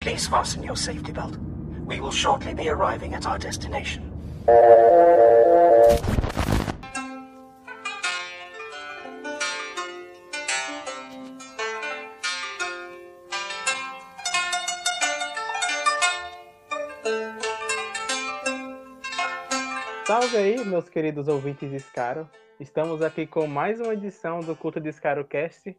Please 0.00 0.28
fasten 0.28 0.62
your 0.62 0.76
safety 0.76 1.12
belt. 1.12 1.36
We 1.86 2.00
will 2.00 2.12
shortly 2.12 2.54
be 2.54 2.68
arriving 2.68 3.14
at 3.14 3.26
our 3.26 3.38
destination. 3.38 4.10
Salve 20.06 20.36
aí, 20.36 20.64
meus 20.64 20.88
queridos 20.88 21.28
ouvintes 21.28 21.70
de 21.70 21.78
Scaro. 21.78 22.28
Estamos 22.58 23.00
aqui 23.00 23.26
com 23.26 23.46
mais 23.46 23.80
uma 23.80 23.94
edição 23.94 24.40
do 24.40 24.56
Culto 24.56 24.80
de 24.80 24.92
Scaro 24.92 25.24
Cast. 25.24 25.74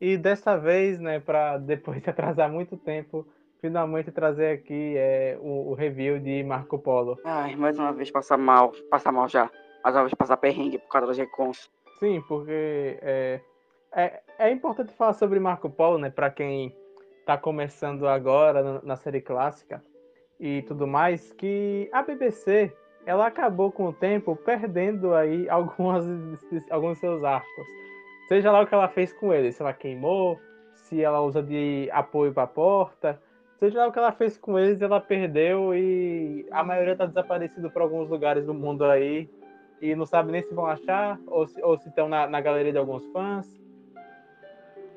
E 0.00 0.16
dessa 0.16 0.56
vez, 0.56 0.98
né, 0.98 1.20
para 1.20 1.58
depois 1.58 2.02
de 2.02 2.10
atrasar 2.10 2.50
muito 2.50 2.76
tempo, 2.76 3.26
finalmente 3.60 4.10
trazer 4.10 4.58
aqui 4.58 4.94
é, 4.96 5.38
o, 5.40 5.70
o, 5.70 5.74
review 5.74 6.18
de 6.18 6.42
Marco 6.42 6.78
Polo. 6.78 7.18
Ai, 7.24 7.56
mais 7.56 7.78
uma 7.78 7.92
vez 7.92 8.10
passar 8.10 8.36
mal, 8.36 8.72
passar 8.90 9.12
mal 9.12 9.28
já. 9.28 9.50
Mais 9.82 9.94
uma 9.96 10.02
vez 10.02 10.14
passar 10.14 10.36
perrengue 10.36 10.78
por 10.78 10.88
causa 10.88 11.06
das 11.06 11.18
recons. 11.18 11.70
Sim, 11.98 12.22
porque 12.28 12.98
é, 13.00 13.40
é, 13.94 14.22
é 14.38 14.50
importante 14.50 14.92
falar 14.92 15.14
sobre 15.14 15.38
Marco 15.38 15.70
Polo, 15.70 15.98
né, 15.98 16.10
para 16.10 16.30
quem 16.30 16.76
está 17.20 17.38
começando 17.38 18.06
agora 18.06 18.62
na, 18.62 18.82
na 18.82 18.96
série 18.96 19.20
clássica 19.20 19.82
e 20.38 20.62
tudo 20.62 20.86
mais, 20.86 21.32
que 21.32 21.88
a 21.92 22.02
BBC 22.02 22.70
ela 23.06 23.26
acabou 23.26 23.70
com 23.70 23.86
o 23.86 23.92
tempo 23.92 24.36
perdendo 24.36 25.14
aí 25.14 25.48
algumas, 25.50 26.04
alguns 26.70 26.98
seus 26.98 27.22
arcos. 27.24 27.66
Seja 28.28 28.50
lá 28.50 28.62
o 28.62 28.66
que 28.66 28.74
ela 28.74 28.88
fez 28.88 29.12
com 29.12 29.32
ele, 29.32 29.52
se 29.52 29.60
ela 29.60 29.72
queimou, 29.72 30.38
se 30.72 31.02
ela 31.02 31.20
usa 31.20 31.42
de 31.42 31.88
apoio 31.92 32.32
para 32.32 32.44
a 32.44 32.46
porta, 32.46 33.20
seja 33.58 33.78
lá 33.78 33.88
o 33.88 33.92
que 33.92 33.98
ela 33.98 34.12
fez 34.12 34.38
com 34.38 34.58
eles, 34.58 34.80
ela 34.80 35.00
perdeu 35.00 35.74
e 35.74 36.46
a 36.50 36.62
maioria 36.62 36.92
está 36.92 37.06
desaparecido 37.06 37.70
para 37.70 37.82
alguns 37.82 38.08
lugares 38.08 38.46
do 38.46 38.54
mundo 38.54 38.84
aí 38.84 39.28
e 39.80 39.94
não 39.94 40.06
sabe 40.06 40.32
nem 40.32 40.42
se 40.42 40.54
vão 40.54 40.66
achar 40.66 41.18
ou 41.26 41.46
se, 41.46 41.62
ou 41.62 41.76
se 41.78 41.88
estão 41.88 42.08
na, 42.08 42.26
na 42.26 42.40
galeria 42.40 42.72
de 42.72 42.78
alguns 42.78 43.06
fãs. 43.12 43.46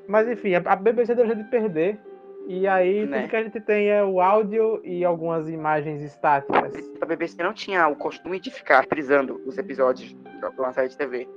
Mas 0.06 0.28
enfim, 0.28 0.54
a, 0.54 0.62
a 0.64 0.76
BBC 0.76 1.14
deu 1.14 1.26
jeito 1.26 1.42
de 1.42 1.50
perder 1.50 1.98
e 2.46 2.66
aí, 2.66 3.04
né? 3.04 3.20
tudo 3.20 3.30
que 3.30 3.36
a 3.36 3.42
gente 3.42 3.60
tem 3.60 3.90
é 3.90 4.02
o 4.02 4.22
áudio 4.22 4.80
e 4.82 5.04
algumas 5.04 5.50
imagens 5.50 6.00
estáticas. 6.00 6.74
A 6.98 7.04
BBC 7.04 7.42
não 7.42 7.52
tinha 7.52 7.86
o 7.88 7.94
costume 7.94 8.40
de 8.40 8.50
ficar 8.50 8.86
frisando 8.86 9.38
os 9.44 9.58
episódios 9.58 10.16
uma 10.56 10.72
série 10.72 10.88
de 10.88 10.96
TV, 10.96 11.28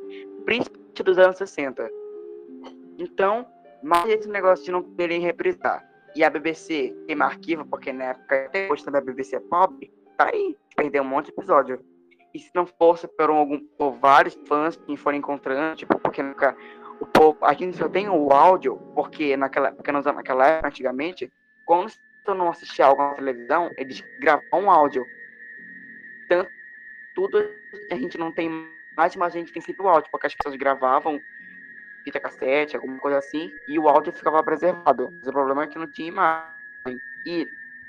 principalmente 0.46 0.81
dos 1.04 1.18
anos 1.18 1.38
60. 1.38 1.90
Então, 2.98 3.48
mais 3.82 4.10
esse 4.10 4.28
negócio 4.28 4.66
de 4.66 4.72
não 4.72 4.84
poderem 4.84 5.22
reprisar. 5.22 5.88
E 6.16 6.24
a 6.24 6.30
BBC 6.30 6.94
tem 7.08 7.22
arquivo, 7.22 7.66
porque 7.66 7.92
na 7.94 8.06
época, 8.06 8.46
até 8.46 8.70
hoje 8.70 8.84
também 8.84 9.02
a 9.02 9.06
BBC 9.06 9.38
é 9.38 9.40
pobre, 9.40 9.92
tá 10.18 10.30
aí, 10.32 10.58
perdeu 10.76 11.04
um 11.04 11.08
monte 11.08 11.28
de 11.28 11.32
episódio. 11.32 11.84
E 12.34 12.40
se 12.40 12.52
não 12.54 12.66
fosse 12.66 13.08
por, 13.08 13.30
algum, 13.30 13.60
por 13.78 13.94
vários 13.94 14.38
fãs 14.48 14.76
que 14.76 14.96
foram 14.98 15.18
encontrando, 15.18 15.76
tipo, 15.78 15.98
porque 16.00 16.22
nunca 16.22 16.56
o 17.00 17.06
povo, 17.06 17.38
a 17.42 17.54
gente 17.54 17.78
só 17.78 17.90
tem 17.90 18.08
o 18.08 18.32
áudio, 18.32 18.78
porque 18.94 19.36
naquela, 19.36 19.72
porque 19.72 19.92
naquela 19.92 20.48
época, 20.48 20.68
antigamente, 20.68 21.32
quando 21.66 21.90
você 21.90 22.34
não 22.34 22.50
assistia 22.50 22.86
algo 22.86 23.02
na 23.02 23.16
televisão, 23.16 23.70
eles 23.78 24.04
gravavam 24.20 24.66
um 24.66 24.72
áudio. 24.72 25.04
Tanto, 26.30 26.50
tudo 27.16 27.44
a 27.92 27.96
gente 27.96 28.18
não 28.18 28.32
tem 28.32 28.50
mais, 28.96 29.16
mas 29.16 29.36
a 29.36 29.40
gente 29.40 29.52
tem 29.52 29.62
sempre 29.62 29.84
o 29.84 29.90
áudio, 29.90 30.10
porque 30.12 30.28
as 30.28 30.36
pessoas 30.36 30.56
gravavam 30.56 31.22
fita 32.04 32.20
cassete, 32.20 32.76
alguma 32.76 32.98
coisa 32.98 33.20
assim, 33.20 33.52
e 33.68 33.78
o 33.78 33.88
áudio 33.88 34.12
ficava 34.12 34.44
preservado. 34.44 35.10
Mas 35.12 35.28
o 35.28 35.32
problema 35.32 35.64
é 35.64 35.68
que 35.68 35.78
não 35.78 35.88
tinha 35.88 36.08
imagem. 36.08 37.00
E 37.26 37.48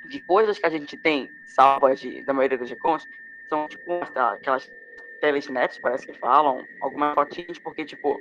de 0.08 0.20
coisas 0.20 0.58
que 0.58 0.66
a 0.66 0.70
gente 0.70 0.96
tem 0.96 1.30
salvas 1.46 2.00
de, 2.00 2.22
da 2.22 2.32
maioria 2.32 2.58
das 2.58 2.68
recons, 2.68 3.06
são 3.48 3.66
tipo 3.68 4.00
aquelas 4.14 4.70
telesnets, 5.20 5.78
parece 5.78 6.06
que 6.06 6.12
falam, 6.14 6.66
algumas 6.80 7.14
fotinhas, 7.14 7.58
porque 7.58 7.84
tipo, 7.84 8.20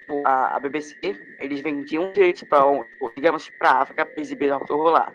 tipo, 0.00 0.22
a, 0.26 0.56
a 0.56 0.60
BBC, 0.60 0.96
eles 1.38 1.60
vendiam 1.60 2.12
direitos 2.12 2.42
para, 2.44 2.62
tipo, 2.84 3.12
digamos, 3.14 3.50
para 3.50 3.70
a 3.70 3.82
África 3.82 4.06
para 4.06 4.20
exibir 4.20 4.52
o 4.52 4.76
lá. 4.84 5.12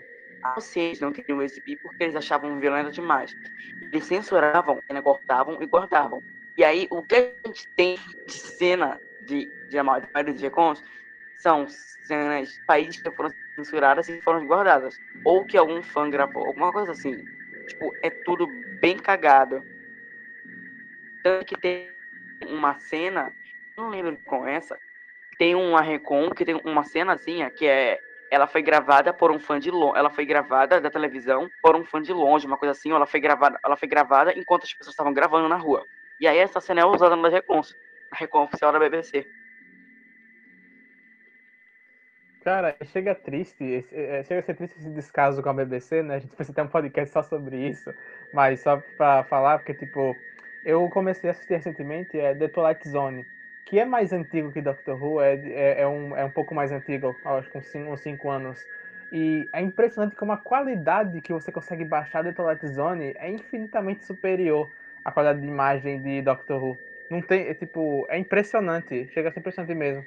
Vocês 0.56 1.00
não 1.00 1.12
queriam 1.12 1.42
exibir 1.42 1.78
porque 1.82 2.04
eles 2.04 2.16
achavam 2.16 2.60
violento 2.60 2.92
demais. 2.92 3.36
Eles 3.82 4.06
censuravam, 4.06 4.80
cortavam 5.04 5.58
e 5.62 5.66
guardavam. 5.66 6.22
E 6.58 6.64
aí, 6.64 6.88
o 6.90 7.02
que 7.02 7.16
a 7.16 7.48
gente 7.48 7.68
tem 7.76 8.00
de 8.26 8.34
cena 8.34 9.00
de, 9.22 9.46
de 9.70 9.78
a 9.78 9.84
maioria 9.84 10.34
dos 10.34 10.42
recons 10.42 10.82
são 11.38 11.68
cenas 11.68 12.54
de 12.54 12.66
países 12.66 13.02
que 13.02 13.12
foram 13.12 13.30
censuradas 13.56 14.08
e 14.08 14.22
foram 14.22 14.46
guardadas. 14.46 14.98
Ou 15.24 15.46
que 15.46 15.58
algum 15.58 15.84
fã 15.84 16.10
gravou, 16.10 16.46
alguma 16.46 16.72
coisa 16.72 16.92
assim. 16.92 17.16
Tipo, 17.68 17.94
é 18.02 18.10
tudo 18.10 18.48
bem 18.80 18.98
cagado. 18.98 19.64
Tanto 21.24 21.46
que 21.46 21.58
tem 21.58 21.92
uma 22.48 22.80
cena, 22.80 23.34
não 23.76 23.90
lembro 23.90 24.18
com 24.26 24.48
essa, 24.48 24.78
tem 25.38 25.56
uma 25.56 25.82
recon 25.82 26.30
que 26.30 26.46
tem 26.46 26.56
uma 26.64 26.84
cenazinha 26.84 27.50
que 27.50 27.66
é 27.66 28.00
ela 28.32 28.48
foi 28.48 28.62
gravada 28.62 29.14
por 29.14 29.32
um 29.32 29.40
fã 29.40 29.60
de 29.60 29.70
longe, 29.70 29.98
ela 29.98 30.10
foi 30.10 30.26
gravada 30.26 30.82
da 30.82 30.90
televisão 30.90 31.50
por 31.62 31.76
um 31.76 31.86
fã 31.86 32.02
de 32.02 32.12
longe, 32.12 32.48
uma 32.48 32.58
coisa 32.58 32.72
assim, 32.72 32.92
ela 32.92 33.06
foi 33.06 33.20
gravada, 33.20 33.60
ela 33.64 33.78
foi 33.78 33.88
gravada 33.88 34.38
enquanto 34.38 34.64
as 34.64 34.74
pessoas 34.74 34.94
estavam 34.94 35.14
gravando 35.14 35.48
na 35.48 35.56
rua. 35.56 35.86
E 36.20 36.28
aí 36.28 36.38
essa 36.38 36.62
cena 36.62 36.82
é 36.82 36.86
usada 36.86 37.16
na 37.16 37.30
recons, 37.30 37.76
na 38.12 38.18
recon 38.18 38.44
oficial 38.44 38.72
da 38.72 38.80
BBC. 38.80 39.26
Cara, 42.46 42.76
chega 42.86 43.16
triste, 43.16 43.84
é, 43.92 44.24
chega 44.24 44.40
a 44.40 44.44
ser 44.44 44.54
triste 44.54 44.78
esse 44.78 44.90
descaso 44.92 45.42
com 45.42 45.50
a 45.50 45.54
BBC, 45.54 46.04
né? 46.04 46.16
A 46.16 46.20
gente 46.20 46.36
precisa 46.36 46.56
ter 46.56 46.62
um 46.62 46.68
podcast 46.68 47.12
só 47.12 47.24
sobre 47.24 47.58
isso, 47.58 47.92
mas 48.34 48.60
só 48.62 48.80
pra 48.98 49.24
falar, 49.24 49.58
porque, 49.58 49.74
tipo, 49.74 50.16
eu 50.64 50.88
comecei 50.90 51.28
a 51.28 51.34
assistir 51.34 51.56
recentemente 51.56 52.20
é 52.20 52.36
The 52.36 52.48
Twilight 52.50 52.88
Zone, 52.88 53.26
que 53.66 53.80
é 53.80 53.86
mais 53.86 54.14
antigo 54.14 54.52
que 54.52 54.62
Doctor 54.62 55.02
Who, 55.02 55.22
é, 55.22 55.34
é, 55.36 55.82
é, 55.82 55.88
um, 55.88 56.16
é 56.16 56.24
um 56.24 56.30
pouco 56.30 56.54
mais 56.54 56.72
antigo, 56.72 57.16
acho 57.26 57.50
que 57.50 57.58
uns 57.58 57.66
5 57.66 57.92
uns 57.92 58.02
cinco 58.02 58.30
anos. 58.30 58.64
E 59.12 59.50
é 59.52 59.62
impressionante 59.62 60.16
como 60.16 60.32
a 60.32 60.38
qualidade 60.38 61.22
que 61.22 61.34
você 61.34 61.52
consegue 61.52 61.84
baixar 61.84 62.24
do 62.24 62.32
Twilight 62.32 62.68
Zone 62.68 63.16
é 63.18 63.28
infinitamente 63.28 64.06
superior 64.06 64.70
à 65.06 65.12
qualidade 65.12 65.42
de 65.42 65.48
imagem 65.48 66.02
de 66.02 66.22
Doctor 66.24 66.62
Who. 66.62 66.78
Não 67.10 67.22
tem, 67.22 67.48
é, 67.48 67.54
tipo, 67.54 68.08
é 68.10 68.18
impressionante, 68.18 69.08
chega 69.14 69.30
a 69.30 69.32
ser 69.32 69.40
impressionante 69.40 69.76
mesmo. 69.76 70.04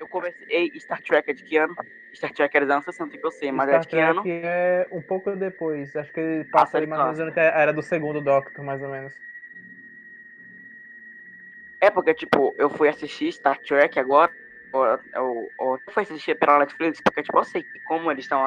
Eu 0.00 0.08
comecei 0.08 0.72
Star 0.80 1.00
Trek 1.00 1.30
é 1.30 1.32
de 1.32 1.44
que 1.44 1.56
ano? 1.56 1.76
Star 2.12 2.32
Trek 2.32 2.56
era 2.56 2.66
dos 2.66 2.74
anos 2.74 2.84
60 2.84 3.16
que 3.16 3.24
eu 3.24 3.30
sei, 3.30 3.52
mas 3.52 3.68
Star 3.68 3.76
é 3.76 3.80
de 3.80 3.86
que 3.86 3.96
Trek 3.96 4.10
ano? 4.10 4.22
é 4.26 4.88
um 4.90 5.00
pouco 5.00 5.34
depois, 5.36 5.94
acho 5.94 6.12
que 6.12 6.20
ele 6.20 6.44
passa 6.46 6.76
ah, 6.76 6.78
ali 6.78 6.86
mais 6.88 7.18
ou 7.18 7.26
menos, 7.26 7.36
era 7.36 7.72
do 7.72 7.82
segundo 7.82 8.20
Doctor, 8.20 8.64
mais 8.64 8.82
ou 8.82 8.88
menos. 8.88 9.14
É 11.80 11.90
porque, 11.90 12.14
tipo, 12.14 12.52
eu 12.58 12.68
fui 12.68 12.88
assistir 12.88 13.30
Star 13.30 13.60
Trek 13.60 14.00
agora, 14.00 14.32
ou, 14.74 14.98
ou, 15.22 15.52
ou 15.56 15.80
fui 15.90 16.02
assistir 16.02 16.36
pela 16.36 16.58
Netflix, 16.58 17.00
porque, 17.00 17.22
tipo, 17.22 17.38
eu 17.38 17.44
sei 17.44 17.62
que 17.62 17.78
como 17.84 18.10
eles 18.10 18.24
estão 18.24 18.44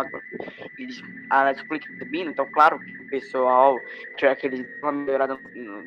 eles, 0.77 1.01
a 1.29 1.45
Netflix 1.45 1.88
vindo, 2.05 2.29
então, 2.29 2.45
claro 2.45 2.79
que 2.79 2.95
o 2.97 3.09
pessoal 3.09 3.81
Trek, 4.17 4.45
eles 4.45 4.59
estão 4.59 4.91
melhorando 4.91 5.39
nos 5.55 5.85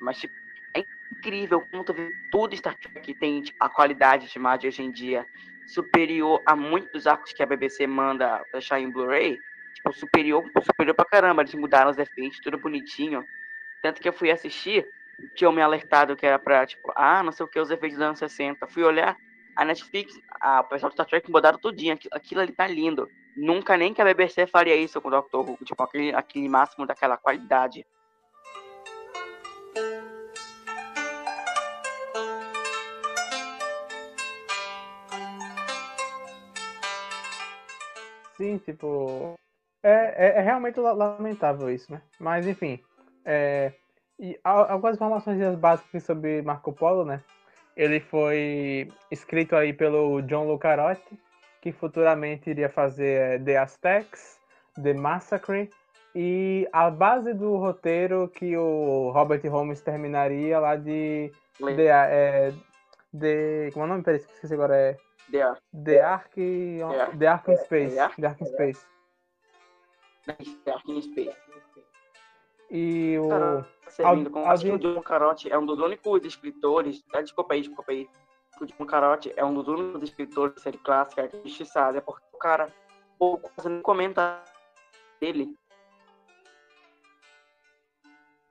mas, 0.00 0.18
tipo, 0.18 0.34
é 0.74 0.84
incrível 1.12 1.62
como 1.70 1.84
tu 1.84 1.92
vê 1.92 2.12
tudo 2.30 2.56
Star 2.56 2.76
Trek 2.76 3.14
tem 3.14 3.42
tipo, 3.42 3.56
a 3.60 3.68
qualidade 3.68 4.28
de 4.28 4.38
imagem 4.38 4.68
hoje 4.68 4.82
em 4.82 4.90
dia 4.90 5.26
superior 5.66 6.42
a 6.46 6.56
muitos 6.56 7.06
arcos 7.06 7.32
que 7.32 7.42
a 7.42 7.46
BBC 7.46 7.86
manda 7.86 8.42
deixar 8.52 8.80
em 8.80 8.90
Blu-ray, 8.90 9.38
tipo, 9.74 9.92
superior, 9.92 10.50
superior 10.62 10.94
pra 10.94 11.04
caramba, 11.04 11.42
eles 11.42 11.54
mudaram 11.54 11.90
os 11.90 11.98
efeitos, 11.98 12.40
tudo 12.40 12.58
bonitinho. 12.58 13.24
Tanto 13.82 14.00
que 14.00 14.08
eu 14.08 14.12
fui 14.12 14.30
assistir, 14.30 14.86
tinham 15.34 15.52
me 15.52 15.62
alertado 15.62 16.16
que 16.16 16.26
era 16.26 16.38
pra, 16.38 16.66
tipo, 16.66 16.92
ah, 16.96 17.22
não 17.22 17.32
sei 17.32 17.44
o 17.44 17.48
que, 17.48 17.60
os 17.60 17.70
efeitos 17.70 17.98
dos 17.98 18.06
anos 18.06 18.18
60. 18.18 18.66
Fui 18.66 18.82
olhar, 18.82 19.16
a 19.58 19.64
Netflix, 19.64 20.14
a, 20.40 20.60
o 20.60 20.64
pessoal 20.64 20.88
do 20.88 20.92
Star 20.92 21.04
Trek 21.04 21.28
mudaram 21.28 21.58
tudinho, 21.58 21.92
aquilo, 21.92 22.14
aquilo 22.14 22.40
ali 22.42 22.52
tá 22.52 22.64
lindo. 22.68 23.08
Nunca 23.36 23.76
nem 23.76 23.92
que 23.92 24.00
a 24.00 24.04
BBC 24.04 24.46
faria 24.46 24.76
isso 24.76 25.00
com 25.00 25.08
o 25.08 25.10
Doctor 25.10 25.50
Who, 25.50 25.58
tipo, 25.64 25.82
aquele, 25.82 26.14
aquele 26.14 26.48
máximo 26.48 26.86
daquela 26.86 27.16
qualidade. 27.16 27.84
Sim, 38.36 38.58
tipo. 38.58 39.34
É, 39.82 39.90
é, 39.90 40.38
é 40.38 40.40
realmente 40.40 40.78
lamentável 40.78 41.68
isso, 41.68 41.90
né? 41.90 42.00
Mas, 42.20 42.46
enfim. 42.46 42.80
É, 43.24 43.72
e 44.20 44.38
algumas 44.44 44.94
informações 44.94 45.56
básicas 45.56 46.04
sobre 46.04 46.42
Marco 46.42 46.72
Polo, 46.72 47.04
né? 47.04 47.24
Ele 47.78 48.00
foi 48.00 48.90
escrito 49.08 49.54
aí 49.54 49.72
pelo 49.72 50.20
John 50.22 50.48
Lucarotti, 50.48 51.16
que 51.62 51.70
futuramente 51.70 52.50
iria 52.50 52.68
fazer 52.68 53.20
é, 53.20 53.38
The 53.38 53.56
Aztecs, 53.56 54.40
The 54.82 54.94
Massacre 54.94 55.70
e 56.12 56.68
a 56.72 56.90
base 56.90 57.32
do 57.34 57.56
roteiro 57.56 58.28
que 58.34 58.56
o 58.56 59.10
Robert 59.10 59.46
Holmes 59.48 59.80
terminaria 59.80 60.58
lá 60.58 60.74
de. 60.74 61.30
De, 61.60 61.86
é, 61.86 63.70
como 63.72 63.84
é 63.84 63.86
o 63.86 63.90
nome? 63.90 64.02
Peraí, 64.02 64.18
esqueci 64.18 64.54
agora. 64.54 64.76
É 64.76 64.96
The 65.30 65.42
Ark. 65.42 65.62
The 65.72 66.00
Ark. 66.00 67.18
The 67.18 67.26
Ark 67.26 67.50
in 67.52 67.56
Space. 67.58 67.94
The 67.94 68.00
Ark? 68.00 68.20
The 68.20 68.26
Ark 68.26 68.42
in 68.42 68.46
Space. 68.46 68.86
The 70.26 70.72
Ark 70.72 70.90
in 70.90 71.02
Space. 71.02 71.36
E 72.70 73.18
o. 73.18 73.28
Cara, 73.28 73.66
lindo, 74.14 74.30
como 74.30 74.46
acho 74.46 74.64
que 74.64 74.72
o 74.72 74.78
John 74.78 75.02
Carote 75.02 75.50
é 75.50 75.58
um 75.58 75.64
dos 75.64 75.78
únicos 75.78 76.24
escritores. 76.24 77.02
Ah, 77.14 77.22
desculpa 77.22 77.54
aí, 77.54 77.60
desculpa 77.62 77.92
aí. 77.92 78.08
O 78.60 78.66
John 78.66 78.86
Carote 78.86 79.32
é 79.36 79.44
um 79.44 79.54
dos 79.54 79.68
únicos 79.68 80.02
escritores 80.02 80.54
de 80.54 80.60
série 80.60 80.78
clássica 80.78 81.28
que 81.28 81.36
é. 81.36 81.96
É 81.96 82.00
porque 82.00 82.24
o 82.32 82.38
cara 82.38 82.68
pouco 83.18 83.50
quase 83.54 83.68
não 83.68 83.82
comenta 83.82 84.42
dele. 85.20 85.56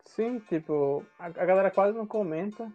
Sim, 0.05 0.39
tipo, 0.39 1.05
a, 1.19 1.25
a 1.25 1.29
galera 1.29 1.69
quase 1.69 1.95
não 1.95 2.07
comenta. 2.07 2.71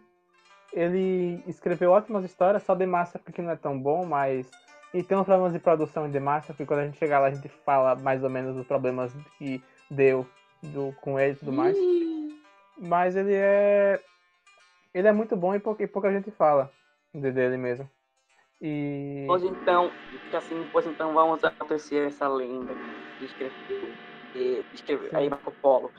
Ele 0.71 1.43
escreveu 1.45 1.91
ótimas 1.91 2.23
histórias, 2.23 2.63
só 2.63 2.75
The 2.75 2.85
Massacre 2.85 3.33
que 3.33 3.41
não 3.41 3.51
é 3.51 3.55
tão 3.55 3.79
bom, 3.79 4.05
mas. 4.05 4.49
E 4.93 5.03
tem 5.03 5.17
uns 5.17 5.25
problemas 5.25 5.53
de 5.53 5.59
produção 5.59 6.07
em 6.07 6.11
The 6.11 6.19
Massacre, 6.19 6.65
quando 6.65 6.79
a 6.79 6.85
gente 6.85 6.97
chegar 6.97 7.19
lá 7.19 7.27
a 7.27 7.31
gente 7.31 7.49
fala 7.49 7.95
mais 7.95 8.23
ou 8.23 8.29
menos 8.29 8.55
dos 8.55 8.65
problemas 8.65 9.11
que 9.37 9.61
deu 9.89 10.25
do, 10.71 10.93
com 11.01 11.19
ele 11.19 11.33
e 11.33 11.35
tudo 11.35 11.51
mais. 11.51 11.77
Mas 12.79 13.15
ele 13.15 13.33
é. 13.33 14.03
Ele 14.93 15.07
é 15.07 15.11
muito 15.11 15.35
bom 15.35 15.55
e 15.55 15.59
pouca, 15.59 15.83
e 15.83 15.87
pouca 15.87 16.11
gente 16.11 16.31
fala 16.31 16.71
de- 17.13 17.31
dele 17.31 17.57
mesmo. 17.57 17.89
E. 18.61 19.25
Pois 19.27 19.43
então, 19.43 19.91
assim, 20.31 20.67
pois 20.71 20.85
então 20.85 21.13
vamos 21.13 21.43
acontecer 21.43 22.07
essa 22.07 22.27
lenda 22.27 22.75
de 23.19 23.25
escrever, 23.25 23.53
de 24.33 24.65
escrever 24.73 25.15
aí 25.15 25.29
Marco 25.29 25.51
Polo. 25.61 25.91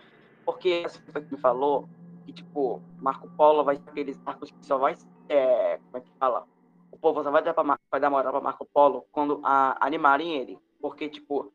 Porque 0.45 0.83
assim, 0.85 1.01
foi 1.11 1.23
que 1.23 1.35
me 1.35 1.41
falou 1.41 1.89
que, 2.27 2.33
tipo, 2.33 2.83
Marco 3.01 3.29
Polo 3.37 3.65
vai 3.65 3.77
ser 3.77 3.89
aqueles 3.89 4.19
marcos 4.25 4.51
que 4.51 4.67
só 4.67 4.79
vai. 4.79 4.95
É, 5.29 5.79
como 5.79 5.97
é 5.97 6.01
que 6.01 6.11
fala? 6.19 6.45
O 6.93 6.99
povo 6.99 7.23
só 7.23 7.31
vai 7.31 7.43
dar, 7.43 7.55
pra, 7.55 7.79
vai 7.91 8.01
dar 8.01 8.11
moral 8.11 8.33
pra 8.33 8.41
Marco 8.41 8.67
Polo 8.73 9.07
quando 9.11 9.41
a, 9.45 9.85
animarem 9.85 10.37
ele. 10.37 10.59
Porque, 10.81 11.09
tipo, 11.09 11.53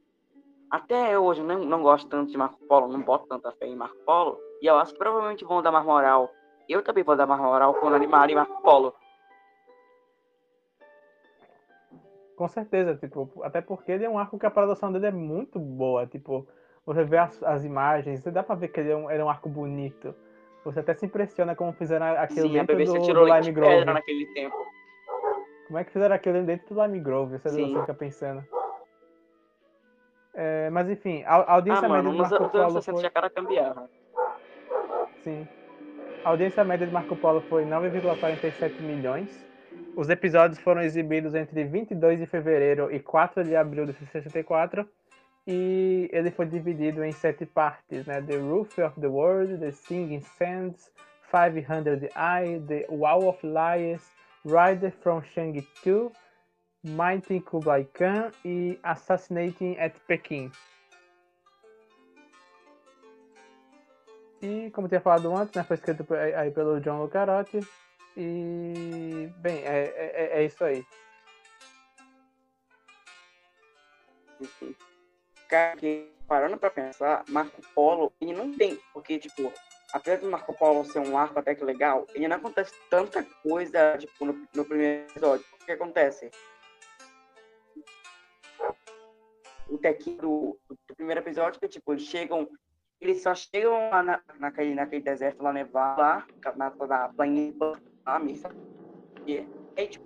até 0.70 1.18
hoje 1.18 1.42
eu 1.42 1.46
não, 1.46 1.60
não 1.66 1.82
gosto 1.82 2.08
tanto 2.10 2.32
de 2.32 2.38
Marco 2.38 2.60
Polo, 2.68 2.88
não 2.88 3.02
boto 3.02 3.28
tanta 3.28 3.52
fé 3.54 3.66
em 3.66 3.76
Marco 3.76 3.98
Polo. 4.06 4.40
E 4.62 4.68
eu 4.68 4.78
acho 4.78 4.94
que 4.94 5.00
provavelmente 5.00 5.46
vão 5.46 5.62
dar 5.62 5.72
mais 5.72 5.86
moral. 5.86 6.30
Eu 6.68 6.84
também 6.84 7.04
vou 7.04 7.16
dar 7.16 7.26
mais 7.26 7.42
moral 7.42 7.74
quando 7.74 7.96
animarem 7.96 8.36
Marco 8.36 8.62
Polo. 8.62 8.94
Com 12.36 12.48
certeza, 12.48 12.96
tipo, 12.96 13.30
até 13.44 13.62
porque 13.62 13.92
ele 13.92 14.06
é 14.06 14.10
um 14.10 14.18
arco 14.18 14.40
que 14.40 14.46
a 14.46 14.52
produção 14.52 14.92
dele 14.92 15.08
é 15.08 15.12
muito 15.12 15.60
boa. 15.60 16.06
Tipo, 16.08 16.48
você 16.86 17.04
vê 17.04 17.18
as, 17.18 17.42
as 17.44 17.66
imagens, 17.66 18.22
você 18.22 18.32
dá 18.32 18.44
pra 18.44 18.56
ver 18.56 18.70
que 18.70 18.80
ele 18.80 18.92
é, 18.92 18.96
um, 18.96 19.12
ele 19.12 19.22
é 19.22 19.26
um 19.26 19.30
arco 19.30 19.50
bonito. 19.50 20.16
Você 20.64 20.80
até 20.80 20.94
se 20.94 21.06
impressiona 21.06 21.56
como 21.56 21.74
fizeram 21.74 22.06
aquilo 22.18 22.48
Sim, 22.48 22.58
a 22.58 22.62
dentro 22.62 22.78
BBC 22.78 23.00
do, 23.00 23.06
tirou 23.06 23.26
do 23.26 23.34
Lime 23.34 23.52
Grove. 23.52 23.86
naquele 23.86 24.26
tempo. 24.34 24.56
Como 25.68 25.80
é 25.80 25.84
que 25.84 25.92
fizeram 25.92 26.16
aquilo 26.16 26.44
dentro 26.44 26.74
do 26.74 26.82
Lime 26.82 27.00
Grove? 27.00 27.38
Você, 27.38 27.50
Sim. 27.50 27.74
você 27.74 27.80
fica 27.82 27.94
pensando. 27.94 28.44
É, 30.42 30.70
mas 30.70 30.90
enfim, 30.90 31.22
a, 31.26 31.52
audiência 31.52 31.86
Ah, 31.86 31.90
mano, 31.90 32.04
média 32.04 32.12
de 32.12 32.18
nos 32.18 32.32
Marco 32.32 32.50
Polo 32.50 32.72
60 32.72 32.94
foi... 32.94 33.02
já 33.02 33.10
cara 33.10 33.30
cambiava. 33.30 33.90
Sim. 35.22 35.46
A 36.24 36.30
audiência 36.30 36.64
média 36.64 36.88
de 36.88 36.94
Marco 36.94 37.14
Polo 37.18 37.42
foi 37.42 37.66
9,47 37.66 38.80
milhões. 38.80 39.46
Os 39.98 40.10
episódios 40.10 40.58
foram 40.62 40.82
exibidos 40.82 41.36
entre 41.36 41.66
22 41.66 42.20
de 42.20 42.26
fevereiro 42.26 42.90
e 42.90 43.02
4 43.02 43.44
de 43.44 43.54
abril 43.54 43.86
de 43.86 43.92
64. 43.92 44.88
E 45.46 46.10
ele 46.14 46.32
foi 46.32 46.46
dividido 46.46 47.04
em 47.04 47.12
sete 47.12 47.46
partes, 47.46 48.06
né? 48.06 48.22
The 48.22 48.38
Roof 48.38 48.80
of 48.80 48.98
the 49.02 49.08
World, 49.08 49.58
The 49.58 49.72
Singing 49.72 50.22
Sands, 50.22 50.90
500 51.30 52.04
Eye, 52.16 52.62
The 52.66 52.86
Wall 52.90 53.28
of 53.28 53.46
Lies, 53.46 54.10
Rider 54.46 54.94
from 55.02 55.22
Shang 55.34 55.62
2, 55.84 56.10
Mighty 56.84 57.42
Kublai 57.42 57.86
Khan 57.94 58.32
e 58.46 58.80
Assassinating 58.84 59.78
at 59.78 59.94
Peking. 60.08 60.52
E 64.42 64.72
como 64.72 64.86
eu 64.86 64.90
tinha 64.90 65.02
falado 65.02 65.36
antes, 65.36 65.54
né, 65.54 65.64
foi 65.64 65.76
escrito 65.76 66.06
aí 66.14 66.50
pelo 66.52 66.80
John 66.80 67.02
Lucarotti. 67.02 67.60
E 68.16 69.30
bem, 69.38 69.58
é, 69.66 69.94
é, 69.96 70.40
é 70.40 70.46
isso 70.46 70.64
aí. 70.64 70.86
Cara, 75.50 75.76
que, 75.76 76.10
parando 76.28 76.58
pra 76.58 76.70
pensar, 76.70 77.24
Marco 77.28 77.62
Polo, 77.74 78.14
ele 78.22 78.34
não 78.34 78.54
tem, 78.54 78.80
porque, 78.94 79.20
tipo, 79.20 79.52
apesar 79.92 80.18
do 80.18 80.30
Marco 80.30 80.54
Polo 80.54 80.86
ser 80.86 81.00
um 81.00 81.18
arco 81.18 81.40
até 81.40 81.56
que 81.56 81.64
legal, 81.64 82.06
ele 82.14 82.28
não 82.28 82.38
acontece 82.38 82.74
tanta 82.90 83.24
coisa, 83.44 83.98
tipo, 83.98 84.26
no, 84.26 84.48
no 84.54 84.66
primeiro 84.66 85.10
episódio. 85.10 85.46
O 85.62 85.66
que 85.66 85.72
acontece? 85.72 86.32
O 89.70 89.78
tequinho 89.78 90.18
do, 90.18 90.60
do 90.70 90.96
primeiro 90.96 91.22
episódio, 91.22 91.60
que, 91.60 91.68
tipo, 91.68 91.94
eles 91.94 92.04
chegam, 92.04 92.48
eles 93.00 93.22
só 93.22 93.36
chegam 93.36 93.90
lá 93.90 94.02
na, 94.04 94.22
naquele, 94.40 94.74
naquele 94.74 95.04
deserto 95.04 95.42
lá 95.44 95.54
nevado, 95.54 96.02
lá, 96.02 96.26
na, 96.56 96.74
na 96.88 97.10
planinha, 97.10 97.54
lá, 98.06 98.20
missa. 98.20 98.50
E 99.26 99.46
aí, 99.78 99.88
tipo, 99.88 100.04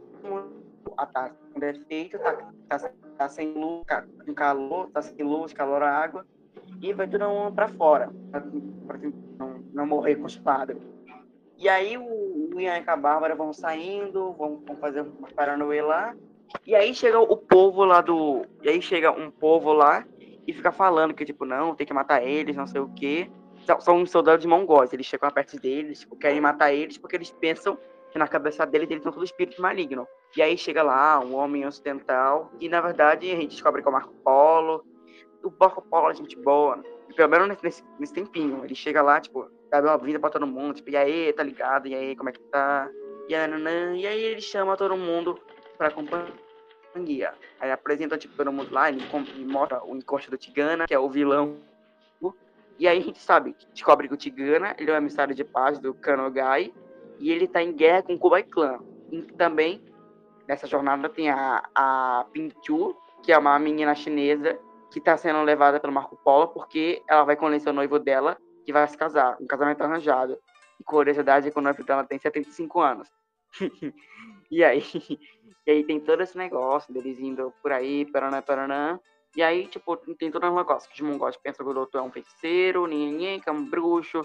a 0.97 1.05
tá 1.05 1.29
com 1.53 1.59
defeito, 1.59 2.19
tá, 2.19 2.33
tá, 2.67 2.91
tá 3.17 3.29
sem 3.29 3.53
luz, 3.53 3.83
ca- 3.87 4.05
com 4.25 4.33
calor, 4.33 4.89
tá 4.91 5.01
sem 5.01 5.25
luz, 5.25 5.53
calor 5.53 5.81
a 5.81 5.91
água, 5.97 6.25
e 6.81 6.93
vai 6.93 7.07
todo 7.07 7.27
mundo 7.29 7.53
pra 7.55 7.67
fora, 7.69 8.11
pra, 8.31 8.41
pra 8.85 8.99
não, 9.39 9.63
não 9.71 9.85
morrer 9.85 10.17
constipado. 10.17 10.75
E 11.57 11.69
aí 11.69 11.97
o, 11.97 12.03
o 12.55 12.59
Ian 12.59 12.79
e 12.79 12.83
a 12.85 12.97
Bárbara 12.97 13.35
vão 13.35 13.53
saindo, 13.53 14.33
vão, 14.33 14.61
vão 14.67 14.75
fazer 14.77 15.01
uma 15.01 15.29
paranoia 15.33 15.85
lá, 15.85 16.15
e 16.65 16.75
aí 16.75 16.93
chega 16.93 17.19
o 17.19 17.37
povo 17.37 17.83
lá 17.83 18.01
do. 18.01 18.45
E 18.61 18.69
aí 18.69 18.81
chega 18.81 19.11
um 19.11 19.29
povo 19.29 19.73
lá 19.73 20.05
e 20.47 20.53
fica 20.53 20.71
falando 20.71 21.13
que, 21.13 21.25
tipo, 21.25 21.45
não, 21.45 21.75
tem 21.75 21.85
que 21.85 21.93
matar 21.93 22.23
eles, 22.23 22.55
não 22.55 22.67
sei 22.67 22.81
o 22.81 22.89
quê. 22.89 23.29
São, 23.65 23.79
são 23.79 23.97
uns 23.97 24.11
soldados 24.11 24.41
de 24.41 24.47
mongóis, 24.47 24.91
eles 24.91 25.05
chegam 25.05 25.29
perto 25.31 25.57
deles, 25.57 26.01
tipo, 26.01 26.17
querem 26.17 26.41
matar 26.41 26.73
eles 26.73 26.97
porque 26.97 27.15
eles 27.15 27.31
pensam 27.31 27.77
que 28.11 28.19
na 28.19 28.27
cabeça 28.27 28.65
deles 28.65 28.89
eles 28.91 29.03
são 29.03 29.11
tudo 29.11 29.25
espírito 29.25 29.61
maligno. 29.61 30.07
E 30.35 30.41
aí 30.41 30.57
chega 30.57 30.83
lá 30.83 31.19
um 31.19 31.35
homem 31.35 31.65
ocidental, 31.65 32.51
e 32.59 32.67
na 32.67 32.81
verdade 32.81 33.31
a 33.31 33.35
gente 33.35 33.51
descobre 33.51 33.81
que 33.81 33.87
é 33.87 33.89
o 33.89 33.93
Marco 33.93 34.13
Polo. 34.23 34.83
O 35.43 35.51
Marco 35.59 35.81
Polo 35.81 36.11
é 36.11 36.13
gente 36.13 36.35
boa, 36.37 36.81
pelo 37.15 37.29
menos 37.29 37.61
nesse, 37.61 37.83
nesse, 37.99 38.13
tempinho. 38.13 38.63
Ele 38.63 38.75
chega 38.75 39.01
lá, 39.01 39.19
tipo, 39.19 39.49
dá 39.69 39.81
uma 39.81 39.97
vida 39.97 40.19
pra 40.19 40.29
todo 40.29 40.47
mundo, 40.47 40.75
tipo, 40.75 40.89
e 40.89 40.97
aí, 40.97 41.33
tá 41.33 41.43
ligado? 41.43 41.87
E 41.87 41.95
aí, 41.95 42.15
como 42.15 42.29
é 42.29 42.31
que 42.31 42.39
tá? 42.39 42.89
E 43.27 43.35
aí, 43.35 43.49
e 44.01 44.07
aí 44.07 44.23
ele 44.23 44.41
chama 44.41 44.77
todo 44.77 44.97
mundo 44.97 45.39
pra 45.77 45.89
Aí 47.59 47.71
apresenta, 47.71 48.17
tipo, 48.17 48.35
todo 48.35 48.51
mundo 48.51 48.73
lá, 48.73 48.89
ele 48.89 49.01
mostra 49.45 49.83
o 49.83 49.95
encosto 49.95 50.29
do 50.29 50.37
Tigana, 50.37 50.85
que 50.87 50.93
é 50.93 50.99
o 50.99 51.09
vilão. 51.09 51.57
E 52.79 52.87
aí 52.87 52.97
a 52.97 53.01
gente 53.01 53.19
sabe, 53.19 53.55
descobre 53.71 54.07
que 54.07 54.13
o 54.13 54.17
Tigana, 54.17 54.75
ele 54.79 54.89
é 54.89 54.93
um 54.93 54.97
emissário 54.97 55.35
de 55.35 55.43
paz 55.43 55.79
do 55.79 55.93
Kanogai, 55.93 56.73
e 57.19 57.31
ele 57.31 57.47
tá 57.47 57.61
em 57.61 57.71
guerra 57.71 58.01
com 58.01 58.15
o 58.15 58.19
Kublai 58.19 58.43
Klan. 58.43 58.79
E 59.11 59.21
também, 59.21 59.81
nessa 60.47 60.65
jornada, 60.65 61.07
tem 61.07 61.29
a, 61.29 61.63
a 61.75 62.25
Pinchu, 62.33 62.95
que 63.21 63.31
é 63.31 63.37
uma 63.37 63.57
menina 63.59 63.93
chinesa, 63.93 64.59
que 64.91 64.99
tá 64.99 65.15
sendo 65.17 65.41
levada 65.43 65.79
pelo 65.79 65.93
Marco 65.93 66.17
Polo, 66.17 66.47
porque 66.47 67.01
ela 67.07 67.23
vai 67.23 67.35
conhecer 67.35 67.69
o 67.69 67.73
noivo 67.73 67.99
dela, 67.99 68.37
que 68.65 68.73
vai 68.73 68.87
se 68.87 68.97
casar, 68.97 69.37
um 69.39 69.47
casamento 69.47 69.81
arranjado. 69.81 70.37
E 70.79 70.83
curiosidade 70.83 71.47
é 71.47 71.51
que 71.51 71.57
o 71.57 71.61
noivo 71.61 71.83
dela 71.83 72.03
tem 72.03 72.17
75 72.17 72.81
anos. 72.81 73.07
E 74.49 74.63
aí, 74.63 74.83
e 75.65 75.71
aí 75.71 75.83
tem 75.83 75.99
todo 75.99 76.21
esse 76.21 76.37
negócio 76.37 76.93
deles 76.93 77.19
indo 77.19 77.53
por 77.61 77.71
aí, 77.71 78.05
paranã, 78.11 78.41
paranã. 78.41 78.99
E 79.35 79.41
aí, 79.41 79.67
tipo, 79.67 79.97
tem 80.15 80.29
todo 80.29 80.45
um 80.45 80.55
negócio 80.55 80.89
que 80.89 81.01
os 81.01 81.09
mongóis 81.09 81.35
pensam 81.37 81.65
que 81.65 81.71
o 81.71 81.73
doutor 81.73 81.99
é 81.99 82.01
um 82.01 82.11
feiticeiro, 82.11 82.85
ninguém, 82.85 83.39
que 83.39 83.49
é 83.49 83.51
um 83.51 83.65
bruxo, 83.65 84.21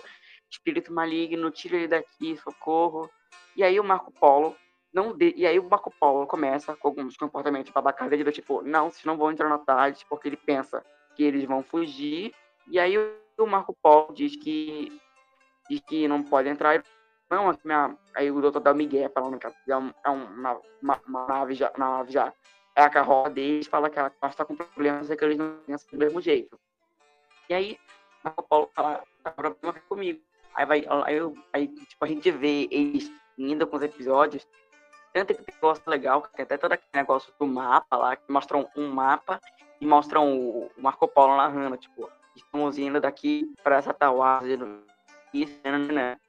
espírito 0.50 0.92
maligno, 0.92 1.50
tira 1.50 1.76
ele 1.76 1.88
daqui, 1.88 2.37
socorro. 2.37 3.11
E 3.56 3.62
aí 3.62 3.80
o 3.80 3.85
Marco 3.85 4.12
Polo 4.12 4.54
não 4.92 5.16
de... 5.16 5.35
e 5.37 5.47
aí 5.47 5.58
o 5.58 5.68
Marco 5.68 5.92
Polo 5.99 6.26
começa 6.26 6.75
com 6.76 6.88
alguns 6.88 7.16
comportamentos 7.16 7.73
babacas 7.73 8.08
dele 8.08 8.30
tipo, 8.32 8.62
não, 8.62 8.90
vocês 8.90 9.04
não 9.04 9.16
vão 9.16 9.30
entrar 9.30 9.49
na 9.49 9.58
tarde, 9.58 10.04
porque 10.08 10.28
ele 10.28 10.37
pensa 10.37 10.85
que 11.14 11.23
eles 11.23 11.44
vão 11.44 11.62
fugir. 11.62 12.35
E 12.66 12.78
aí 12.78 12.97
o 12.97 13.47
Marco 13.47 13.76
Polo 13.82 14.12
diz 14.14 14.37
que 14.37 15.00
diz 15.68 15.80
que 15.80 16.08
não 16.08 16.23
pode 16.23 16.49
entrar. 16.49 16.82
Não, 17.30 17.50
a 17.50 17.56
minha... 17.64 17.97
aí 18.14 18.30
o 18.30 18.40
doutor 18.40 18.61
dá 18.61 18.73
o 18.73 18.75
Miguel 18.75 19.11
falando 19.11 19.38
que 19.38 19.47
é, 19.47 19.76
um, 19.76 19.92
é 20.04 20.08
uma, 20.08 20.61
uma, 20.82 21.00
uma 21.06 21.26
nave 21.26 21.54
já, 21.54 21.70
uma 21.76 21.99
nave 21.99 22.12
já 22.12 22.32
é 22.75 22.82
a 22.82 22.90
carroça 22.90 23.30
deles, 23.30 23.66
fala 23.66 23.90
que 23.90 23.99
ela 23.99 24.12
está 24.25 24.44
com 24.44 24.54
problemas 24.54 25.11
e 25.11 25.16
que 25.16 25.25
eles 25.25 25.37
não 25.37 25.58
pensam 25.66 25.88
do 25.90 25.99
mesmo 25.99 26.20
jeito. 26.20 26.58
E 27.49 27.54
aí, 27.54 27.78
Marco 28.23 28.42
Polo 28.44 28.70
fala, 28.73 29.02
tá 29.23 29.32
problema 29.32 29.75
comigo. 29.88 30.20
Aí 30.54 30.64
vai, 30.64 30.87
aí, 31.04 31.16
eu, 31.16 31.35
aí 31.52 31.66
tipo, 31.66 32.04
a 32.04 32.08
gente 32.08 32.30
vê 32.30 32.68
eles 32.70 33.11
indo 33.37 33.66
com 33.66 33.76
os 33.76 33.82
episódios, 33.82 34.47
tanto 35.12 35.35
que 35.35 35.52
negócio 35.52 35.82
legal, 35.87 36.23
que 36.23 36.30
tem 36.30 36.44
até 36.44 36.56
todo 36.56 36.73
aquele 36.73 36.90
negócio 36.94 37.32
do 37.38 37.47
mapa 37.47 37.97
lá, 37.97 38.14
que 38.14 38.30
mostram 38.30 38.68
um 38.76 38.88
mapa 38.88 39.40
e 39.80 39.87
mostram 39.87 40.32
o, 40.32 40.66
o 40.66 40.82
Marco 40.82 41.08
Polo 41.08 41.37
narrando, 41.37 41.76
tipo, 41.76 42.08
estamos 42.37 42.78
indo 42.78 43.00
daqui 43.00 43.52
para 43.62 43.76
essa 43.76 43.92
tal 43.92 44.18
isso, 45.35 45.58
né, 45.64 45.70
né, 45.73 45.92
né. 45.92 46.16
E 46.23 46.27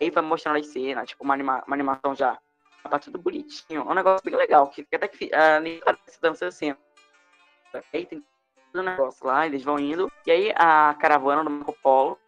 aí 0.00 0.10
vai 0.10 0.22
mostrando 0.22 0.58
as 0.58 0.66
cenas, 0.66 1.08
tipo, 1.08 1.24
uma, 1.24 1.34
anima, 1.34 1.62
uma 1.66 1.76
animação 1.76 2.14
já 2.14 2.38
tá 2.88 2.98
tudo 2.98 3.18
bonitinho. 3.18 3.82
É 3.82 3.84
um 3.84 3.94
negócio 3.94 4.24
bem 4.24 4.36
legal, 4.36 4.68
que 4.68 4.86
até 4.92 5.08
que 5.08 5.32
a 5.34 5.60
nem 5.60 5.80
parece 5.80 6.20
dança 6.20 6.46
assim. 6.46 6.74
Aí 7.92 8.06
tem 8.06 8.24
um 8.74 8.82
negócio 8.82 9.26
lá, 9.26 9.46
eles 9.46 9.62
vão 9.62 9.78
indo. 9.78 10.10
E 10.26 10.30
aí 10.30 10.52
a 10.56 10.94
caravana 10.98 11.44
do 11.44 11.50
Marco 11.50 11.76
Polo, 11.82 12.18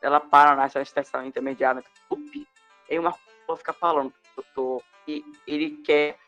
ela 0.00 0.20
para 0.20 0.54
na 0.54 0.66
estação 0.66 1.24
intermediária, 1.24 1.82
e 2.10 2.46
aí 2.90 2.98
o 2.98 3.02
Marco 3.02 3.20
Polo 3.46 3.58
fica 3.58 3.72
falando, 3.72 4.12
doutor, 4.36 4.82
que 5.06 5.24
ele 5.46 5.82
quer 5.82 6.18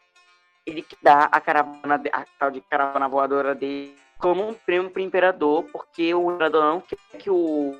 ele 0.67 0.81
quer 0.81 0.97
dar 1.03 1.29
a 1.31 1.41
caravana, 1.41 2.03
a 2.11 2.25
tal 2.39 2.51
de 2.51 2.63
caravana 2.63 3.07
voadora 3.07 3.55
dele 3.55 3.95
como 4.19 4.49
um 4.49 4.55
prêmio 4.55 4.91
para 4.91 5.01
o 5.01 5.05
imperador, 5.05 5.65
porque 5.65 6.15
o 6.15 6.33
imperador 6.33 6.65
não 6.65 6.81
quer 6.81 6.97
que 7.19 7.29
o, 7.29 7.79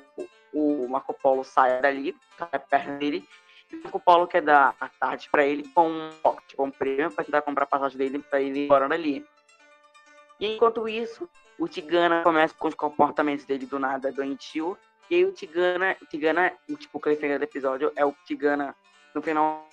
o 0.55 0.87
Marco 0.87 1.13
Polo 1.13 1.43
saia 1.43 1.81
dali, 1.81 2.15
saia 2.37 2.59
perto 2.59 2.97
dele, 2.97 3.27
e 3.71 3.75
o 3.75 3.83
Marco 3.83 3.99
Polo 3.99 4.25
quer 4.25 4.41
dar 4.41 4.73
a 4.79 4.87
tarde 4.87 5.29
para 5.29 5.45
ele 5.45 5.67
com 5.75 5.89
um, 5.89 6.09
tipo, 6.47 6.63
um 6.63 6.71
prêmio 6.71 7.11
para 7.11 7.25
tentar 7.25 7.41
comprar 7.41 7.63
a 7.63 7.67
passagem 7.67 7.97
dele 7.97 8.19
para 8.19 8.41
ele 8.41 8.59
ir 8.59 8.65
embora 8.65 8.87
dali. 8.87 9.25
E 10.39 10.55
enquanto 10.55 10.87
isso, 10.87 11.29
o 11.59 11.67
Tigana 11.67 12.23
começa 12.23 12.53
com 12.57 12.67
os 12.67 12.75
comportamentos 12.75 13.45
dele 13.45 13.65
do 13.65 13.77
nada 13.77 14.11
doentio, 14.11 14.77
e 15.09 15.15
aí 15.15 15.25
o 15.25 15.31
Tigana, 15.31 15.95
o 16.01 16.05
Tigana, 16.05 16.53
tipo, 16.77 16.97
o 16.97 17.01
cliffhanger 17.01 17.37
do 17.37 17.43
episódio 17.43 17.91
é 17.95 18.05
o 18.05 18.13
Tigana 18.25 18.75
no 19.13 19.21
final 19.21 19.67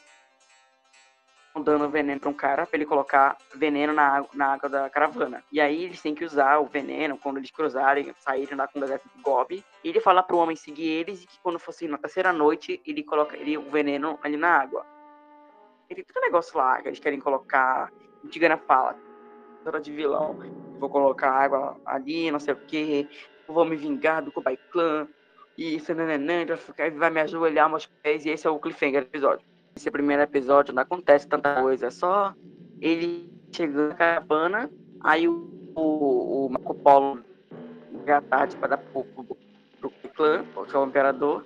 dando 1.60 1.88
veneno 1.88 2.20
para 2.20 2.30
um 2.30 2.34
cara 2.34 2.66
para 2.66 2.76
ele 2.76 2.86
colocar 2.86 3.36
veneno 3.54 3.92
na 3.92 4.02
água, 4.02 4.30
na 4.34 4.46
água 4.54 4.68
da 4.68 4.88
caravana. 4.88 5.42
E 5.52 5.60
aí 5.60 5.84
eles 5.84 6.00
têm 6.00 6.14
que 6.14 6.24
usar 6.24 6.58
o 6.58 6.66
veneno 6.66 7.18
quando 7.18 7.36
eles 7.36 7.50
cruzarem, 7.50 8.14
saírem 8.18 8.56
o 8.56 8.80
deserto 8.80 9.08
de 9.14 9.22
Gobi. 9.22 9.64
E 9.84 9.88
ele 9.88 10.00
fala 10.00 10.22
pro 10.22 10.38
homem 10.38 10.56
seguir 10.56 10.88
eles 10.88 11.22
e 11.22 11.26
que 11.26 11.38
quando 11.40 11.58
fosse 11.58 11.86
na 11.86 11.98
terceira 11.98 12.32
noite, 12.32 12.80
ele 12.86 13.02
coloca 13.02 13.36
ele, 13.36 13.58
o 13.58 13.70
veneno 13.70 14.18
ali 14.22 14.36
na 14.36 14.48
água. 14.48 14.86
E 15.90 15.94
tem 15.94 16.04
todo 16.04 16.22
negócio 16.22 16.56
lá 16.56 16.80
que 16.80 16.88
eles 16.88 16.98
querem 16.98 17.20
colocar. 17.20 17.92
O 18.24 18.28
Tigana 18.28 18.56
fala, 18.56 18.96
toda 19.64 19.80
de 19.80 19.92
vilão, 19.92 20.38
vou 20.78 20.88
colocar 20.88 21.30
água 21.30 21.76
ali, 21.84 22.30
não 22.30 22.38
sei 22.38 22.54
o 22.54 22.56
que, 22.56 23.08
vou 23.46 23.64
me 23.64 23.76
vingar 23.76 24.22
do 24.22 24.32
Kubai 24.32 24.56
Clan. 24.70 25.06
E 25.58 25.76
isso, 25.76 25.94
nananã, 25.94 26.46
vai 26.96 27.10
me 27.10 27.20
ajoelhar 27.20 27.68
meus 27.68 27.84
pés, 27.84 28.24
e 28.24 28.30
esse 28.30 28.46
é 28.46 28.50
o 28.50 28.58
cliffhanger 28.58 29.02
do 29.02 29.08
episódio 29.08 29.51
esse 29.74 29.90
primeiro 29.90 30.22
episódio 30.22 30.74
não 30.74 30.82
acontece 30.82 31.26
tanta 31.26 31.60
coisa, 31.60 31.86
é 31.86 31.90
só 31.90 32.34
ele 32.80 33.30
chegando 33.52 33.88
na 33.88 33.94
caravana, 33.94 34.70
aí 35.02 35.28
o, 35.28 35.50
o, 35.74 36.46
o 36.46 36.48
Marco 36.50 36.74
Polo 36.74 37.20
já 38.06 38.20
tarde 38.22 38.56
para 38.56 38.68
dar 38.68 38.78
pro, 38.78 39.04
pro, 39.04 39.36
pro 39.80 39.90
clã, 40.14 40.44
que 40.68 40.76
é 40.76 40.78
o 40.78 40.86
imperador. 40.86 41.44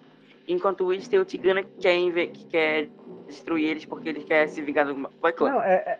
Enquanto 0.49 0.93
isso, 0.93 1.11
tem 1.11 1.19
o 1.19 1.25
Tigana 1.25 1.63
que 1.63 1.77
quer, 1.81 2.27
que 2.29 2.47
quer 2.47 2.89
destruir 3.27 3.69
eles 3.69 3.85
porque 3.85 4.09
ele 4.09 4.21
quer 4.21 4.49
se 4.49 4.63
vingar 4.63 4.87
do 4.87 4.95
clã. 5.33 5.51
Não, 5.51 5.63
é, 5.63 5.75
é, 5.75 5.99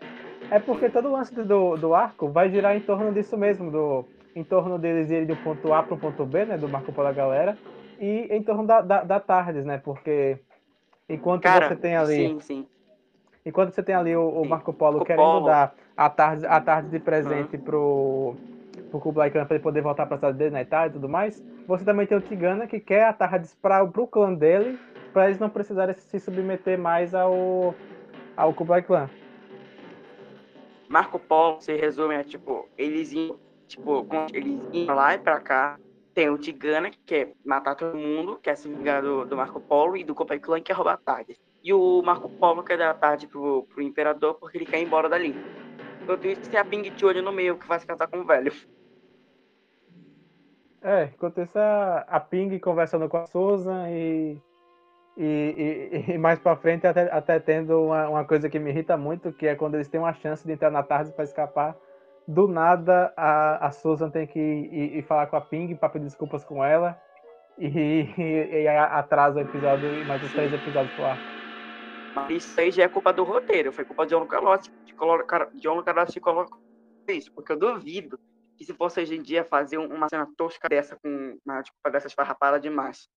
é 0.51 0.59
porque 0.59 0.89
todo 0.89 1.09
o 1.09 1.11
lance 1.11 1.33
do, 1.35 1.75
do 1.75 1.93
arco 1.93 2.29
vai 2.29 2.49
girar 2.49 2.75
em 2.75 2.79
torno 2.79 3.11
disso 3.13 3.37
mesmo, 3.37 3.69
do, 3.69 4.05
em 4.35 4.43
torno 4.43 4.79
deles 4.79 5.11
irem 5.11 5.25
do 5.25 5.35
ponto 5.37 5.73
A 5.73 5.83
para 5.83 5.95
o 5.95 5.99
ponto 5.99 6.25
B, 6.25 6.45
né, 6.45 6.57
do 6.57 6.69
Marco 6.69 6.93
Polo 6.93 7.07
da 7.07 7.13
galera, 7.13 7.57
e 7.99 8.27
em 8.29 8.41
torno 8.41 8.65
da, 8.65 8.81
da, 8.81 9.03
da 9.03 9.19
Tardes, 9.19 9.65
né, 9.65 9.79
porque 9.79 10.39
Enquanto 11.09 11.43
Cara, 11.43 11.69
você 11.69 11.75
tem 11.75 11.95
ali. 11.95 12.15
Sim, 12.15 12.39
sim. 12.39 12.67
Enquanto 13.45 13.73
você 13.73 13.81
tem 13.81 13.95
ali 13.95 14.15
o, 14.15 14.27
o 14.27 14.47
Marco 14.47 14.73
Polo 14.73 14.97
Marco 14.97 15.05
querendo 15.05 15.23
Polo. 15.23 15.45
dar 15.45 15.73
a 15.95 16.09
tarde, 16.09 16.45
a 16.45 16.59
tarde 16.59 16.89
de 16.89 16.99
presente 16.99 17.55
uhum. 17.55 17.61
pro, 17.61 18.35
pro 18.91 18.99
Kublai 18.99 19.31
Khan 19.31 19.45
para 19.45 19.55
ele 19.55 19.63
poder 19.63 19.81
voltar 19.81 20.05
para 20.05 20.15
a 20.15 20.17
cidade 20.17 20.37
dele 20.37 20.51
na 20.51 20.61
Itália 20.61 20.89
e 20.89 20.93
tudo 20.93 21.07
mais, 21.07 21.41
você 21.65 21.85
também 21.85 22.05
tem 22.05 22.17
o 22.17 22.21
Tigana 22.21 22.67
que 22.67 22.79
quer 22.79 23.05
a 23.05 23.13
tarde 23.13 23.47
para 23.61 23.83
o 23.83 24.07
clã 24.07 24.33
dele, 24.33 24.77
para 25.13 25.27
eles 25.27 25.39
não 25.39 25.49
precisarem 25.49 25.95
se 25.95 26.19
submeter 26.19 26.77
mais 26.77 27.15
ao, 27.15 27.73
ao 28.35 28.53
Kublai 28.53 28.81
Khan. 28.81 29.09
Marco 30.89 31.17
Polo 31.17 31.61
se 31.61 31.73
resume 31.73 32.15
a 32.15 32.23
tipo, 32.25 32.67
eles 32.77 33.13
iam, 33.13 33.37
tipo, 33.65 34.05
eles 34.33 34.59
iam 34.73 34.93
lá 34.93 35.15
e 35.15 35.19
para 35.19 35.39
cá, 35.39 35.79
tem 36.17 36.31
o 36.31 36.37
Tigana, 36.39 36.89
que 36.89 36.97
quer 37.05 37.33
matar 37.45 37.75
todo 37.75 37.95
mundo, 37.95 38.39
quer 38.41 38.57
se 38.57 38.67
vingar 38.67 39.03
do, 39.03 39.23
do 39.23 39.37
Marco 39.37 39.61
Polo, 39.61 39.95
e 39.95 40.03
do 40.03 40.15
Copai 40.15 40.39
Clan, 40.39 40.57
que 40.57 40.63
quer 40.63 40.73
roubar 40.73 40.93
a 40.93 40.97
tarde. 40.97 41.37
E 41.63 41.71
o 41.71 42.01
Marco 42.01 42.27
Polo 42.27 42.63
quer 42.63 42.75
dar 42.75 42.89
a 42.89 42.93
tarde 42.95 43.27
pro, 43.27 43.67
pro 43.71 43.83
Imperador, 43.83 44.33
porque 44.33 44.57
ele 44.57 44.65
quer 44.65 44.79
ir 44.79 44.85
embora 44.85 45.07
dali. 45.07 45.35
Enquanto 46.01 46.25
isso, 46.25 46.49
tem 46.49 46.59
a 46.59 46.65
Ping 46.65 46.81
de 46.81 47.05
olho 47.05 47.21
no 47.21 47.31
meio, 47.31 47.55
que 47.55 47.67
vai 47.67 47.79
se 47.79 47.85
casar 47.85 48.07
com 48.07 48.17
o 48.17 48.25
velho. 48.25 48.51
É, 50.81 51.11
enquanto 51.13 51.39
isso, 51.39 51.59
a, 51.59 51.99
a 52.07 52.19
Ping 52.19 52.57
conversando 52.57 53.07
com 53.07 53.17
a 53.17 53.27
Susan 53.27 53.87
e, 53.91 54.41
e, 55.15 56.03
e, 56.07 56.13
e 56.13 56.17
mais 56.17 56.39
pra 56.39 56.55
frente 56.55 56.87
até, 56.87 57.11
até 57.11 57.39
tendo 57.39 57.79
uma, 57.79 58.09
uma 58.09 58.25
coisa 58.25 58.49
que 58.49 58.57
me 58.57 58.71
irrita 58.71 58.97
muito, 58.97 59.31
que 59.31 59.45
é 59.45 59.53
quando 59.53 59.75
eles 59.75 59.87
têm 59.87 59.99
uma 59.99 60.15
chance 60.15 60.43
de 60.43 60.51
entrar 60.51 60.71
na 60.71 60.81
tarde 60.81 61.11
para 61.11 61.25
escapar 61.25 61.77
do 62.27 62.47
nada 62.47 63.13
a, 63.15 63.67
a 63.67 63.71
Susan 63.71 64.09
tem 64.09 64.27
que 64.27 64.39
ir, 64.39 64.97
ir 64.97 65.01
falar 65.03 65.27
com 65.27 65.37
a 65.37 65.41
Ping 65.41 65.73
para 65.75 65.89
pedir 65.89 66.05
desculpas 66.05 66.43
com 66.43 66.63
ela 66.63 66.99
e, 67.57 67.67
e, 68.17 68.63
e 68.63 68.67
atrasa 68.67 69.39
o 69.39 69.41
episódio 69.41 70.01
e 70.01 70.05
mais 70.05 70.21
os 70.23 70.31
três 70.33 70.51
episódios 70.53 70.93
pro 70.95 71.05
ar. 71.05 71.17
Isso 72.29 72.59
aí 72.59 72.71
já 72.71 72.83
é 72.83 72.89
culpa 72.89 73.13
do 73.13 73.23
roteiro, 73.23 73.71
foi 73.71 73.85
culpa 73.85 74.05
de 74.05 74.09
John 74.09 74.25
Calotti, 74.25 74.73
John 75.55 75.83
Calotti 75.83 76.19
colocou 76.19 76.59
isso, 77.07 77.31
porque 77.31 77.53
eu 77.53 77.57
duvido 77.57 78.19
que 78.57 78.65
se 78.65 78.73
fosse 78.73 78.99
hoje 78.99 79.15
em 79.15 79.21
dia 79.21 79.45
fazer 79.45 79.77
uma 79.77 80.09
cena 80.09 80.27
tosca 80.35 80.67
dessa 80.67 80.97
com 80.97 81.37
uma 81.45 81.61
tipo, 81.61 81.77
dessas 81.91 82.11
farrapadas 82.11 82.59
demais. 82.59 83.07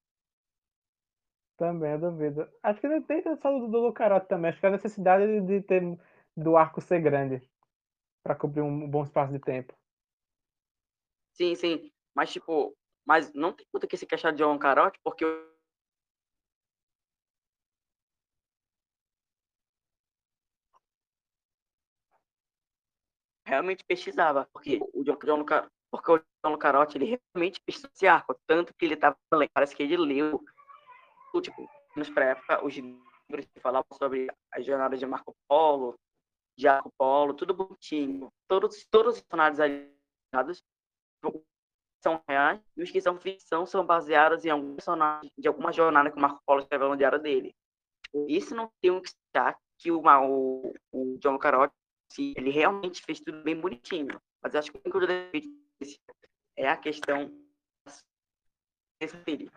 Também, 1.57 1.93
eu 1.93 1.99
duvido. 1.99 2.47
Acho 2.63 2.81
que 2.81 2.89
não 2.89 3.03
tem 3.03 3.23
só 3.23 3.51
do, 3.51 3.69
do 3.69 3.81
Lucarote 3.81 4.29
também, 4.29 4.51
acho 4.51 4.61
que 4.61 4.67
a 4.67 4.71
necessidade 4.71 5.27
de, 5.27 5.41
de 5.41 5.63
ter 5.63 5.99
do 6.37 6.57
arco 6.57 6.81
ser 6.81 7.01
grande 7.01 7.43
para 8.23 8.35
cobrir 8.35 8.63
um 8.63 8.89
bom 8.89 9.03
espaço 9.03 9.33
de 9.33 9.39
tempo. 9.39 9.75
Sim, 11.33 11.55
sim. 11.55 11.91
Mas, 12.15 12.33
tipo, 12.33 12.77
mas 13.07 13.33
não 13.33 13.53
tem 13.53 13.67
muito 13.73 13.87
que 13.87 13.97
se 13.97 14.07
queixar 14.07 14.33
de 14.33 14.43
John 14.43 14.59
Carote, 14.59 14.99
porque 15.03 15.25
realmente 23.47 23.85
pesquisava, 23.85 24.49
porque 24.53 24.79
o 24.95 25.03
John, 25.03 25.19
John 25.25 25.45
porque 25.91 26.13
o 26.13 26.23
John 26.45 26.57
Carote, 26.57 26.97
ele 26.97 27.19
realmente 27.35 27.61
pesquisou 27.61 27.91
esse 27.93 28.07
arco, 28.07 28.39
tanto 28.47 28.73
que 28.75 28.85
ele 28.85 28.97
tava, 28.97 29.17
parece 29.53 29.75
que 29.75 29.83
ele 29.83 29.97
leu, 29.97 30.41
tipo, 31.43 31.69
nos 31.97 32.09
pré-época, 32.11 32.65
os 32.65 32.75
livros 32.75 33.47
que 33.53 33.61
falavam 33.61 33.89
sobre 33.95 34.29
a 34.53 34.61
jornada 34.61 34.97
de 34.97 35.05
Marco 35.05 35.35
Polo, 35.49 35.99
Marco 36.67 36.93
Polo, 36.97 37.35
tudo 37.35 37.55
bonitinho. 37.55 38.33
Todos, 38.49 38.85
todos 38.91 39.17
os 39.17 39.21
personagens 39.23 39.61
aliados 39.61 40.63
são 42.03 42.23
reais 42.29 42.61
e 42.77 42.83
os 42.83 42.91
que 42.91 43.01
são 43.01 43.19
ficção 43.19 43.67
são 43.67 43.85
baseados 43.85 44.45
em 44.45 44.51
algum 44.51 44.75
personagem 44.75 45.31
de 45.37 45.49
alguma 45.49 45.73
jornada 45.73 46.11
que 46.11 46.17
o 46.17 46.21
Marco 46.21 46.43
Polo 46.47 46.61
escreveu 46.61 46.89
no 46.89 46.97
diário 46.97 47.19
dele. 47.19 47.55
Isso 48.29 48.55
não 48.55 48.71
tem 48.81 48.91
um 48.91 49.01
que 49.01 49.11
que 49.79 49.91
o, 49.91 50.03
o, 50.03 50.75
o 50.93 51.19
John 51.19 51.39
Carotti 51.39 51.75
ele 52.37 52.51
realmente 52.51 53.03
fez 53.03 53.21
tudo 53.21 53.43
bem 53.43 53.59
bonitinho. 53.59 54.21
Mas 54.43 54.55
acho 54.55 54.71
que 54.71 54.79
o 54.79 54.83
que 54.83 56.01
é 56.57 56.69
a 56.69 56.77
questão 56.77 57.31
dele. 59.25 59.51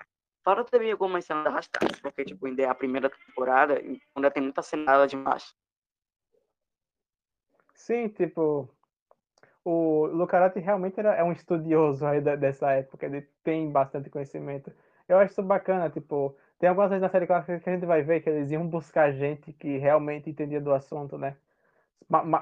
Fora 0.43 0.63
também 0.63 0.91
algumas 0.91 1.25
cenas 1.25 1.45
arrastadas, 1.45 1.99
porque 1.99 2.25
tipo, 2.25 2.45
ainda 2.45 2.63
é 2.63 2.65
a 2.65 2.75
primeira 2.75 3.09
temporada, 3.09 3.81
ainda 4.15 4.31
tem 4.31 4.43
muita 4.43 4.61
cena 4.61 5.05
demais. 5.05 5.53
Sim, 7.83 8.07
tipo, 8.07 8.69
o 9.65 10.05
Lucarotti 10.07 10.59
realmente 10.59 10.97
era, 10.99 11.15
é 11.15 11.23
um 11.23 11.33
estudioso 11.33 12.05
aí 12.05 12.21
da, 12.21 12.35
dessa 12.37 12.71
época, 12.71 13.05
ele 13.05 13.23
tem 13.43 13.69
bastante 13.69 14.09
conhecimento. 14.09 14.71
Eu 15.07 15.19
acho 15.19 15.33
isso 15.33 15.43
bacana, 15.43 15.89
tipo, 15.89 16.33
tem 16.57 16.69
algumas 16.69 16.89
vezes 16.89 17.01
na 17.01 17.09
série 17.09 17.27
clássica 17.27 17.59
que 17.59 17.69
a 17.69 17.73
gente 17.73 17.85
vai 17.85 18.01
ver 18.01 18.21
que 18.21 18.29
eles 18.29 18.51
iam 18.51 18.65
buscar 18.65 19.11
gente 19.11 19.51
que 19.51 19.77
realmente 19.77 20.29
entendia 20.29 20.61
do 20.61 20.73
assunto, 20.73 21.17
né? 21.17 21.35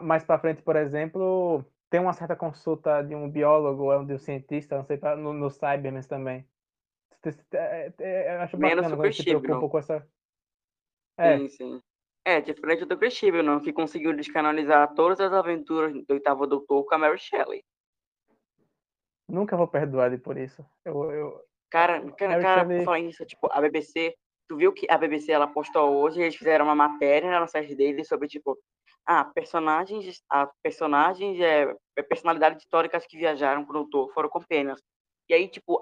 Mais 0.03 0.23
para 0.23 0.39
frente, 0.39 0.61
por 0.61 0.75
exemplo, 0.75 1.65
tem 1.89 1.99
uma 1.99 2.13
certa 2.13 2.35
consulta 2.35 3.01
de 3.01 3.15
um 3.15 3.27
biólogo 3.27 3.91
ou 3.91 4.05
de 4.05 4.13
um 4.13 4.19
cientista, 4.19 4.77
não 4.77 4.85
sei, 4.85 4.99
no, 5.17 5.33
no 5.33 5.49
Cybermen 5.49 6.03
também. 6.03 6.45
É, 7.51 7.91
é, 7.99 8.35
eu 8.35 8.41
acho 8.41 8.57
bacana 8.57 8.95
quando 8.95 9.13
se 9.13 9.23
preocupa 9.23 9.55
um 9.55 9.59
pouco 9.59 9.71
com 9.71 9.79
essa... 9.79 10.07
É. 11.17 11.37
Sim, 11.39 11.49
sim. 11.49 11.81
É, 12.23 12.39
diferente 12.39 12.85
do 12.85 12.97
Chris 12.97 13.19
não, 13.43 13.59
que 13.59 13.73
conseguiu 13.73 14.15
descanalizar 14.15 14.93
todas 14.93 15.19
as 15.19 15.33
aventuras 15.33 15.91
do 15.91 16.13
oitavo 16.13 16.45
doutor 16.45 16.85
com 16.85 16.95
a 16.95 16.97
Mary 16.97 17.17
Shelley. 17.17 17.63
Nunca 19.27 19.57
vou 19.57 19.67
perdoar 19.67 20.07
ele 20.07 20.19
por 20.19 20.37
isso. 20.37 20.63
Eu, 20.85 21.11
eu... 21.11 21.43
Cara, 21.71 21.99
cara, 22.11 22.39
cara 22.39 22.83
Shelley... 22.83 23.09
isso, 23.09 23.25
tipo, 23.25 23.47
a 23.51 23.59
BBC, 23.59 24.13
tu 24.47 24.57
viu 24.57 24.71
que 24.71 24.85
a 24.89 24.97
BBC 24.97 25.31
ela 25.31 25.47
postou 25.47 25.95
hoje, 25.97 26.21
eles 26.21 26.35
fizeram 26.35 26.65
uma 26.65 26.75
matéria 26.75 27.31
na 27.31 27.47
site 27.47 27.73
deles 27.75 28.07
sobre, 28.07 28.27
tipo, 28.27 28.55
ah, 29.05 29.25
personagens, 29.25 30.21
a 30.29 30.47
personagens, 30.61 31.39
é, 31.39 31.75
é 31.95 32.03
personalidades 32.03 32.61
históricas 32.61 33.07
que 33.07 33.17
viajaram 33.17 33.65
com 33.65 33.71
o 33.71 33.73
doutor 33.73 34.13
foram 34.13 34.29
companions. 34.29 34.79
E 35.27 35.33
aí, 35.33 35.47
tipo, 35.47 35.79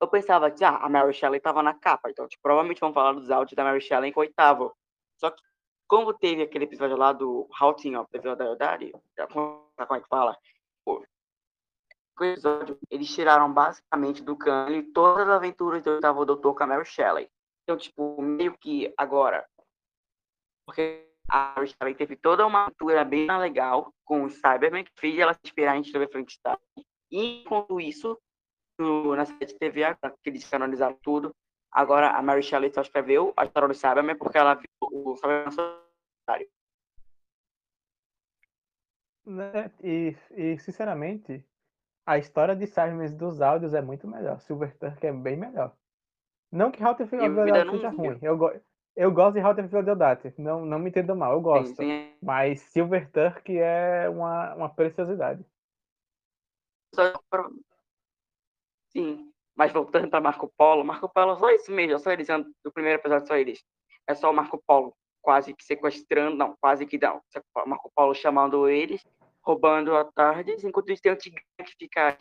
eu 0.00 0.08
pensava 0.08 0.50
que 0.50 0.64
ah, 0.64 0.76
a 0.78 0.88
Mary 0.88 1.12
Shelley 1.12 1.38
tava 1.40 1.62
na 1.62 1.74
capa, 1.74 2.10
então, 2.10 2.26
tipo, 2.26 2.42
provavelmente 2.42 2.80
vão 2.80 2.92
falar 2.92 3.12
dos 3.12 3.30
áudios 3.30 3.54
da 3.54 3.62
Mary 3.62 3.80
Shelley 3.80 4.10
com 4.10 4.20
o 4.20 4.22
oitavo. 4.24 4.74
Só 5.16 5.30
que 5.30 5.40
como 5.86 6.12
teve 6.14 6.42
aquele 6.42 6.64
episódio 6.64 6.96
lá 6.96 7.12
do 7.12 7.48
Haunting 7.60 7.96
of 7.96 8.10
the 8.10 8.18
Verdade, 8.18 8.92
como 9.32 9.70
é 9.78 10.00
que 10.00 10.08
fala? 10.08 10.36
Episódio, 12.18 12.78
eles 12.90 13.14
tiraram 13.14 13.52
basicamente 13.52 14.22
do 14.22 14.36
cânone 14.36 14.82
todas 14.82 15.28
as 15.28 15.34
aventuras 15.34 15.82
do 15.82 15.92
oitavo 15.92 16.24
doutor 16.24 16.54
com 16.54 16.64
a 16.64 16.66
Mary 16.66 16.86
Shelley. 16.86 17.30
Então, 17.62 17.76
tipo, 17.76 18.20
meio 18.22 18.56
que 18.56 18.92
agora, 18.96 19.46
porque 20.64 21.06
a 21.28 21.54
Mary 21.56 21.68
Shelley 21.68 21.94
teve 21.94 22.16
toda 22.16 22.46
uma 22.46 22.64
aventura 22.64 23.04
bem 23.04 23.26
legal 23.38 23.92
com 24.04 24.24
o 24.24 24.30
Cyberman, 24.30 24.84
que 24.84 24.92
fez 24.96 25.18
ela 25.18 25.34
se 25.34 25.40
inspirar 25.44 25.76
em 25.76 25.84
Steve 25.84 26.08
Frankenstein. 26.08 26.56
E, 27.10 27.42
enquanto 27.42 27.80
isso, 27.80 28.18
no, 28.78 29.14
na 29.14 29.26
série 29.26 29.46
de 29.46 29.58
TV, 29.58 29.82
que 30.22 30.30
eles 30.30 30.48
canonizaram 30.48 30.98
tudo, 31.02 31.34
agora 31.76 32.16
a 32.16 32.22
Mary 32.22 32.42
Shelley 32.42 32.72
só 32.72 32.80
escreveu 32.80 33.34
a 33.36 33.44
história 33.44 33.68
do 33.68 33.74
Cyberman 33.74 34.16
porque 34.16 34.38
ela 34.38 34.54
viu 34.54 34.66
o 34.80 35.14
Cyberman 35.16 35.50
solitário. 35.50 36.48
Né? 39.26 39.70
E, 39.82 40.16
e, 40.30 40.58
sinceramente, 40.58 41.44
a 42.06 42.16
história 42.16 42.56
de 42.56 42.66
Cybermen 42.66 43.14
dos 43.14 43.42
áudios 43.42 43.74
é 43.74 43.82
muito 43.82 44.08
melhor. 44.08 44.40
Silver 44.40 44.74
Turk 44.78 45.04
é 45.04 45.12
bem 45.12 45.36
melhor. 45.36 45.76
Não 46.50 46.70
que 46.70 46.82
Halterfield 46.82 47.26
of 47.26 47.34
Deodati 47.34 47.70
seja 47.72 47.88
ruim. 47.90 48.18
Eu, 48.22 48.38
go 48.38 48.50
eu 48.94 49.12
gosto 49.12 49.34
de 49.34 49.40
Halterfield 49.40 49.76
of 49.76 49.84
Deodati. 49.84 50.32
Não, 50.40 50.64
não 50.64 50.78
me 50.78 50.88
entenda 50.88 51.14
mal, 51.14 51.32
eu 51.32 51.42
gosto. 51.42 51.74
Sim, 51.74 51.74
sim. 51.74 52.16
Mas 52.22 52.60
Silver 52.60 53.10
Turk 53.10 53.50
é 53.50 54.08
uma, 54.08 54.54
uma 54.54 54.68
preciosidade. 54.74 55.44
Sim. 58.92 59.30
Mas 59.56 59.72
voltando 59.72 60.10
para 60.10 60.20
Marco 60.20 60.52
Polo, 60.56 60.84
Marco 60.84 61.08
Polo 61.08 61.36
só 61.36 61.50
isso 61.50 61.72
mesmo, 61.72 61.98
só 61.98 62.12
eles 62.12 62.28
do 62.62 62.70
primeiro 62.72 63.00
episódio 63.00 63.26
só 63.26 63.36
eles. 63.36 63.64
É 64.06 64.14
só 64.14 64.30
o 64.30 64.34
Marco 64.34 64.62
Polo 64.66 64.94
quase 65.22 65.54
que 65.54 65.64
sequestrando, 65.64 66.36
não, 66.36 66.54
quase 66.60 66.86
que 66.86 66.98
não. 66.98 67.20
Marco 67.66 67.90
Polo 67.94 68.14
chamando 68.14 68.68
eles 68.68 69.02
roubando 69.46 69.96
a 69.96 70.04
tarde, 70.04 70.56
enquanto 70.64 70.90
isso 70.90 71.00
tem 71.00 71.12
o 71.12 71.16
Tigre 71.16 71.40
que 71.64 71.76
fica, 71.78 72.18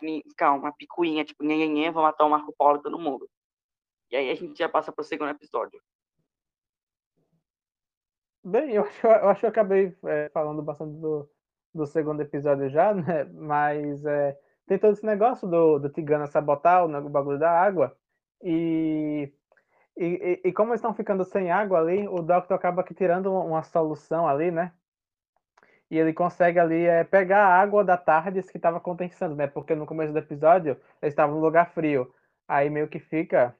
uma 0.53 0.71
picuinha, 0.71 1.25
tipo, 1.25 1.43
ninguém 1.43 1.91
vai 1.91 2.03
matar 2.03 2.23
o 2.23 2.29
Marco 2.29 2.53
Polo 2.55 2.81
todo 2.81 2.99
mundo. 2.99 3.27
E 4.11 4.15
aí 4.15 4.29
a 4.29 4.35
gente 4.35 4.57
já 4.57 4.69
passa 4.69 4.91
para 4.91 5.01
o 5.01 5.05
segundo 5.05 5.31
episódio. 5.31 5.81
Bem, 8.43 8.73
eu 8.73 8.83
acho, 8.83 9.07
eu 9.07 9.29
acho 9.29 9.39
que 9.39 9.45
eu 9.47 9.49
acabei 9.49 9.97
é, 10.05 10.29
falando 10.29 10.61
bastante 10.61 10.99
do, 10.99 11.27
do 11.73 11.87
segundo 11.87 12.21
episódio 12.21 12.69
já, 12.69 12.93
né? 12.93 13.23
Mas 13.23 14.05
é, 14.05 14.39
tem 14.67 14.77
todo 14.79 14.93
esse 14.93 15.05
negócio 15.05 15.47
do, 15.47 15.79
do 15.79 15.89
Tigana 15.89 16.27
sabotar 16.27 16.85
o, 16.85 17.09
bagulho 17.09 17.39
da 17.39 17.51
água. 17.51 17.95
E, 18.41 19.31
e, 19.97 20.41
e, 20.43 20.53
como 20.53 20.71
eles 20.71 20.79
estão 20.79 20.93
ficando 20.93 21.23
sem 21.23 21.51
água 21.51 21.79
ali, 21.79 22.07
o 22.07 22.21
Doctor 22.21 22.55
acaba 22.55 22.83
que 22.83 22.93
tirando 22.93 23.31
uma 23.33 23.63
solução 23.63 24.27
ali, 24.27 24.51
né? 24.51 24.71
e 25.89 25.97
ele 25.97 26.13
consegue 26.13 26.59
ali 26.59 26.85
é, 26.85 27.03
pegar 27.03 27.45
a 27.45 27.61
água 27.61 27.83
da 27.83 27.97
tarde 27.97 28.41
que 28.43 28.57
estava 28.57 28.79
condensando, 28.79 29.35
né? 29.35 29.47
Porque 29.47 29.75
no 29.75 29.85
começo 29.85 30.11
do 30.11 30.19
episódio 30.19 30.77
eles 31.01 31.13
estavam 31.13 31.35
num 31.35 31.41
lugar 31.41 31.71
frio. 31.71 32.11
Aí 32.47 32.69
meio 32.69 32.87
que 32.87 32.99
fica 32.99 33.55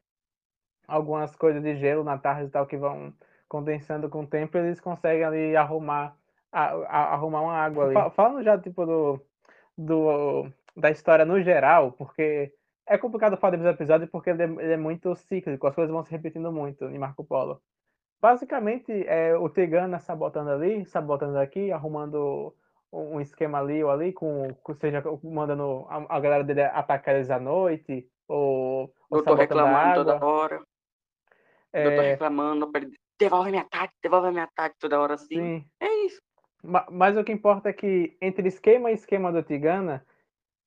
algumas 0.88 1.36
coisas 1.36 1.62
de 1.62 1.76
gelo 1.76 2.04
na 2.04 2.18
tarde 2.18 2.48
e 2.48 2.50
tal 2.50 2.66
que 2.66 2.78
vão 2.78 3.14
condensando 3.48 4.10
com 4.10 4.24
o 4.24 4.28
tempo, 4.28 4.58
eles 4.58 4.82
conseguem 4.82 5.24
ali 5.24 5.56
arrumar 5.56 6.16
a, 6.52 6.66
a, 6.66 7.14
arrumar 7.14 7.42
uma 7.42 7.54
água 7.54 7.86
ali. 7.86 8.12
Falando 8.12 8.44
já 8.44 8.58
tipo 8.58 8.86
do, 8.86 9.22
do 9.78 10.52
da 10.76 10.92
história 10.92 11.26
no 11.26 11.42
geral, 11.42 11.92
porque 11.94 12.52
é 12.88 12.98
complicado 12.98 13.38
falar 13.38 13.58
desse 13.58 13.70
episódio 13.70 14.08
porque 14.08 14.30
ele 14.30 14.44
é, 14.44 14.46
ele 14.46 14.74
é 14.74 14.78
muito 14.78 15.16
cíclico, 15.16 15.66
as 15.68 15.76
coisas 15.76 15.92
vão 15.92 16.04
se 16.04 16.12
repetindo 16.12 16.52
muito 16.52 16.86
em 16.86 17.00
Marco 17.00 17.24
Polo. 17.24 17.62
Basicamente, 18.22 18.92
é 19.08 19.36
o 19.38 19.50
Tegana 19.50 20.00
sabotando 20.00 20.50
ali, 20.50 20.86
sabotando 20.86 21.38
aqui, 21.38 21.72
arrumando 21.72 22.56
um 22.92 23.20
esquema 23.20 23.60
ali 23.60 23.84
ou 23.84 23.92
ali, 23.92 24.14
com, 24.14 24.56
seja 24.80 25.04
mandando 25.24 25.86
a, 25.90 26.16
a 26.16 26.20
galera 26.20 26.44
dele 26.44 26.62
atacar 26.62 27.16
eles 27.16 27.30
à 27.30 27.40
noite, 27.40 28.08
ou, 28.28 28.94
ou 29.10 29.24
tô 29.24 29.36
reclamando 29.36 30.06
toda 30.06 30.26
hora. 30.26 30.62
É... 31.74 31.86
Eu 31.86 31.96
tô 31.96 32.02
reclamando, 32.02 32.72
devolve 33.20 33.50
minha 33.52 33.64
ataque, 33.64 33.94
devolve 34.02 34.32
minha 34.32 34.46
ataque 34.46 34.76
toda 34.80 35.00
hora 35.00 35.16
assim. 35.16 35.36
Sim. 35.36 35.66
É 35.80 36.06
isso. 36.06 36.22
Mas 36.90 37.16
o 37.16 37.24
que 37.24 37.32
importa 37.32 37.70
é 37.70 37.74
que 37.74 38.18
entre 38.20 38.48
esquema 38.48 38.90
e 38.90 38.96
esquema 38.96 39.32
do 39.32 39.44
Tigana, 39.44 40.04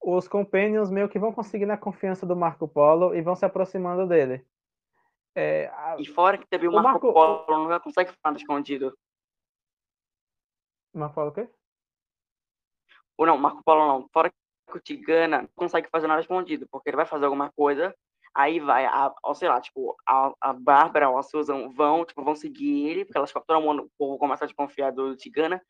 os 0.00 0.28
Companions 0.28 0.90
meio 0.90 1.08
que 1.08 1.18
vão 1.18 1.32
conseguindo 1.32 1.72
a 1.72 1.76
confiança 1.76 2.24
do 2.24 2.36
Marco 2.36 2.68
Polo 2.68 3.14
e 3.14 3.20
vão 3.20 3.34
se 3.34 3.44
aproximando 3.44 4.06
dele. 4.06 4.46
É, 5.34 5.68
a... 5.74 5.96
E 5.98 6.06
fora 6.06 6.38
que 6.38 6.46
teve 6.46 6.66
o, 6.66 6.70
o 6.70 6.74
Marco, 6.74 7.06
Marco 7.06 7.12
Polo, 7.12 7.68
não 7.68 7.80
consegue 7.80 8.10
ficar 8.10 8.34
escondido. 8.34 8.96
Marco 10.94 11.14
Polo 11.14 11.28
o 11.28 11.32
quê? 11.32 11.48
Ou 13.16 13.26
não, 13.26 13.36
Marco 13.36 13.62
Polo 13.62 13.86
não. 13.86 14.08
Fora 14.12 14.30
que 14.30 14.76
o 14.76 14.80
Tigana 14.80 15.42
não 15.42 15.48
consegue 15.54 15.88
fazer 15.90 16.06
nada 16.06 16.20
escondido, 16.20 16.66
porque 16.70 16.90
ele 16.90 16.96
vai 16.96 17.06
fazer 17.06 17.24
alguma 17.24 17.50
coisa, 17.52 17.94
aí 18.34 18.60
vai, 18.60 18.84
a, 18.84 19.12
ou 19.22 19.34
sei 19.34 19.48
lá, 19.48 19.60
tipo, 19.60 19.96
a, 20.06 20.32
a 20.40 20.52
Bárbara 20.52 21.08
ou 21.08 21.18
a 21.18 21.22
Susan 21.22 21.68
vão, 21.70 22.04
tipo, 22.04 22.22
vão 22.22 22.36
seguir 22.36 22.88
ele, 22.88 23.04
porque 23.04 23.18
elas 23.18 23.32
todo 23.32 23.60
mundo, 23.60 23.84
o 23.84 23.90
povo 23.98 24.18
começa 24.18 24.44
a 24.44 24.46
desconfiar 24.46 24.92
do 24.92 25.16
Tigana, 25.16 25.60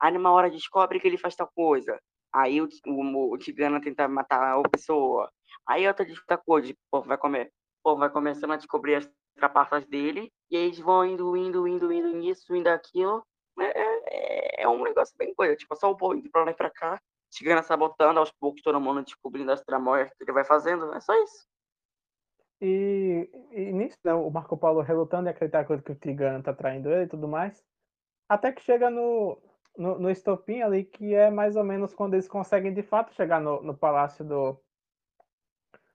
aí 0.00 0.12
numa 0.12 0.30
hora 0.30 0.50
descobre 0.50 1.00
que 1.00 1.06
ele 1.06 1.18
faz 1.18 1.34
tal 1.34 1.50
coisa. 1.54 2.00
Aí 2.34 2.60
o, 2.60 2.68
o, 2.86 3.32
o 3.32 3.38
Tigana 3.38 3.80
tenta 3.80 4.08
matar 4.08 4.58
a 4.58 4.68
pessoa. 4.68 5.30
Aí 5.66 5.86
outra 5.86 6.04
coisa, 6.44 6.72
o 6.72 6.76
povo 6.90 7.08
vai 7.08 7.16
comer 7.16 7.52
povo 7.84 8.00
vai 8.00 8.08
começando 8.08 8.52
a 8.52 8.56
descobrir 8.56 8.94
as 8.94 9.10
trapaças 9.36 9.84
dele, 9.84 10.32
e 10.50 10.56
eles 10.56 10.78
vão 10.78 11.04
indo, 11.04 11.36
indo, 11.36 11.68
indo, 11.68 11.92
indo 11.92 12.16
nisso, 12.16 12.56
indo 12.56 12.68
aquilo. 12.68 13.22
É, 13.60 14.60
é, 14.60 14.62
é 14.62 14.68
um 14.68 14.82
negócio 14.82 15.14
bem 15.18 15.34
coisa, 15.34 15.54
tipo, 15.54 15.76
só 15.76 15.90
o 15.90 15.96
povo 15.96 16.14
indo 16.16 16.30
pra 16.30 16.44
lá 16.44 16.50
e 16.50 16.54
pra 16.54 16.70
cá, 16.70 17.00
chegando 17.30 17.62
sabotando, 17.62 18.18
aos 18.18 18.32
poucos 18.32 18.62
todo 18.62 18.80
mundo 18.80 19.04
descobrindo 19.04 19.52
as 19.52 19.60
tramóias 19.60 20.08
que 20.14 20.24
ele 20.24 20.32
vai 20.32 20.44
fazendo, 20.44 20.92
é 20.94 21.00
só 21.00 21.12
isso. 21.22 21.46
E, 22.60 23.28
e 23.50 23.72
nisso, 23.72 23.98
né, 24.02 24.14
o 24.14 24.30
Marco 24.30 24.56
Paulo 24.56 24.80
relutando 24.80 25.28
em 25.28 25.30
acreditar 25.30 25.64
que 25.64 25.72
o 25.72 25.94
Tigano 25.94 26.42
tá 26.42 26.54
traindo 26.54 26.90
ele 26.90 27.04
e 27.04 27.08
tudo 27.08 27.28
mais, 27.28 27.62
até 28.28 28.50
que 28.50 28.62
chega 28.62 28.88
no, 28.88 29.38
no, 29.76 29.98
no 29.98 30.10
estopim 30.10 30.62
ali, 30.62 30.84
que 30.84 31.14
é 31.14 31.30
mais 31.30 31.56
ou 31.56 31.64
menos 31.64 31.94
quando 31.94 32.14
eles 32.14 32.28
conseguem 32.28 32.72
de 32.72 32.82
fato 32.82 33.14
chegar 33.14 33.40
no, 33.40 33.62
no 33.62 33.74
palácio 33.74 34.24
do, 34.24 34.58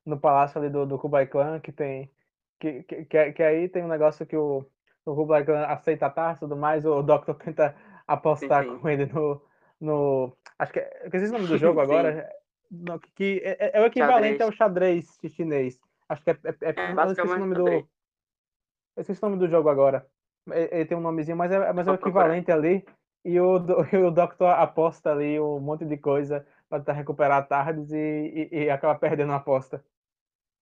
no 0.06 0.20
palácio 0.20 0.60
ali 0.60 0.70
do, 0.70 0.86
do 0.86 0.98
Kublai 0.98 1.28
Khan, 1.28 1.60
que 1.60 1.72
tem. 1.72 2.12
Que, 2.60 2.84
que, 2.84 3.06
que, 3.06 3.32
que 3.32 3.44
aí 3.44 3.70
tem 3.70 3.84
um 3.84 3.88
negócio 3.88 4.26
que 4.26 4.36
o, 4.36 4.66
o 5.06 5.16
Kublai 5.16 5.46
Khan 5.46 5.66
aceita 5.66 6.08
a 6.08 6.10
taça 6.10 6.40
e 6.40 6.48
tudo 6.48 6.58
mais, 6.58 6.86
o 6.86 7.02
Doctor 7.02 7.36
tenta 7.40 7.76
apostar 8.08 8.64
sim, 8.64 8.72
sim. 8.72 8.80
com 8.80 8.90
ele 8.90 9.06
no. 9.06 9.42
no 9.80 10.38
acho 10.58 10.74
que. 10.74 10.80
É, 10.80 11.02
eu 11.04 11.06
esqueci 11.06 11.30
o 11.30 11.34
nome 11.34 11.48
do 11.48 11.58
jogo 11.58 11.80
agora. 11.80 12.30
No, 12.70 13.00
que 13.00 13.42
é, 13.44 13.58
é, 13.60 13.78
é, 13.80 13.82
o 13.82 13.86
equivalente 13.86 14.40
xadrez. 14.40 14.42
ao 14.42 14.52
xadrez 14.52 15.18
chinês. 15.30 15.80
Acho 16.08 16.24
que 16.24 16.32
é. 16.32 16.38
é, 16.44 16.50
é, 16.62 16.70
é 16.70 16.92
eu 16.92 17.12
esqueci 17.12 17.34
o 17.34 17.40
nome 17.40 17.56
do. 17.56 17.68
Eu 17.68 19.02
esqueci 19.02 19.24
o 19.24 19.30
nome 19.30 19.40
do 19.40 19.48
jogo 19.48 19.70
agora. 19.70 20.06
Ele 20.52 20.86
tem 20.86 20.98
um 20.98 21.02
nomezinho, 21.02 21.38
mas 21.38 21.52
é, 21.52 21.72
mas 21.72 21.88
é 21.88 21.92
o 21.92 21.96
equivalente 21.96 22.52
ali. 22.52 22.84
E 23.24 23.40
o, 23.40 23.56
o 24.08 24.12
Doctor 24.12 24.50
aposta 24.50 25.12
ali 25.12 25.40
um 25.40 25.60
monte 25.60 25.86
de 25.86 25.98
coisa 25.98 26.46
para 26.68 26.80
tentar 26.80 26.94
recuperar 26.94 27.48
tardes 27.48 27.92
e, 27.92 28.50
e, 28.52 28.64
e 28.64 28.70
acaba 28.70 28.98
perdendo 28.98 29.32
a 29.34 29.38
aposta. 29.38 29.84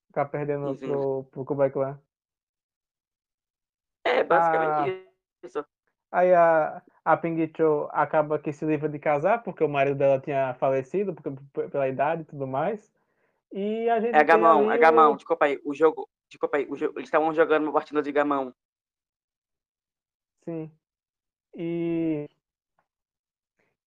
Ficar 0.07 0.25
perdendo 0.25 0.75
Sim. 0.75 0.87
pro, 0.87 1.23
pro 1.25 1.45
Kublai 1.45 1.69
Khan. 1.69 1.99
É, 4.05 4.23
basicamente 4.23 5.07
ah, 5.43 5.45
isso. 5.45 5.65
Aí 6.11 6.33
a, 6.33 6.81
a 7.03 7.17
Pingicho 7.17 7.89
acaba 7.91 8.39
que 8.39 8.53
se 8.53 8.65
livra 8.65 8.87
de 8.87 8.97
casar, 8.97 9.43
porque 9.43 9.63
o 9.63 9.69
marido 9.69 9.97
dela 9.97 10.19
tinha 10.19 10.53
falecido 10.55 11.13
porque, 11.13 11.29
pela 11.69 11.89
idade 11.89 12.21
e 12.21 12.25
tudo 12.25 12.47
mais. 12.47 12.91
E 13.51 13.89
a 13.89 13.99
gente. 13.99 14.15
É 14.15 14.23
Gamão, 14.23 14.71
é 14.71 14.77
Gamão, 14.77 15.13
o... 15.13 15.15
desculpa 15.15 15.45
aí, 15.45 15.59
o 15.65 15.73
jogo. 15.73 16.09
Desculpa 16.29 16.57
aí, 16.57 16.67
o 16.69 16.75
jogo, 16.75 16.97
eles 16.97 17.07
estavam 17.07 17.33
jogando 17.33 17.63
uma 17.63 17.73
partida 17.73 18.01
de 18.01 18.11
Gamão. 18.11 18.53
Sim. 20.43 20.71
E. 21.55 22.29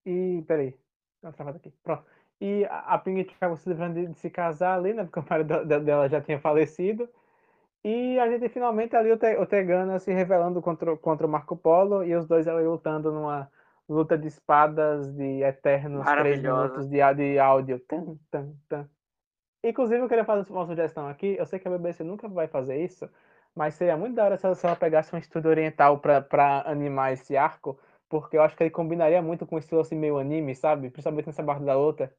E. 0.08 0.42
Peraí. 0.42 0.74
Dá 1.22 1.28
uma 1.28 1.32
travada 1.32 1.58
aqui. 1.58 1.72
Pronto. 1.82 2.04
E 2.40 2.64
a 2.70 2.96
Ping 2.98 3.20
acaba 3.20 3.56
se 3.56 3.68
livrando 3.68 3.94
de, 3.94 4.06
de, 4.06 4.18
se 4.18 4.30
casar 4.30 4.78
ali, 4.78 4.94
né? 4.94 5.04
Porque 5.04 5.18
o 5.18 5.24
marido 5.28 5.64
dela 5.64 6.08
já 6.08 6.20
tinha 6.20 6.38
falecido. 6.38 7.08
E 7.84 8.18
a 8.18 8.28
gente 8.28 8.48
finalmente 8.48 8.94
ali, 8.94 9.10
o, 9.10 9.16
Te, 9.16 9.36
o 9.36 9.46
Tegana 9.46 9.98
se 9.98 10.12
revelando 10.12 10.60
contra, 10.62 10.96
contra 10.96 11.26
o 11.26 11.30
Marco 11.30 11.56
Polo 11.56 12.04
e 12.04 12.14
os 12.14 12.26
dois 12.26 12.46
ali 12.46 12.64
lutando 12.64 13.12
numa 13.12 13.50
luta 13.88 14.16
de 14.18 14.28
espadas 14.28 15.12
de 15.14 15.42
eternos 15.42 16.04
três 16.04 16.42
minutos 16.42 16.88
de, 16.88 16.98
de 17.14 17.38
áudio. 17.38 17.80
Tum, 17.80 18.18
tum, 18.30 18.54
tum. 18.68 18.86
Inclusive, 19.64 20.00
eu 20.00 20.08
queria 20.08 20.24
fazer 20.24 20.50
uma 20.52 20.66
sugestão 20.66 21.08
aqui. 21.08 21.36
Eu 21.38 21.46
sei 21.46 21.58
que 21.58 21.66
a 21.66 21.70
BBC 21.70 22.04
nunca 22.04 22.28
vai 22.28 22.46
fazer 22.46 22.76
isso, 22.84 23.08
mas 23.54 23.74
seria 23.74 23.96
muito 23.96 24.14
da 24.14 24.24
hora 24.24 24.36
se 24.36 24.46
ela, 24.46 24.54
se 24.54 24.66
ela 24.66 24.76
pegasse 24.76 25.14
um 25.14 25.18
estúdio 25.18 25.50
oriental 25.50 25.98
para 25.98 26.62
animar 26.66 27.12
esse 27.12 27.36
arco, 27.36 27.78
porque 28.08 28.36
eu 28.36 28.42
acho 28.42 28.56
que 28.56 28.62
ele 28.62 28.70
combinaria 28.70 29.20
muito 29.20 29.46
com 29.46 29.56
o 29.56 29.58
estilo 29.58 29.80
assim 29.80 29.96
meio 29.96 30.18
anime, 30.18 30.54
sabe? 30.54 30.90
Principalmente 30.90 31.26
nessa 31.26 31.44
parte 31.44 31.64
da 31.64 31.76
luta. 31.76 32.14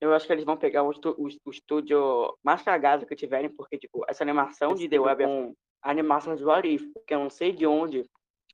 Eu 0.00 0.12
acho 0.12 0.26
que 0.26 0.32
eles 0.32 0.44
vão 0.44 0.56
pegar 0.56 0.82
o, 0.82 0.90
o, 0.90 1.28
o 1.44 1.50
estúdio 1.50 2.36
mais 2.42 2.62
cagado 2.62 3.06
que 3.06 3.16
tiverem, 3.16 3.48
porque, 3.48 3.78
tipo, 3.78 4.04
essa 4.08 4.22
animação 4.22 4.74
de 4.74 4.88
The 4.88 4.98
Web 4.98 5.22
é 5.22 5.26
uma 5.26 5.54
animação 5.80 6.36
de 6.36 6.44
Warif, 6.44 6.92
que 7.06 7.14
eu 7.14 7.20
não 7.20 7.30
sei 7.30 7.52
de 7.52 7.66
onde 7.66 8.04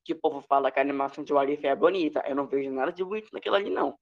que 0.05 0.13
o 0.13 0.21
povo 0.21 0.41
fala 0.41 0.71
que 0.71 0.79
a 0.79 0.83
animação 0.83 1.25
de 1.25 1.33
Warif 1.33 1.65
é 1.67 1.75
bonita. 1.75 2.23
Eu 2.27 2.35
não 2.35 2.47
vejo 2.47 2.71
nada 2.71 2.93
de 2.93 3.05
bonito 3.05 3.29
naquilo 3.33 3.57
ali, 3.57 3.71
não. 3.71 3.99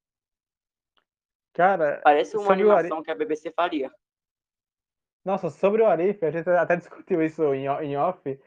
Cara, 1.53 2.01
Parece 2.03 2.37
uma 2.37 2.45
sobre 2.45 2.63
o 2.63 2.71
Arif... 2.71 2.79
animação 2.79 3.03
que 3.03 3.11
a 3.11 3.15
BBC 3.15 3.51
faria. 3.51 3.91
Nossa, 5.23 5.49
sobre 5.49 5.83
o 5.83 5.85
Arif, 5.85 6.23
a 6.23 6.31
gente 6.31 6.49
até 6.49 6.75
discutiu 6.75 7.21
isso 7.21 7.53
em, 7.53 7.65
em 7.65 7.97
off. 7.97 8.39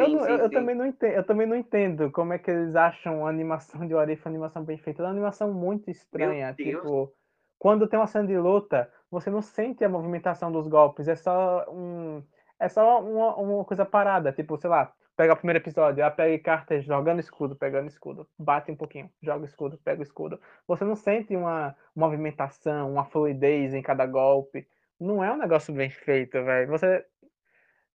Eu, 0.00 0.08
não- 0.08 0.26
eu, 0.26 0.38
eu 0.38 0.50
também 0.50 0.74
não 0.74 0.86
entendo, 0.86 1.12
eu 1.12 1.24
também 1.26 1.46
não 1.46 1.56
entendo 1.56 2.10
como 2.10 2.32
é 2.32 2.38
que 2.38 2.50
eles 2.50 2.74
acham 2.76 3.26
a 3.26 3.30
animação 3.30 3.86
de 3.86 3.94
uma 3.94 4.02
animação 4.02 4.64
bem 4.64 4.78
feita. 4.78 5.02
É 5.02 5.04
uma 5.06 5.10
animação 5.12 5.52
muito 5.52 5.90
estranha. 5.90 6.54
Tipo, 6.62 7.14
quando 7.58 7.86
tem 7.88 7.98
uma 7.98 8.06
cena 8.06 8.26
de 8.26 8.36
luta, 8.38 8.90
você 9.10 9.30
não 9.30 9.42
sente 9.42 9.84
a 9.84 9.88
movimentação 9.88 10.50
dos 10.50 10.66
golpes. 10.68 11.08
É 11.08 11.16
só 11.16 11.66
um. 11.70 12.24
É 12.58 12.68
só 12.68 13.02
uma, 13.02 13.36
uma 13.36 13.64
coisa 13.64 13.84
parada. 13.86 14.32
Tipo, 14.32 14.56
sei 14.58 14.70
lá, 14.70 14.92
pega 15.16 15.32
o 15.34 15.36
primeiro 15.36 15.58
episódio, 15.58 16.00
ela 16.02 16.10
pega 16.10 16.42
cartas 16.42 16.84
jogando 16.84 17.20
escudo, 17.20 17.56
pegando 17.56 17.88
escudo, 17.88 18.28
bate 18.38 18.70
um 18.70 18.76
pouquinho, 18.76 19.10
joga 19.22 19.44
escudo, 19.46 19.78
pega 19.84 20.00
o 20.00 20.02
escudo. 20.02 20.40
Você 20.66 20.84
não 20.84 20.96
sente 20.96 21.36
uma 21.36 21.76
movimentação, 21.94 22.92
uma 22.92 23.04
fluidez 23.04 23.74
em 23.74 23.82
cada 23.82 24.06
golpe. 24.06 24.66
Não 24.98 25.22
é 25.24 25.32
um 25.32 25.38
negócio 25.38 25.72
bem 25.74 25.90
feito, 25.90 26.32
velho. 26.44 26.68
Você. 26.68 27.04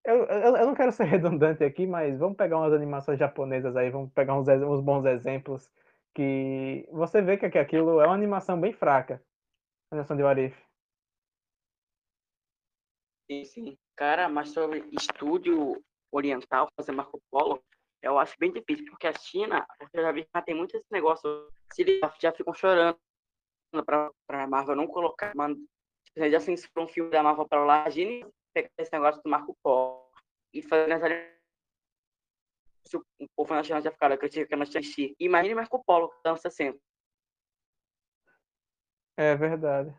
Eu, 0.04 0.24
eu, 0.26 0.56
eu 0.56 0.66
não 0.66 0.74
quero 0.74 0.92
ser 0.92 1.04
redundante 1.08 1.64
aqui, 1.64 1.86
mas 1.86 2.18
vamos 2.18 2.36
pegar 2.36 2.58
umas 2.58 2.72
animações 2.72 3.18
japonesas 3.18 3.74
aí, 3.76 3.90
vamos 3.90 4.12
pegar 4.12 4.34
uns, 4.38 4.48
uns 4.48 4.80
bons 4.80 5.04
exemplos 5.06 5.70
que 6.14 6.86
você 6.92 7.20
vê 7.22 7.36
que, 7.36 7.46
aquilo 7.58 8.00
é 8.00 8.06
uma 8.06 8.14
animação 8.14 8.60
bem 8.60 8.72
fraca. 8.72 9.22
A 9.90 9.94
animação 9.96 10.16
de 10.16 10.22
Warif. 10.22 10.56
Sim, 13.30 13.44
sim. 13.44 13.78
Cara, 13.96 14.28
mas 14.28 14.50
sobre 14.50 14.84
estúdio 14.92 15.82
oriental, 16.12 16.68
fazer 16.76 16.92
Marco 16.92 17.20
Polo, 17.30 17.62
eu 18.02 18.18
acho 18.18 18.34
bem 18.38 18.52
difícil, 18.52 18.84
porque 18.90 19.06
a 19.06 19.12
China, 19.14 19.66
porque 19.78 19.98
eu 19.98 20.02
já 20.02 20.12
vi 20.12 20.24
que 20.24 20.42
tem 20.44 20.54
muito 20.54 20.76
esse 20.76 20.86
negócio, 20.90 21.48
se 21.72 21.82
eles 21.82 22.00
já- 22.20 22.32
ficam 22.32 22.52
chorando 22.52 22.98
pra, 23.86 24.10
pra 24.26 24.46
Marvel 24.46 24.76
não 24.76 24.86
colocar, 24.86 25.34
mano, 25.34 25.56
já 26.16 26.40
censuram 26.40 26.84
um 26.84 26.88
filme 26.88 27.10
da 27.10 27.22
Marvel 27.22 27.48
pra 27.48 27.64
lá, 27.64 27.82
imagine 27.82 28.26
pegar 28.54 28.70
esse 28.78 28.92
negócio 28.92 29.20
do 29.22 29.28
Marco 29.28 29.56
Polo 29.62 30.10
e 30.52 30.62
fazer 30.62 30.90
essa 30.92 31.08
se 32.86 32.96
o 32.96 33.04
povo 33.34 33.54
na 33.54 33.62
China 33.62 33.80
já 33.80 33.90
ficaram 33.90 34.16
criticando 34.16 34.62
a 34.62 34.66
Shang-Chi. 34.66 35.16
Imagine 35.18 35.54
Marco 35.54 35.82
Polo, 35.84 36.12
anos 36.24 36.40
60. 36.40 36.78
É 39.16 39.34
verdade. 39.34 39.94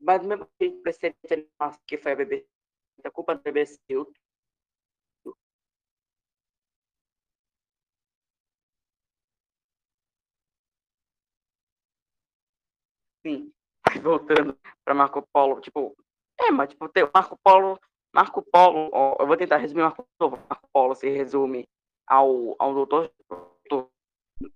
Mas 0.00 0.24
mesmo 0.24 0.48
que 0.58 0.70
precedente 0.82 1.50
que 1.86 1.98
foi 1.98 2.12
a 2.12 2.16
BBC, 2.16 2.46
a 3.04 3.10
culpa 3.10 3.34
da 3.34 3.42
BBC, 3.42 3.78
eu 3.88 4.10
Sim. 13.22 13.52
Voltando 14.02 14.56
para 14.84 14.94
Marco 14.94 15.26
Polo, 15.32 15.60
tipo, 15.60 15.94
é, 16.40 16.50
mas 16.50 16.70
tipo, 16.70 16.88
tem 16.88 17.04
o 17.04 17.10
Marco 17.12 17.38
Polo, 17.42 17.78
Marco 18.14 18.42
Polo, 18.42 18.90
ó, 18.92 19.16
eu 19.20 19.26
vou 19.26 19.36
tentar 19.36 19.58
resumir 19.58 19.82
Marco 19.82 20.06
Polo, 20.18 20.38
Marco 20.48 20.68
Polo 20.72 20.94
se 20.94 21.08
resume 21.08 21.68
ao, 22.06 22.56
ao 22.58 22.74
doutor, 22.74 23.10
doutor 23.68 23.90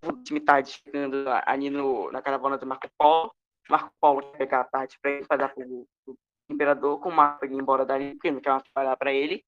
o 0.03 0.23
time 0.23 0.41
tá 0.41 0.63
chegando 0.65 1.27
ali 1.45 1.69
no, 1.69 2.11
na 2.11 2.23
caravana 2.23 2.57
do 2.57 2.67
Marco 2.67 2.89
Polo, 2.99 3.33
Marco 3.69 3.93
Polo 4.01 4.23
pegar 4.33 4.61
a 4.61 4.65
parte 4.65 4.99
para 5.01 5.11
ele, 5.11 5.27
para 5.27 5.37
dar 5.37 5.55
pro, 5.55 5.87
pro 6.05 6.17
imperador, 6.49 7.01
com 7.01 7.11
o 7.11 7.13
Marco 7.13 7.45
ir 7.45 7.53
embora 7.53 7.85
dali, 7.85 8.15
porque 8.15 8.31
não 8.31 8.41
quer 8.41 8.51
mais 8.51 8.63
trabalhar 8.63 8.97
para 8.97 9.13
ele, 9.13 9.45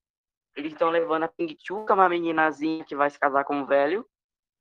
eles 0.57 0.73
estão 0.73 0.91
levando 0.91 1.25
a 1.25 1.29
Ping 1.29 1.57
Chu, 1.59 1.85
que 1.85 1.93
é 1.93 1.95
uma 1.95 2.09
meninazinha 2.09 2.85
que 2.85 2.97
vai 2.97 3.11
se 3.11 3.19
casar 3.19 3.45
com 3.45 3.57
um 3.57 3.67
velho, 3.67 4.07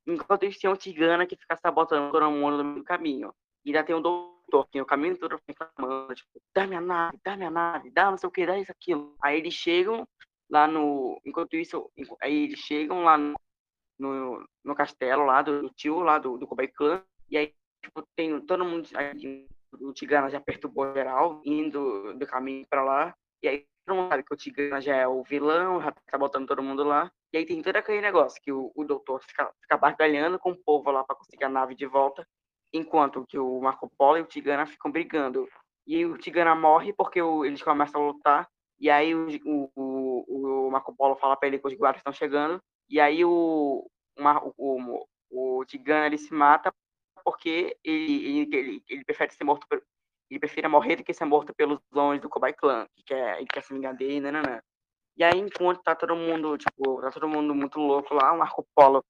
enquanto 0.06 0.42
eles 0.44 0.58
têm 0.58 0.70
o 0.70 0.76
Tigana 0.76 1.26
que 1.26 1.36
fica 1.36 1.56
sabotando 1.56 2.12
todo 2.12 2.30
mundo 2.30 2.58
no 2.58 2.64
meio 2.64 2.78
do 2.78 2.84
caminho. 2.84 3.34
E 3.64 3.70
ainda 3.70 3.84
tem 3.84 3.96
o 3.96 4.00
doutor, 4.00 4.35
que 4.70 4.78
no 4.78 4.86
caminho 4.86 5.18
todo 5.18 5.40
reclamando, 5.46 6.14
tipo, 6.14 6.40
dá 6.54 6.66
minha 6.66 6.80
nave, 6.80 7.18
dá 7.24 7.36
minha 7.36 7.50
nave, 7.50 7.90
dá 7.90 8.10
não 8.10 8.18
sei 8.18 8.28
o 8.28 8.32
que, 8.32 8.46
dá 8.46 8.58
isso, 8.58 8.70
aquilo. 8.70 9.16
Aí 9.22 9.38
eles 9.38 9.54
chegam 9.54 10.06
lá 10.48 10.66
no. 10.66 11.20
Enquanto 11.24 11.54
isso, 11.56 11.90
aí 12.22 12.44
eles 12.44 12.60
chegam 12.60 13.02
lá 13.02 13.18
no, 13.18 13.34
no, 13.98 14.48
no 14.64 14.74
castelo 14.74 15.24
lá 15.24 15.42
do, 15.42 15.62
do 15.62 15.70
tio, 15.70 16.00
lá 16.00 16.18
do, 16.18 16.38
do 16.38 16.46
Kobai 16.46 16.68
Clan, 16.68 17.02
e 17.30 17.36
aí, 17.36 17.54
tipo, 17.82 18.06
tem 18.14 18.40
todo 18.40 18.64
mundo. 18.64 18.88
Aí, 18.94 19.48
o 19.80 19.92
Tigana 19.92 20.30
já 20.30 20.40
perturbou 20.40 20.92
geral, 20.94 21.42
indo 21.44 22.14
do 22.14 22.26
caminho 22.26 22.66
pra 22.68 22.82
lá, 22.82 23.14
e 23.42 23.48
aí 23.48 23.66
todo 23.84 23.96
mundo 23.96 24.08
sabe 24.08 24.22
que 24.22 24.34
o 24.34 24.36
Tigana 24.36 24.80
já 24.80 24.96
é 24.96 25.06
o 25.06 25.22
vilão, 25.22 25.80
já 25.80 25.92
tá 25.92 26.18
botando 26.18 26.46
todo 26.46 26.62
mundo 26.62 26.82
lá. 26.82 27.10
E 27.32 27.38
aí 27.38 27.44
tem 27.44 27.60
todo 27.60 27.76
aquele 27.76 28.00
negócio 28.00 28.40
que 28.42 28.52
o, 28.52 28.72
o 28.74 28.84
doutor 28.84 29.20
fica, 29.22 29.52
fica 29.60 30.38
com 30.38 30.50
o 30.50 30.56
povo 30.56 30.90
lá 30.90 31.04
para 31.04 31.16
conseguir 31.16 31.44
a 31.44 31.48
nave 31.48 31.74
de 31.74 31.86
volta, 31.86 32.26
enquanto 32.76 33.26
que 33.26 33.38
o 33.38 33.60
Marco 33.60 33.90
Polo 33.96 34.18
e 34.18 34.22
o 34.22 34.26
Tigana 34.26 34.66
ficam 34.66 34.90
brigando. 34.90 35.48
E 35.86 36.04
o 36.04 36.18
Tigana 36.18 36.54
morre 36.54 36.92
porque 36.92 37.20
o- 37.22 37.44
eles 37.44 37.62
começam 37.62 38.02
a 38.02 38.06
lutar, 38.08 38.48
e 38.78 38.90
aí 38.90 39.14
o, 39.14 39.26
o, 39.74 40.66
o, 40.66 40.70
Marco 40.70 40.94
Polo 40.94 41.16
fala 41.16 41.36
para 41.36 41.48
ele 41.48 41.58
que 41.58 41.66
os 41.66 41.74
guardas 41.74 42.00
estão 42.00 42.12
chegando, 42.12 42.60
e 42.88 43.00
aí 43.00 43.24
o, 43.24 43.88
o, 44.56 45.06
o, 45.30 45.64
Tigana 45.64 46.06
ele 46.06 46.18
se 46.18 46.32
mata 46.34 46.72
porque 47.24 47.76
ele, 47.82 48.40
ele, 48.42 48.56
ele, 48.56 48.84
ele 48.88 49.04
prefere 49.04 49.32
ser 49.32 49.44
morto 49.44 49.66
por- 49.68 49.82
ele 50.30 50.40
prefere 50.40 50.66
morrer 50.68 50.96
do 50.96 51.04
que 51.04 51.14
ser 51.14 51.24
morto 51.24 51.54
pelos 51.54 51.78
homens 51.94 52.20
do 52.20 52.28
Kobai 52.28 52.52
Clan, 52.52 52.86
que 52.94 53.02
quer, 53.04 53.38
ele 53.38 53.46
quer 53.46 53.62
se 53.62 53.72
vingar 53.72 53.94
dele. 53.96 54.26
E 55.16 55.24
aí, 55.24 55.38
enquanto 55.38 55.82
tá 55.82 55.94
todo 55.94 56.14
mundo, 56.14 56.58
tipo, 56.58 57.00
tá 57.00 57.10
todo 57.10 57.28
mundo 57.28 57.54
muito 57.54 57.78
louco 57.80 58.12
lá, 58.14 58.32
o 58.32 58.38
Marco 58.38 58.66
Polo. 58.74 59.02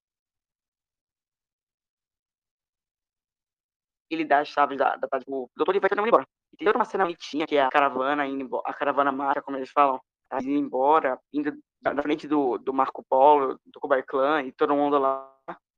Ele 4.09 4.25
dá 4.25 4.39
as 4.39 4.47
chaves 4.47 4.77
da, 4.77 4.95
da, 4.95 5.07
da 5.07 5.19
tipo, 5.19 5.43
o 5.43 5.49
doutor 5.55 5.71
ele 5.73 5.79
vai 5.79 5.89
todo 5.89 5.99
mundo 5.99 6.07
embora. 6.07 6.27
E 6.53 6.57
tem 6.57 6.73
uma 6.73 6.85
cena 6.85 7.03
bonitinha, 7.03 7.45
que 7.45 7.55
é 7.55 7.63
a 7.63 7.69
caravana 7.69 8.25
indo 8.25 8.43
embora, 8.43 8.63
a 8.65 8.73
caravana 8.73 9.11
marcha, 9.11 9.41
como 9.41 9.57
eles 9.57 9.69
falam, 9.69 9.99
tá 10.29 10.39
indo 10.41 10.51
embora, 10.51 11.19
indo 11.33 11.53
na 11.81 12.01
frente 12.01 12.27
do, 12.27 12.57
do 12.57 12.73
Marco 12.73 13.03
Polo, 13.07 13.59
do 13.65 13.79
Kubai 13.79 14.03
Clan, 14.03 14.43
e 14.43 14.51
todo 14.51 14.75
mundo 14.75 14.97
lá. 14.97 15.31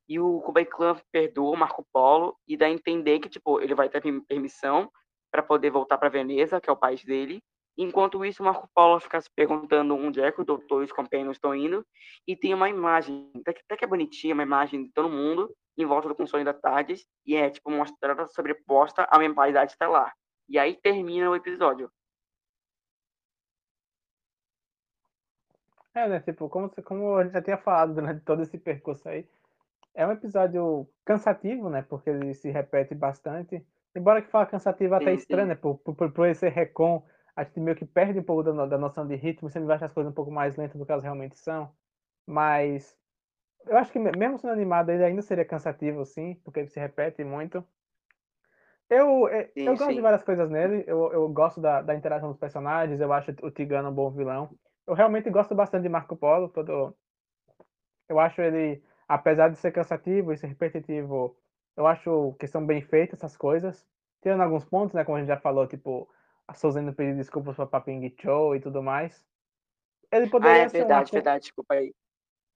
E 0.08 0.20
o 0.20 0.42
Kubai 0.42 0.66
Clan 0.66 0.96
perdoa 1.12 1.54
o 1.54 1.58
Marco 1.58 1.86
Polo 1.94 2.36
e 2.48 2.58
dá 2.58 2.66
a 2.66 2.72
entender 2.72 3.20
que, 3.20 3.30
tipo, 3.30 3.60
ele 3.62 3.76
vai 3.76 3.90
ter 3.90 4.02
permi- 4.02 4.26
permissão 4.26 4.92
para 5.32 5.44
poder 5.44 5.70
voltar 5.70 5.98
para 5.98 6.10
Veneza, 6.10 6.60
que 6.60 6.70
é 6.70 6.74
o 6.74 6.78
país 6.78 7.04
dele. 7.04 7.40
Enquanto 7.78 8.26
isso, 8.26 8.44
Marco 8.44 8.68
Polo 8.74 9.00
fica 9.00 9.22
se 9.22 9.30
perguntando 9.36 9.96
onde 9.96 10.20
é 10.20 10.32
que 10.32 10.42
o 10.42 10.46
doutor 10.46 10.82
e 10.82 10.86
os 10.86 10.92
companheiros 10.92 11.38
estão 11.38 11.56
indo. 11.56 11.86
E 12.28 12.36
tem 12.36 12.54
uma 12.54 12.70
imagem, 12.70 13.32
até 13.46 13.78
que 13.78 13.86
é 13.86 13.88
bonitinha, 13.88 14.34
uma 14.34 14.44
imagem 14.44 14.84
de 14.84 14.92
todo 14.92 15.10
mundo 15.10 15.54
em 15.82 15.86
volta 15.86 16.08
do 16.08 16.16
console 16.16 16.44
da 16.44 16.54
Tardes. 16.54 17.08
E 17.26 17.36
é, 17.36 17.50
tipo, 17.50 17.72
mostrada 17.72 18.28
sobreposta 18.28 19.08
a 19.10 19.18
mentalidade 19.18 19.72
estelar. 19.72 20.14
E 20.48 20.58
aí 20.58 20.76
termina 20.76 21.30
o 21.30 21.36
episódio. 21.36 21.92
É, 25.94 26.08
né? 26.08 26.20
Tipo, 26.20 26.50
como, 26.50 26.70
como 26.84 27.16
a 27.16 27.24
gente 27.24 27.34
já 27.34 27.42
tinha 27.42 27.58
falado 27.58 27.94
durante 27.94 28.24
todo 28.24 28.42
esse 28.42 28.58
percurso 28.58 29.08
aí, 29.10 29.28
é 29.94 30.06
um 30.06 30.12
episódio 30.12 30.88
cansativo, 31.04 31.70
né? 31.70 31.82
Porque 31.82 32.10
ele 32.10 32.34
se 32.34 32.50
repete 32.50 32.96
bastante. 32.96 33.66
Embora 33.96 34.22
que 34.22 34.30
fala 34.30 34.46
cansativo 34.46 34.94
é 34.94 34.98
até 34.98 35.12
Sim, 35.12 35.18
estranho, 35.18 35.44
sim. 35.44 35.50
né? 35.50 35.56
Por, 35.56 35.78
por, 35.80 36.12
por 36.12 36.26
ele 36.26 36.36
ser 36.36 36.50
recon, 36.50 37.06
a 37.36 37.44
gente 37.44 37.60
meio 37.60 37.76
que 37.76 37.86
perde 37.86 38.20
um 38.20 38.24
pouco 38.24 38.44
da, 38.44 38.66
da 38.66 38.78
noção 38.78 39.08
de 39.08 39.16
ritmo, 39.16 39.50
sempre 39.50 39.68
vai 39.68 39.78
achar 39.78 39.86
as 39.86 39.94
coisas 39.94 40.12
um 40.12 40.16
pouco 40.16 40.32
mais 40.32 40.56
lentas 40.56 40.78
do 40.78 40.86
que 40.86 40.92
elas 40.92 41.04
realmente 41.04 41.38
são. 41.38 41.72
Mas 42.26 42.99
eu 43.70 43.78
acho 43.78 43.92
que 43.92 44.00
me- 44.00 44.12
mesmo 44.12 44.38
sendo 44.40 44.54
animado, 44.54 44.90
ele 44.92 45.04
ainda 45.04 45.22
seria 45.22 45.46
cansativo, 45.46 46.06
sim, 46.06 46.36
porque 46.44 46.60
ele 46.62 46.70
se 46.70 46.80
repete 46.80 47.24
muito. 47.24 47.66
Eu, 48.90 49.28
eh, 49.28 49.52
Sim, 49.56 49.66
eu 49.66 49.78
gosto 49.78 49.96
de 49.96 50.02
sim. 50.02 50.02
várias 50.02 50.24
coisas 50.24 50.50
nele, 50.50 50.84
eu, 50.88 51.12
eu 51.14 51.30
gosto 51.30 51.62
da, 51.62 51.82
da 51.82 51.96
interação 51.96 52.30
dos 52.30 52.40
personagens, 52.40 53.00
eu 53.00 53.14
acho 53.14 53.32
o 53.44 53.52
Tigano 53.52 53.90
um 53.90 53.94
bom 53.94 54.10
vilão. 54.12 54.50
Eu 54.88 54.94
realmente 54.96 55.30
gosto 55.30 55.54
bastante 55.56 55.84
de 55.84 55.90
Marco 55.90 56.16
Polo, 56.18 56.50
todo... 56.50 56.96
eu 58.08 58.20
acho 58.20 58.42
ele, 58.42 58.84
apesar 59.08 59.50
de 59.50 59.58
ser 59.58 59.72
cansativo 59.72 60.32
e 60.34 60.38
ser 60.38 60.48
repetitivo, 60.48 61.38
eu 61.76 61.86
acho 61.88 62.34
que 62.40 62.48
são 62.48 62.66
bem 62.66 62.82
feitas 62.82 63.20
essas 63.20 63.38
coisas. 63.38 63.86
Tirando 64.22 64.42
alguns 64.44 64.66
pontos, 64.66 64.94
né, 64.94 65.04
como 65.06 65.18
a 65.18 65.20
gente 65.20 65.30
já 65.30 65.38
falou, 65.40 65.68
tipo, 65.68 66.10
a 66.48 66.54
Souza 66.54 66.82
indo 66.82 66.94
pedir 66.94 67.16
desculpas 67.16 67.56
pra 67.56 67.66
Paping 67.66 68.14
Cho 68.20 68.56
e 68.56 68.60
tudo 68.60 68.82
mais. 68.84 69.24
Ele 70.12 70.28
Ah, 70.42 70.58
poderia 70.58 70.66
é 70.66 70.70
ser 70.70 70.86
um 70.86 70.88
verdade, 70.88 71.12
verdade, 71.12 71.42
desculpa 71.44 71.76
aí. 71.76 71.94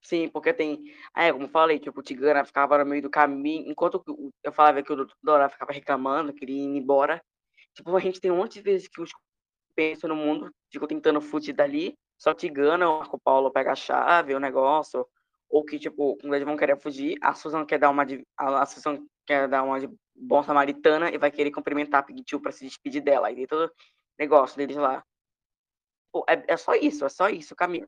Sim, 0.03 0.27
porque 0.29 0.53
tem. 0.53 0.83
É, 1.15 1.31
como 1.31 1.45
eu 1.45 1.49
falei, 1.49 1.79
tipo, 1.79 1.99
o 1.99 2.03
Tigana 2.03 2.43
ficava 2.45 2.77
no 2.77 2.85
meio 2.85 3.01
do 3.01 3.09
caminho, 3.09 3.69
enquanto 3.69 4.03
o- 4.07 4.31
eu 4.43 4.51
falava 4.51 4.83
que 4.83 4.91
o. 4.91 5.07
Dora 5.21 5.49
ficava 5.49 5.71
reclamando, 5.71 6.33
queria 6.33 6.55
ir 6.57 6.77
embora. 6.77 7.21
Tipo, 7.75 7.95
a 7.95 7.99
gente 7.99 8.19
tem 8.21 8.31
um 8.31 8.37
monte 8.37 8.55
de 8.55 8.61
vezes 8.61 8.87
que 8.87 9.01
os 9.01 9.11
pensam 9.75 10.09
no 10.09 10.15
mundo 10.15 10.51
ficam 10.71 10.87
tentando 10.87 11.21
fugir 11.21 11.53
dali, 11.53 11.95
só 12.19 12.33
Tigana 12.33 12.89
ou 12.89 12.99
Marco 12.99 13.19
Paulo 13.19 13.51
pega 13.51 13.73
a 13.73 13.75
chave, 13.75 14.35
o 14.35 14.39
negócio, 14.39 15.07
ou 15.49 15.65
que, 15.65 15.79
tipo, 15.79 16.17
quando 16.17 16.33
eles 16.35 16.45
vão 16.47 16.57
querer 16.57 16.77
fugir, 16.81 17.17
a 17.21 17.33
Susan 17.35 17.65
quer 17.65 17.79
dar 17.79 17.89
uma 17.91 18.05
de, 18.05 18.25
a 18.37 18.65
Susan 18.67 18.99
quer 19.25 19.47
dar 19.49 19.63
uma 19.63 19.79
de 19.79 19.89
bom 20.15 20.43
samaritana 20.43 21.11
e 21.11 21.17
vai 21.19 21.31
querer 21.31 21.51
cumprimentar 21.51 22.01
a 22.01 22.03
Pigtio 22.03 22.41
pra 22.41 22.51
se 22.53 22.65
despedir 22.65 23.01
dela. 23.03 23.31
E 23.31 23.35
tem 23.35 23.47
todo 23.47 23.71
negócio 24.19 24.57
deles 24.57 24.77
lá. 24.77 25.03
Pô, 26.11 26.23
é, 26.29 26.43
é 26.53 26.57
só 26.57 26.73
isso, 26.75 27.05
é 27.05 27.09
só 27.09 27.29
isso 27.29 27.53
o 27.53 27.57
caminho. 27.57 27.87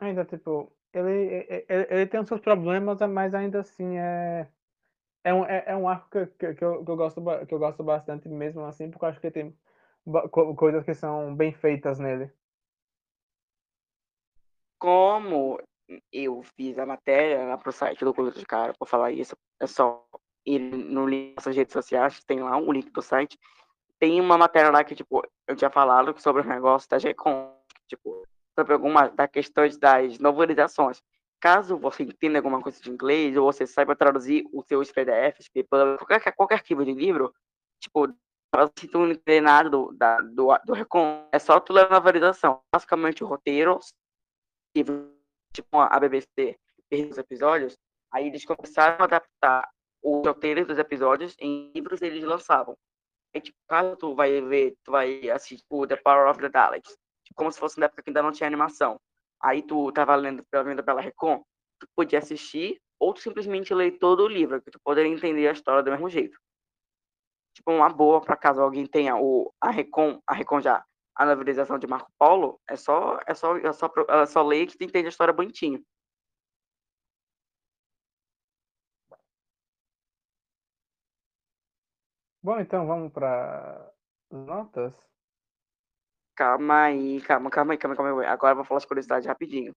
Ainda, 0.00 0.24
tipo, 0.24 0.72
ele, 0.92 1.46
ele, 1.68 1.86
ele 1.90 2.06
tem 2.06 2.20
os 2.20 2.28
seus 2.28 2.40
problemas, 2.40 2.98
mas 3.08 3.34
ainda 3.34 3.60
assim 3.60 3.98
é. 3.98 4.48
É 5.22 5.34
um, 5.34 5.44
é, 5.44 5.64
é 5.66 5.76
um 5.76 5.86
arco 5.86 6.08
que, 6.10 6.26
que, 6.26 6.54
que, 6.54 6.64
eu, 6.64 6.82
que, 6.82 6.90
eu 6.90 6.96
gosto, 6.96 7.22
que 7.46 7.54
eu 7.54 7.58
gosto 7.58 7.84
bastante 7.84 8.26
mesmo, 8.28 8.64
assim, 8.64 8.90
porque 8.90 9.04
eu 9.04 9.08
acho 9.10 9.20
que 9.20 9.30
tem 9.30 9.54
coisas 10.56 10.82
que 10.82 10.94
são 10.94 11.36
bem 11.36 11.52
feitas 11.52 11.98
nele. 11.98 12.32
Como 14.78 15.60
eu 16.10 16.42
fiz 16.56 16.78
a 16.78 16.86
matéria 16.86 17.44
lá 17.44 17.58
pro 17.58 17.70
site 17.70 18.02
do 18.02 18.14
Clube 18.14 18.38
de 18.38 18.46
Cara 18.46 18.72
para 18.72 18.88
falar 18.88 19.12
isso, 19.12 19.36
é 19.60 19.66
só 19.66 20.06
ir 20.46 20.58
no 20.58 21.06
link 21.06 21.36
das 21.36 21.54
redes 21.54 21.72
sociais, 21.74 22.24
tem 22.24 22.40
lá 22.42 22.56
um 22.56 22.72
link 22.72 22.90
do 22.90 23.02
site. 23.02 23.38
Tem 23.98 24.18
uma 24.18 24.38
matéria 24.38 24.70
lá 24.70 24.82
que, 24.82 24.94
tipo, 24.94 25.22
eu 25.46 25.54
tinha 25.54 25.70
falado 25.70 26.18
sobre 26.18 26.40
os 26.40 26.48
negócios 26.48 26.88
da 26.88 26.98
GECOM, 26.98 27.54
tipo, 27.86 28.26
sobre 28.60 28.74
algumas 28.74 29.12
das 29.14 29.30
questões 29.30 29.78
das 29.78 30.18
novelizações. 30.18 31.02
Caso 31.40 31.78
você 31.78 32.02
entenda 32.02 32.38
alguma 32.38 32.60
coisa 32.60 32.80
de 32.80 32.90
inglês 32.90 33.36
ou 33.36 33.50
você 33.50 33.66
saiba 33.66 33.96
traduzir 33.96 34.44
os 34.52 34.66
seus 34.66 34.92
PDFs, 34.92 35.48
qualquer, 35.98 36.32
qualquer 36.32 36.56
arquivo 36.56 36.84
de 36.84 36.92
livro, 36.92 37.34
tipo, 37.80 38.06
se 38.78 38.88
tu 38.88 38.98
não 38.98 39.10
entender 39.10 39.40
nada 39.40 39.70
do, 39.70 39.92
da, 39.92 40.18
do, 40.18 40.48
do 40.64 40.72
Recon, 40.74 41.26
é 41.32 41.38
só 41.38 41.58
tu 41.58 41.72
ler 41.72 41.86
a 41.86 41.90
novelização. 41.90 42.60
Basicamente, 42.74 43.24
o 43.24 43.26
roteiro, 43.26 43.80
tipo 44.74 45.78
a 45.78 45.98
BBC, 45.98 46.58
os 47.10 47.16
episódios, 47.16 47.78
aí 48.12 48.26
eles 48.26 48.44
começaram 48.44 49.00
a 49.00 49.04
adaptar 49.04 49.66
os 50.02 50.26
roteiros 50.26 50.66
dos 50.66 50.78
episódios 50.78 51.34
em 51.38 51.72
livros 51.74 52.02
eles 52.02 52.24
lançavam. 52.24 52.76
E, 53.32 53.40
tipo, 53.40 53.56
caso 53.68 53.96
tu 53.96 54.14
vai 54.14 54.40
ver, 54.42 54.76
tu 54.84 54.90
vai 54.90 55.30
assistir 55.30 55.58
tipo, 55.58 55.86
The 55.86 55.96
Power 55.96 56.28
of 56.28 56.40
the 56.40 56.48
Daleks, 56.48 56.90
tipo, 56.90 57.09
como 57.34 57.50
se 57.50 57.58
fosse 57.58 57.78
na 57.78 57.86
época 57.86 58.02
que 58.02 58.10
ainda 58.10 58.22
não 58.22 58.32
tinha 58.32 58.46
animação. 58.46 59.00
Aí 59.42 59.62
tu 59.62 59.90
tava 59.92 60.14
lendo, 60.16 60.44
vendo 60.64 60.84
pela 60.84 61.00
Recon, 61.00 61.42
tu 61.78 61.86
podia 61.96 62.18
assistir 62.18 62.80
ou 62.98 63.14
tu 63.14 63.20
simplesmente 63.20 63.72
ler 63.74 63.98
todo 63.98 64.24
o 64.24 64.28
livro, 64.28 64.60
que 64.62 64.70
tu 64.70 64.78
poderia 64.84 65.10
entender 65.10 65.48
a 65.48 65.52
história 65.52 65.82
do 65.82 65.90
mesmo 65.90 66.08
jeito. 66.10 66.38
Tipo, 67.54 67.72
uma 67.72 67.88
boa 67.88 68.20
para 68.20 68.36
caso 68.36 68.60
alguém 68.60 68.86
tenha 68.86 69.16
o 69.16 69.52
a 69.60 69.70
Recon, 69.70 70.20
a 70.26 70.34
Recon 70.34 70.60
já 70.60 70.84
a 71.14 71.26
novelização 71.26 71.78
de 71.78 71.86
Marco 71.86 72.10
Polo, 72.18 72.60
é 72.68 72.76
só 72.76 73.18
é 73.26 73.34
só 73.34 73.56
é 73.58 73.72
só, 73.72 73.90
é 74.08 74.26
só 74.26 74.42
ler 74.42 74.66
que 74.66 74.78
tu 74.78 74.84
entende 74.84 75.06
a 75.06 75.10
história 75.10 75.34
bonitinho. 75.34 75.82
Bom, 82.42 82.58
então 82.58 82.86
vamos 82.86 83.12
para 83.12 83.92
notas. 84.30 84.94
Calma 86.34 86.84
aí, 86.84 87.20
calma, 87.22 87.50
calma 87.50 87.72
aí, 87.74 87.78
calma, 87.78 87.96
calma 87.96 88.22
aí. 88.22 88.26
Agora 88.26 88.52
eu 88.52 88.56
vou 88.56 88.64
falar 88.64 88.78
as 88.78 88.84
curiosidades 88.84 89.26
rapidinho. 89.26 89.74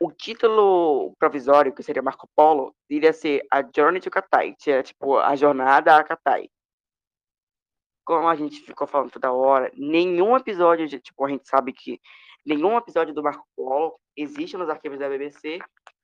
O 0.00 0.10
título 0.10 1.14
provisório, 1.18 1.72
que 1.72 1.82
seria 1.82 2.02
Marco 2.02 2.28
Polo, 2.34 2.74
iria 2.90 3.12
ser 3.12 3.46
A 3.50 3.62
Journey 3.62 4.00
to 4.00 4.10
Katai, 4.10 4.54
que 4.58 4.70
é 4.70 4.82
tipo 4.82 5.18
a 5.18 5.36
jornada 5.36 5.96
a 5.96 6.04
Katai. 6.04 6.48
Como 8.04 8.28
a 8.28 8.34
gente 8.34 8.60
ficou 8.60 8.86
falando 8.86 9.12
toda 9.12 9.32
hora, 9.32 9.70
nenhum 9.74 10.36
episódio 10.36 10.86
de, 10.86 10.98
tipo, 10.98 11.24
a 11.24 11.28
gente 11.30 11.48
sabe 11.48 11.72
que 11.72 12.00
nenhum 12.44 12.76
episódio 12.76 13.14
do 13.14 13.22
Marco 13.22 13.46
Polo 13.56 13.98
existe 14.16 14.56
nos 14.56 14.68
arquivos 14.68 14.98
da 14.98 15.08
BBC, 15.08 15.58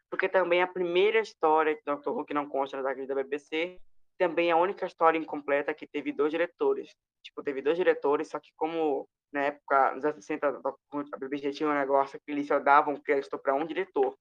porque 0.09 0.29
também 0.29 0.62
a 0.62 0.66
primeira 0.66 1.21
história 1.21 1.75
de 1.75 1.83
Doctor 1.85 2.16
Who 2.16 2.25
que 2.25 2.33
não 2.33 2.49
consta 2.49 2.77
nos 2.77 2.87
arquivos 2.87 3.09
da 3.09 3.14
BBC 3.14 3.79
também 4.21 4.51
é 4.51 4.53
a 4.53 4.57
única 4.57 4.85
história 4.85 5.19
incompleta 5.19 5.73
que 5.73 5.87
teve 5.87 6.13
dois 6.13 6.31
diretores. 6.31 6.95
Tipo, 7.23 7.43
teve 7.43 7.63
dois 7.63 7.79
diretores, 7.79 8.29
só 8.29 8.39
que 8.39 8.51
como 8.55 9.09
na 9.33 9.45
época, 9.45 9.95
nos 9.95 10.05
anos 10.05 10.25
60, 10.27 10.61
a 11.13 11.17
BBC 11.17 11.53
tinha 11.53 11.69
um 11.71 11.73
negócio 11.73 12.21
que 12.21 12.31
eles 12.31 12.47
só 12.47 12.59
davam 12.59 13.01
crédito 13.01 13.39
para 13.39 13.55
um 13.55 13.65
diretor. 13.65 14.15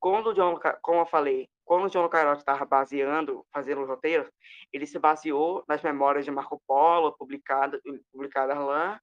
Quando 0.00 0.30
o 0.30 0.34
John, 0.34 0.58
como 0.82 1.02
eu 1.02 1.06
falei, 1.06 1.48
quando 1.64 1.84
o 1.84 1.90
John 1.90 2.08
Carote 2.08 2.40
estava 2.40 2.64
baseando, 2.64 3.46
fazendo 3.52 3.82
os 3.82 3.88
roteiros, 3.88 4.28
ele 4.72 4.86
se 4.86 4.98
baseou 4.98 5.62
nas 5.68 5.80
memórias 5.80 6.24
de 6.24 6.30
Marco 6.32 6.60
Polo, 6.66 7.16
publicadas 7.16 7.80
publicada 8.12 8.58
lá. 8.58 9.00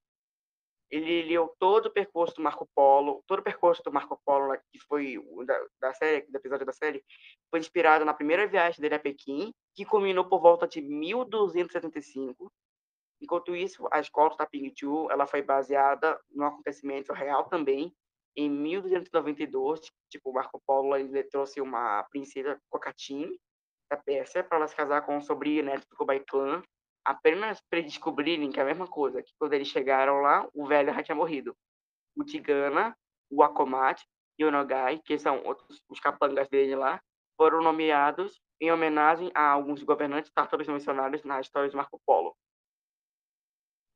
Ele 0.90 1.24
leu 1.24 1.54
todo 1.58 1.86
o 1.86 1.92
percurso 1.92 2.36
do 2.36 2.42
Marco 2.42 2.68
Polo, 2.76 3.24
todo 3.28 3.40
o 3.40 3.44
percurso 3.44 3.82
do 3.84 3.94
Marco 3.94 4.20
Polo, 4.26 4.58
que 4.72 4.80
foi 4.88 5.18
da, 5.46 5.66
da 5.80 5.94
série, 5.94 6.26
do 6.30 6.36
episódio 6.36 6.66
da 6.66 6.74
série, 6.74 7.04
foi 7.50 7.60
inspirado 7.60 8.04
na 8.04 8.14
primeira 8.14 8.48
viagem 8.48 8.82
dele 8.82 8.96
a 8.96 9.00
Pequim, 9.00 9.54
que 9.76 9.86
culminou 9.86 10.26
por 10.26 10.40
volta 10.40 10.68
de 10.68 10.82
1275. 10.82 12.52
Enquanto 13.22 13.56
isso, 13.56 13.88
a 13.92 14.00
escola 14.00 14.36
da 14.38 14.46
Ping 14.46 14.72
Chu, 14.76 15.10
ela 15.12 15.28
foi 15.28 15.42
baseada 15.42 16.20
no 16.32 16.46
acontecimento 16.46 17.14
real 17.14 17.46
também, 17.50 17.94
em 18.38 18.50
1292, 18.50 19.80
tipo, 20.10 20.34
Marco 20.34 20.62
Polo 20.66 20.96
ele 20.98 21.24
trouxe 21.24 21.62
uma 21.62 22.04
princesa 22.10 22.60
Cocatim 22.70 23.32
da 23.90 23.96
Pérsia 23.96 24.44
para 24.44 24.58
ela 24.58 24.68
se 24.68 24.76
casar 24.76 25.06
com 25.06 25.18
o 25.18 25.22
sobrinho 25.22 25.64
neto 25.64 25.88
do 25.90 25.96
Kublai 25.96 26.20
Khan, 26.20 26.62
apenas 27.06 27.62
para 27.70 27.82
descobrirem 27.82 28.52
que 28.52 28.60
é 28.60 28.64
a 28.64 28.66
mesma 28.66 28.88
coisa, 28.88 29.24
que 29.24 29.32
quando 29.40 29.54
eles 29.54 29.70
chegaram 29.70 30.20
lá, 30.22 30.48
o 30.54 30.66
velho 30.66 30.94
já 30.94 31.04
tinha 31.04 31.16
morrido. 31.16 31.56
O 32.18 32.26
Tigana, 32.26 32.98
o 33.30 33.42
Akomat 33.42 34.04
e 34.38 34.44
o 34.44 34.52
Nogai, 34.52 35.00
que 35.00 35.18
são 35.18 35.42
outros, 35.46 35.82
os 35.88 36.00
capangas 36.00 36.50
dele 36.50 36.76
lá, 36.76 37.02
foram 37.38 37.62
nomeados 37.62 38.42
em 38.60 38.72
homenagem 38.72 39.32
a 39.34 39.50
alguns 39.50 39.84
governantes 39.84 40.32
tártaros 40.32 40.68
mencionados 40.68 41.24
na 41.24 41.42
história 41.42 41.70
de 41.70 41.76
Marco 41.76 42.00
Polo. 42.06 42.36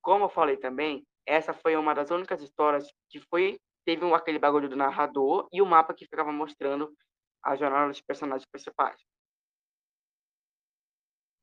Como 0.01 0.25
eu 0.25 0.29
falei 0.29 0.57
também, 0.57 1.05
essa 1.25 1.53
foi 1.53 1.75
uma 1.75 1.93
das 1.93 2.09
únicas 2.09 2.41
histórias 2.41 2.91
que 3.09 3.19
foi 3.19 3.59
teve 3.85 4.13
aquele 4.13 4.39
bagulho 4.39 4.69
do 4.69 4.75
narrador 4.75 5.47
e 5.51 5.61
o 5.61 5.65
mapa 5.65 5.93
que 5.93 6.05
ficava 6.05 6.31
mostrando 6.31 6.93
a 7.43 7.55
jornada 7.55 7.87
dos 7.87 8.01
personagens 8.01 8.47
principais. 8.49 9.01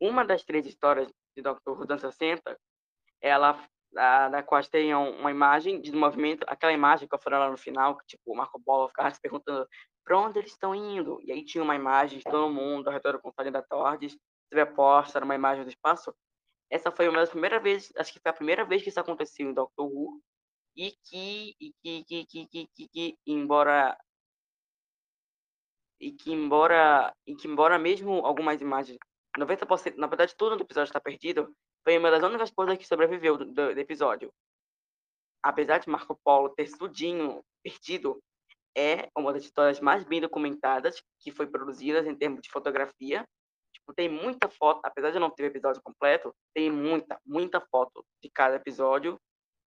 Uma 0.01 0.25
das 0.25 0.45
três 0.45 0.67
histórias 0.67 1.11
de 1.35 1.43
Dr. 1.43 1.87
Dos 1.87 2.01
60, 2.01 2.59
ela 3.21 3.59
da 3.93 4.43
qual 4.43 4.63
tem 4.65 4.95
uma 4.95 5.31
imagem 5.31 5.81
de 5.81 5.91
movimento, 5.93 6.45
aquela 6.47 6.73
imagem 6.73 7.09
que 7.09 7.15
eu 7.15 7.19
falei 7.19 7.39
lá 7.39 7.51
no 7.51 7.57
final, 7.57 7.97
que 7.97 8.07
tipo, 8.07 8.33
o 8.33 8.37
Marco 8.37 8.61
Polo 8.63 8.89
ficava 8.89 9.11
se 9.11 9.21
perguntando 9.21 9.67
para 10.07 10.19
onde 10.21 10.39
eles 10.39 10.53
estão 10.53 10.73
indo, 10.73 11.21
e 11.25 11.33
aí 11.33 11.45
tinha 11.45 11.65
uma 11.65 11.75
imagem 11.75 12.19
de 12.19 12.25
todo 12.25 12.49
mundo 12.49 12.87
ao 12.87 12.95
redor 12.95 13.13
do 13.13 13.21
Conselho 13.21 13.51
da 13.51 13.61
Torres, 13.61 14.17
posta, 14.77 15.19
era 15.19 15.25
uma 15.25 15.35
imagem 15.35 15.65
do 15.65 15.69
espaço. 15.69 16.15
Essa 16.71 16.93
foi 16.93 17.09
uma 17.09 17.19
das 17.19 17.31
primeiras 17.31 17.61
vezes, 17.61 17.93
acho 17.97 18.13
que 18.13 18.21
foi 18.21 18.31
a 18.31 18.35
primeira 18.35 18.65
vez 18.65 18.83
que 18.83 18.89
isso 18.89 19.01
aconteceu 19.01 19.51
em 19.51 19.53
Doctor 19.53 19.85
Who, 19.85 20.23
e 20.77 20.93
que, 20.93 21.57
e 21.61 21.73
que, 21.83 22.05
que, 22.05 22.25
que, 22.25 22.47
que, 22.47 22.69
que, 22.69 22.89
que 22.89 23.19
embora 23.27 23.99
e 25.99 26.13
que 26.13 26.31
embora 26.31 27.13
e 27.27 27.35
que 27.35 27.49
embora 27.49 27.79
mesmo 27.79 28.25
algumas 28.27 28.61
imagens 28.61 28.99
90%, 29.37 29.97
na 29.97 30.07
verdade 30.07 30.37
tudo 30.37 30.55
no 30.55 30.63
episódio 30.63 30.91
está 30.91 31.01
perdido, 31.01 31.53
foi 31.83 31.99
uma 31.99 32.11
das 32.11 32.23
únicas 32.23 32.51
coisas 32.51 32.77
que 32.79 32.87
sobreviveu 32.87 33.39
do, 33.39 33.47
do, 33.47 33.75
do 33.75 33.81
episódio. 33.81 34.31
Apesar 35.43 35.79
de 35.79 35.89
Marco 35.89 36.19
Polo 36.23 36.51
ter 36.51 36.71
tudinho 36.77 37.43
perdido, 37.63 38.21
é 38.77 39.09
uma 39.17 39.33
das 39.33 39.43
histórias 39.43 39.81
mais 39.81 40.05
bem 40.05 40.21
documentadas 40.21 41.03
que 41.19 41.33
foi 41.33 41.47
produzidas 41.47 42.07
em 42.07 42.15
termos 42.15 42.43
de 42.43 42.51
fotografia. 42.51 43.27
Tipo, 43.73 43.95
tem 43.95 44.09
muita 44.09 44.49
foto, 44.49 44.81
apesar 44.85 45.11
de 45.11 45.19
não 45.19 45.31
ter 45.31 45.45
o 45.45 45.47
episódio 45.47 45.81
completo, 45.83 46.35
tem 46.55 46.71
muita, 46.71 47.19
muita 47.25 47.61
foto 47.61 48.05
de 48.23 48.31
cada 48.31 48.57
episódio 48.57 49.19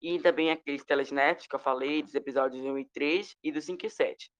e 0.02 0.20
também 0.20 0.50
aqueles 0.50 0.84
telesnets 0.84 1.46
que 1.46 1.54
eu 1.54 1.58
falei, 1.58 2.02
dos 2.02 2.14
episódios 2.14 2.64
1 2.64 2.78
e 2.78 2.84
3 2.84 3.36
e 3.42 3.50
do 3.50 3.60
5 3.60 3.86
e 3.86 3.90
7. 3.90 4.30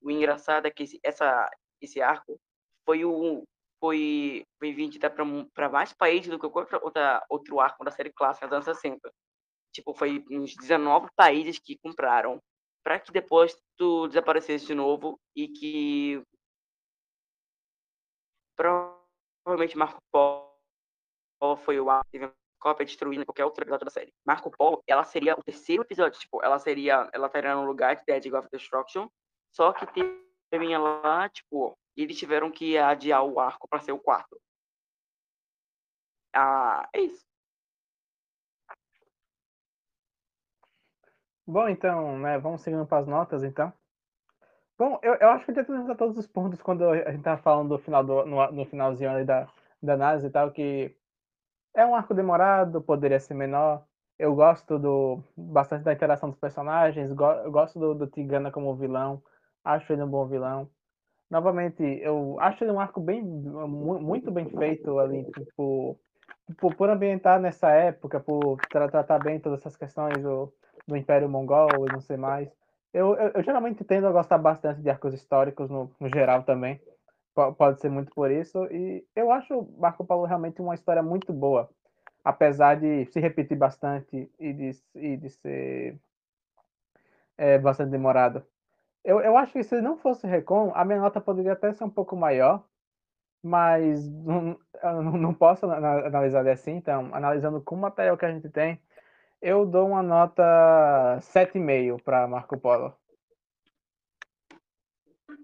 O 0.00 0.10
engraçado 0.10 0.66
é 0.66 0.70
que 0.70 0.84
esse, 0.84 1.00
essa, 1.02 1.50
esse 1.80 2.00
arco 2.00 2.40
foi 2.84 3.04
o 3.04 3.44
foi, 3.78 4.44
foi 4.58 4.74
vendido 4.74 5.06
para 5.54 5.68
mais 5.70 5.92
países 5.92 6.30
do 6.30 6.38
que 6.38 6.48
qualquer 6.48 6.80
outra, 6.82 7.24
outro 7.30 7.58
arco 7.58 7.82
da 7.82 7.90
série 7.90 8.12
clássica 8.12 8.46
dos 8.46 8.54
anos 8.54 8.64
60. 8.66 9.10
Tipo, 9.72 9.94
foi 9.94 10.24
uns 10.30 10.54
19 10.54 11.08
países 11.16 11.58
que 11.58 11.78
compraram 11.78 12.40
para 12.82 12.98
que 12.98 13.12
depois 13.12 13.56
tu 13.76 14.08
desaparecesse 14.08 14.66
de 14.66 14.74
novo 14.74 15.18
e 15.34 15.48
que 15.48 16.22
provavelmente 18.56 19.76
Marco 19.76 20.00
Polo 20.10 21.56
foi 21.64 21.80
o 21.80 21.90
arco 21.90 22.08
cópia 22.60 22.84
destruindo 22.84 23.24
qualquer 23.24 23.44
outro 23.44 23.64
episódio 23.64 23.86
da 23.86 23.90
série. 23.90 24.12
Marco 24.24 24.50
Polo, 24.50 24.82
ela 24.86 25.02
seria 25.02 25.34
o 25.34 25.42
terceiro 25.42 25.82
episódio, 25.82 26.20
tipo, 26.20 26.42
ela 26.44 26.58
seria, 26.58 27.08
ela 27.12 27.26
estaria 27.26 27.54
no 27.54 27.64
lugar 27.64 27.96
de 27.96 28.04
Dead 28.04 28.32
of 28.34 28.48
Destruction, 28.52 29.08
só 29.50 29.72
que 29.72 29.86
teve 30.50 30.76
lá, 30.76 31.28
tipo, 31.30 31.76
eles 31.96 32.18
tiveram 32.18 32.50
que 32.50 32.76
adiar 32.76 33.24
o 33.24 33.40
arco 33.40 33.66
para 33.68 33.80
ser 33.80 33.92
o 33.92 33.98
quarto. 33.98 34.38
Ah, 36.34 36.88
é 36.92 37.00
isso. 37.00 37.29
Bom, 41.50 41.68
então, 41.68 42.16
né, 42.16 42.38
vamos 42.38 42.60
seguindo 42.60 42.86
para 42.86 42.98
as 42.98 43.08
notas, 43.08 43.42
então. 43.42 43.72
Bom, 44.78 45.00
eu, 45.02 45.14
eu 45.14 45.30
acho 45.30 45.44
que 45.44 45.52
tentando 45.52 45.90
a 45.90 45.96
todos 45.96 46.16
os 46.16 46.28
pontos 46.28 46.62
quando 46.62 46.88
a 46.88 47.10
gente 47.10 47.24
tava 47.24 47.42
falando 47.42 47.70
do 47.70 47.78
final 47.78 48.04
do, 48.04 48.24
no, 48.24 48.52
no 48.52 48.64
finalzinho 48.66 49.10
ali 49.10 49.24
da, 49.24 49.48
da 49.82 49.94
análise 49.94 50.28
e 50.28 50.30
tal, 50.30 50.52
que 50.52 50.94
é 51.74 51.84
um 51.84 51.96
arco 51.96 52.14
demorado, 52.14 52.80
poderia 52.80 53.18
ser 53.18 53.34
menor. 53.34 53.84
Eu 54.16 54.32
gosto 54.32 54.78
do 54.78 55.24
bastante 55.36 55.82
da 55.82 55.92
interação 55.92 56.30
dos 56.30 56.38
personagens, 56.38 57.12
go, 57.12 57.24
eu 57.24 57.50
gosto 57.50 57.80
do, 57.80 57.96
do 57.96 58.06
Tigana 58.06 58.52
como 58.52 58.76
vilão, 58.76 59.20
acho 59.64 59.92
ele 59.92 60.04
um 60.04 60.08
bom 60.08 60.28
vilão. 60.28 60.70
Novamente, 61.28 61.82
eu 61.82 62.38
acho 62.38 62.62
ele 62.62 62.70
um 62.70 62.78
arco 62.78 63.00
bem 63.00 63.24
muito 63.24 64.30
bem 64.30 64.48
feito 64.50 65.00
ali, 65.00 65.24
tipo, 65.32 65.98
por, 66.60 66.76
por 66.76 66.88
ambientar 66.88 67.40
nessa 67.40 67.70
época, 67.70 68.20
por 68.20 68.56
tra 68.68 68.88
tratar 68.88 69.18
bem 69.18 69.40
todas 69.40 69.58
essas 69.58 69.76
questões 69.76 70.22
do, 70.22 70.52
do 70.90 70.96
Império 70.96 71.28
Mongol 71.28 71.86
e 71.88 71.92
não 71.92 72.00
sei 72.00 72.16
mais. 72.16 72.48
Eu, 72.92 73.16
eu, 73.16 73.30
eu, 73.34 73.42
geralmente 73.42 73.84
tendo 73.84 74.06
a 74.06 74.12
gostar 74.12 74.38
bastante 74.38 74.82
de 74.82 74.90
arcos 74.90 75.14
históricos 75.14 75.70
no, 75.70 75.90
no 75.98 76.08
geral 76.08 76.42
também. 76.42 76.80
P 77.34 77.52
pode 77.56 77.80
ser 77.80 77.88
muito 77.88 78.12
por 78.12 78.30
isso. 78.30 78.64
E 78.66 79.04
eu 79.16 79.30
acho 79.30 79.68
Marco 79.78 80.04
Polo 80.04 80.26
realmente 80.26 80.60
uma 80.60 80.74
história 80.74 81.02
muito 81.02 81.32
boa 81.32 81.70
apesar 82.24 82.76
de 82.76 83.06
se 83.06 83.20
repetir 83.20 83.56
bastante 83.56 84.30
e 84.38 84.52
de, 84.52 84.70
e 84.94 85.16
de 85.16 85.30
ser 85.30 85.98
é, 87.36 87.58
bastante 87.58 87.90
demorado. 87.90 88.44
Eu, 89.04 89.20
eu 89.20 89.36
acho 89.36 89.52
que 89.52 89.62
se 89.62 89.80
não 89.80 89.96
fosse 89.96 90.26
Recon, 90.26 90.72
a 90.74 90.84
minha 90.84 91.00
nota 91.00 91.20
poderia 91.20 91.52
até 91.52 91.72
ser 91.72 91.84
um 91.84 91.90
pouco 91.90 92.14
maior, 92.14 92.62
mas 93.42 94.06
não, 94.10 94.58
não 95.16 95.34
posso 95.34 95.64
analisar 95.66 96.46
assim, 96.48 96.72
então, 96.72 97.08
analisando 97.14 97.60
com 97.62 97.74
o 97.74 97.78
material 97.78 98.16
que 98.18 98.26
a 98.26 98.32
gente 98.32 98.48
tem, 98.50 98.78
eu 99.40 99.64
dou 99.64 99.88
uma 99.88 100.02
nota 100.02 100.42
7,5 101.20 102.02
para 102.02 102.28
Marco 102.28 102.58
Polo. 102.58 102.94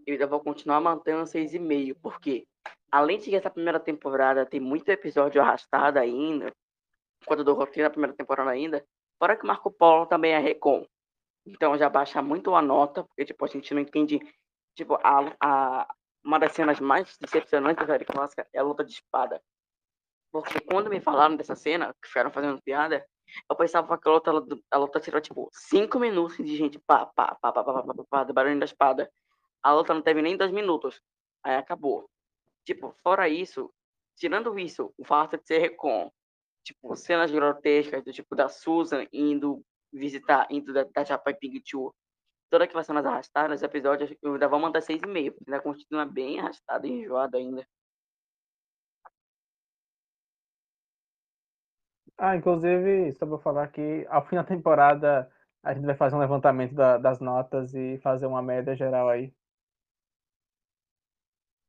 Eu 0.06 0.12
ainda 0.12 0.26
vou 0.26 0.40
continuar 0.40 0.80
mantendo 0.80 1.24
6,5, 1.24 1.96
porque 2.00 2.46
além 2.92 3.18
de 3.18 3.30
que 3.30 3.36
essa 3.36 3.50
primeira 3.50 3.80
temporada 3.80 4.46
tem 4.46 4.60
muito 4.60 4.88
episódio 4.88 5.40
arrastado 5.40 5.98
ainda, 5.98 6.52
quando 7.24 7.42
do 7.42 7.54
roteiro 7.54 7.88
na 7.88 7.90
primeira 7.90 8.14
temporada 8.14 8.50
ainda, 8.50 8.84
fora 9.18 9.36
que 9.36 9.46
Marco 9.46 9.70
Polo 9.70 10.06
também 10.06 10.32
é 10.32 10.38
Recon. 10.38 10.86
Então 11.46 11.76
já 11.78 11.88
baixa 11.88 12.20
muito 12.20 12.54
a 12.54 12.62
nota, 12.62 13.04
porque 13.04 13.24
tipo, 13.24 13.44
a 13.44 13.48
gente 13.48 13.72
não 13.72 13.80
entende. 13.80 14.20
Tipo, 14.74 14.94
a, 15.02 15.34
a, 15.40 15.94
uma 16.22 16.38
das 16.38 16.52
cenas 16.52 16.78
mais 16.80 17.16
decepcionantes 17.18 17.86
da 17.86 17.92
série 17.92 18.04
clássica 18.04 18.46
é 18.52 18.58
a 18.58 18.62
luta 18.62 18.84
de 18.84 18.92
espada. 18.92 19.42
Porque 20.30 20.60
quando 20.60 20.90
me 20.90 21.00
falaram 21.00 21.36
dessa 21.36 21.54
cena, 21.54 21.94
que 22.02 22.08
ficaram 22.08 22.30
fazendo 22.30 22.60
piada, 22.62 23.06
eu 23.48 23.56
pensava 23.56 23.98
que 23.98 24.08
a 24.08 24.12
luta, 24.12 24.30
a 24.70 24.78
luta 24.78 25.00
tirou, 25.00 25.20
tipo, 25.20 25.48
cinco 25.52 25.98
minutos 25.98 26.36
de 26.36 26.56
gente 26.56 26.78
pá, 26.78 27.06
pá, 27.06 27.34
pá, 27.40 27.52
pá, 27.52 27.64
pá, 27.64 27.82
pá, 27.82 27.94
pá, 27.94 28.04
pá, 28.08 28.24
do 28.24 28.32
barulho 28.32 28.58
da 28.58 28.64
espada. 28.64 29.10
A 29.62 29.72
luta 29.72 29.94
não 29.94 30.02
teve 30.02 30.22
nem 30.22 30.36
dois 30.36 30.50
minutos. 30.50 31.00
Aí 31.42 31.56
acabou. 31.56 32.08
Tipo, 32.64 32.94
fora 33.02 33.28
isso, 33.28 33.72
tirando 34.16 34.58
isso, 34.58 34.92
o 34.98 35.04
fato 35.04 35.36
de 35.38 35.46
ser 35.46 35.58
recon, 35.58 36.10
tipo, 36.64 36.96
cenas 36.96 37.30
grotescas 37.30 38.02
do 38.02 38.12
tipo 38.12 38.34
da 38.34 38.48
Susan 38.48 39.06
indo 39.12 39.62
visitar, 39.92 40.46
indo 40.50 40.72
da, 40.72 40.84
da 40.84 41.04
Japai 41.04 41.34
Ping 41.34 41.62
Chu, 41.64 41.94
toda 42.50 42.64
aquela 42.64 42.82
cenas 42.82 43.06
arrastadas, 43.06 43.62
episódios 43.62 44.12
eu 44.22 44.34
ainda 44.34 44.48
vou 44.48 44.58
mandar 44.58 44.80
6,5, 44.80 45.32
porque 45.32 45.50
ainda 45.50 45.62
continua 45.62 46.04
bem 46.04 46.40
arrastado 46.40 46.86
e 46.86 46.90
enjoado 46.90 47.36
ainda. 47.36 47.66
Ah, 52.18 52.34
inclusive, 52.34 53.12
só 53.12 53.26
vou 53.26 53.38
falar 53.38 53.68
que 53.68 54.06
ao 54.08 54.26
fim 54.26 54.36
da 54.36 54.44
temporada 54.44 55.30
a 55.62 55.74
gente 55.74 55.84
vai 55.84 55.94
fazer 55.94 56.14
um 56.16 56.20
levantamento 56.20 56.74
da, 56.74 56.96
das 56.96 57.20
notas 57.20 57.74
e 57.74 57.98
fazer 57.98 58.26
uma 58.26 58.40
média 58.40 58.74
geral 58.74 59.08
aí. 59.08 59.34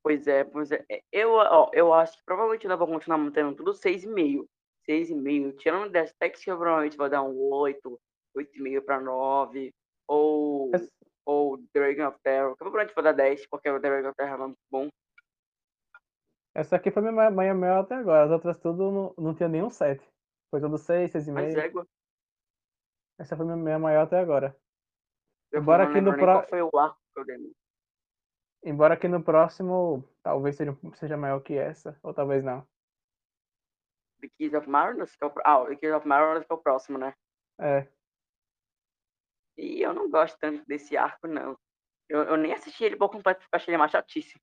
Pois 0.03 0.25
é, 0.25 0.45
pois 0.45 0.71
é. 0.71 0.85
Eu, 1.11 1.31
ó, 1.31 1.69
eu 1.73 1.93
acho 1.93 2.17
que 2.17 2.23
provavelmente 2.23 2.65
ainda 2.65 2.77
vou 2.77 2.87
continuar 2.87 3.17
mantendo 3.17 3.55
tudo 3.55 3.71
6,5. 3.71 4.47
6,5. 4.87 5.57
Tirando 5.57 5.91
das 5.91 6.13
techs 6.13 6.43
que 6.43 6.49
eu 6.49 6.57
provavelmente 6.57 6.95
vou 6.95 7.09
dar 7.09 7.23
um 7.23 7.37
8, 7.37 7.99
8,5 8.37 8.81
para 8.85 9.01
9. 9.01 9.73
Ou, 10.07 10.71
Essa... 10.73 10.87
ou 11.25 11.57
Dragon 11.73 12.07
of 12.07 12.17
Terror. 12.23 12.55
Que 12.55 12.63
eu 12.63 12.71
provavelmente 12.71 12.95
vou 12.95 13.03
dar 13.03 13.11
10, 13.11 13.47
porque 13.47 13.69
o 13.69 13.79
Dragon 13.79 14.07
of 14.07 14.15
Terror 14.15 14.35
é 14.35 14.37
muito 14.37 14.59
bom. 14.71 14.87
Essa 16.55 16.77
aqui 16.77 16.89
foi 16.89 17.01
minha 17.01 17.29
manhã 17.29 17.53
maior 17.53 17.81
até 17.81 17.95
agora. 17.95 18.23
As 18.23 18.31
outras 18.31 18.57
tudo 18.59 18.89
não, 18.89 19.13
não 19.17 19.35
tinha 19.35 19.49
nenhum 19.49 19.69
7. 19.69 20.01
Foi 20.49 20.61
tudo 20.61 20.77
6, 20.77 21.11
6,5. 21.11 21.33
Mas 21.33 21.55
égua. 21.55 21.87
Essa 23.19 23.35
foi 23.35 23.45
minha, 23.45 23.57
minha 23.57 23.79
maior 23.79 24.03
até 24.03 24.19
agora. 24.19 24.55
Eu 25.51 25.61
Embora 25.61 25.83
aqui 25.85 26.01
no 26.01 26.15
próximo. 26.15 26.49
foi 26.49 26.61
o 26.61 26.77
arco 26.77 26.99
que 27.13 27.19
eu 27.19 27.25
dei. 27.25 27.55
Embora 28.63 28.93
aqui 28.93 29.07
no 29.07 29.23
próximo 29.23 30.03
talvez 30.21 30.55
seja, 30.55 30.77
seja 30.95 31.17
maior 31.17 31.39
que 31.39 31.53
essa, 31.55 31.97
ou 32.03 32.13
talvez 32.13 32.43
não. 32.43 32.67
The 34.19 34.29
Keys 34.37 34.53
of 34.53 34.69
Marinus, 34.69 35.15
que 35.15 35.23
é 35.23 35.27
o, 35.27 35.33
ah, 35.43 35.65
The 35.65 35.75
Keys 35.75 35.93
of 35.93 36.07
Marinus 36.07 36.45
que 36.45 36.51
é 36.51 36.55
o 36.55 36.61
próximo, 36.61 36.97
né? 36.97 37.13
É. 37.59 37.87
E 39.57 39.81
eu 39.81 39.93
não 39.93 40.09
gosto 40.09 40.37
tanto 40.37 40.63
desse 40.67 40.95
arco, 40.95 41.27
não. 41.27 41.57
Eu, 42.09 42.23
eu 42.23 42.37
nem 42.37 42.53
assisti 42.53 42.83
ele 42.83 42.95
por 42.95 43.09
completo, 43.09 43.41
porque 43.41 43.55
achei 43.55 43.71
ele 43.71 43.79
mais 43.79 43.91
chatíssimo. 43.91 44.41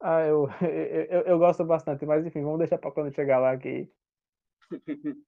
Ah, 0.00 0.22
eu, 0.22 0.46
eu, 0.62 1.04
eu, 1.04 1.20
eu, 1.22 1.38
gosto 1.38 1.64
bastante, 1.64 2.04
mas 2.04 2.26
enfim, 2.26 2.42
vamos 2.42 2.58
deixar 2.58 2.78
para 2.78 2.90
quando 2.90 3.14
chegar 3.14 3.38
lá 3.38 3.56
que. 3.56 3.90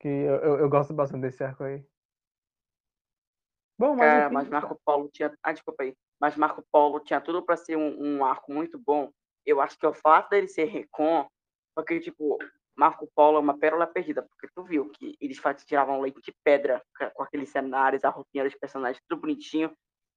que 0.00 0.08
eu, 0.08 0.36
eu, 0.36 0.58
eu, 0.60 0.68
gosto 0.68 0.92
bastante 0.94 1.22
desse 1.22 1.42
arco 1.42 1.64
aí. 1.64 1.84
Bom, 3.78 3.96
mas. 3.96 3.98
Cara, 3.98 4.24
enfim, 4.26 4.34
mas 4.34 4.48
Marco 4.48 4.80
Polo 4.84 5.08
tinha. 5.08 5.36
Ah, 5.42 5.52
desculpa 5.52 5.82
aí. 5.82 5.96
Mas 6.20 6.36
Marco 6.36 6.64
Polo 6.70 7.00
tinha 7.00 7.20
tudo 7.20 7.42
para 7.42 7.56
ser 7.56 7.76
um, 7.76 8.18
um, 8.18 8.24
arco 8.24 8.52
muito 8.52 8.78
bom. 8.78 9.10
Eu 9.44 9.60
acho 9.60 9.78
que 9.78 9.86
o 9.86 9.92
fato 9.92 10.30
dele 10.30 10.48
ser 10.48 10.64
recon 10.64 11.26
porque, 11.74 11.98
tipo, 11.98 12.38
Marco 12.76 13.10
Polo 13.14 13.38
é 13.38 13.40
uma 13.40 13.58
pérola 13.58 13.86
perdida, 13.86 14.22
porque 14.22 14.48
tu 14.54 14.62
viu 14.62 14.88
que 14.90 15.16
eles 15.20 15.40
tiravam 15.66 16.00
leite 16.00 16.20
de 16.22 16.32
pedra 16.44 16.82
com 17.14 17.22
aqueles 17.22 17.48
cenários, 17.48 18.04
a 18.04 18.10
roupinha 18.10 18.44
dos 18.44 18.54
personagens, 18.54 19.02
tudo 19.08 19.22
bonitinho. 19.22 19.76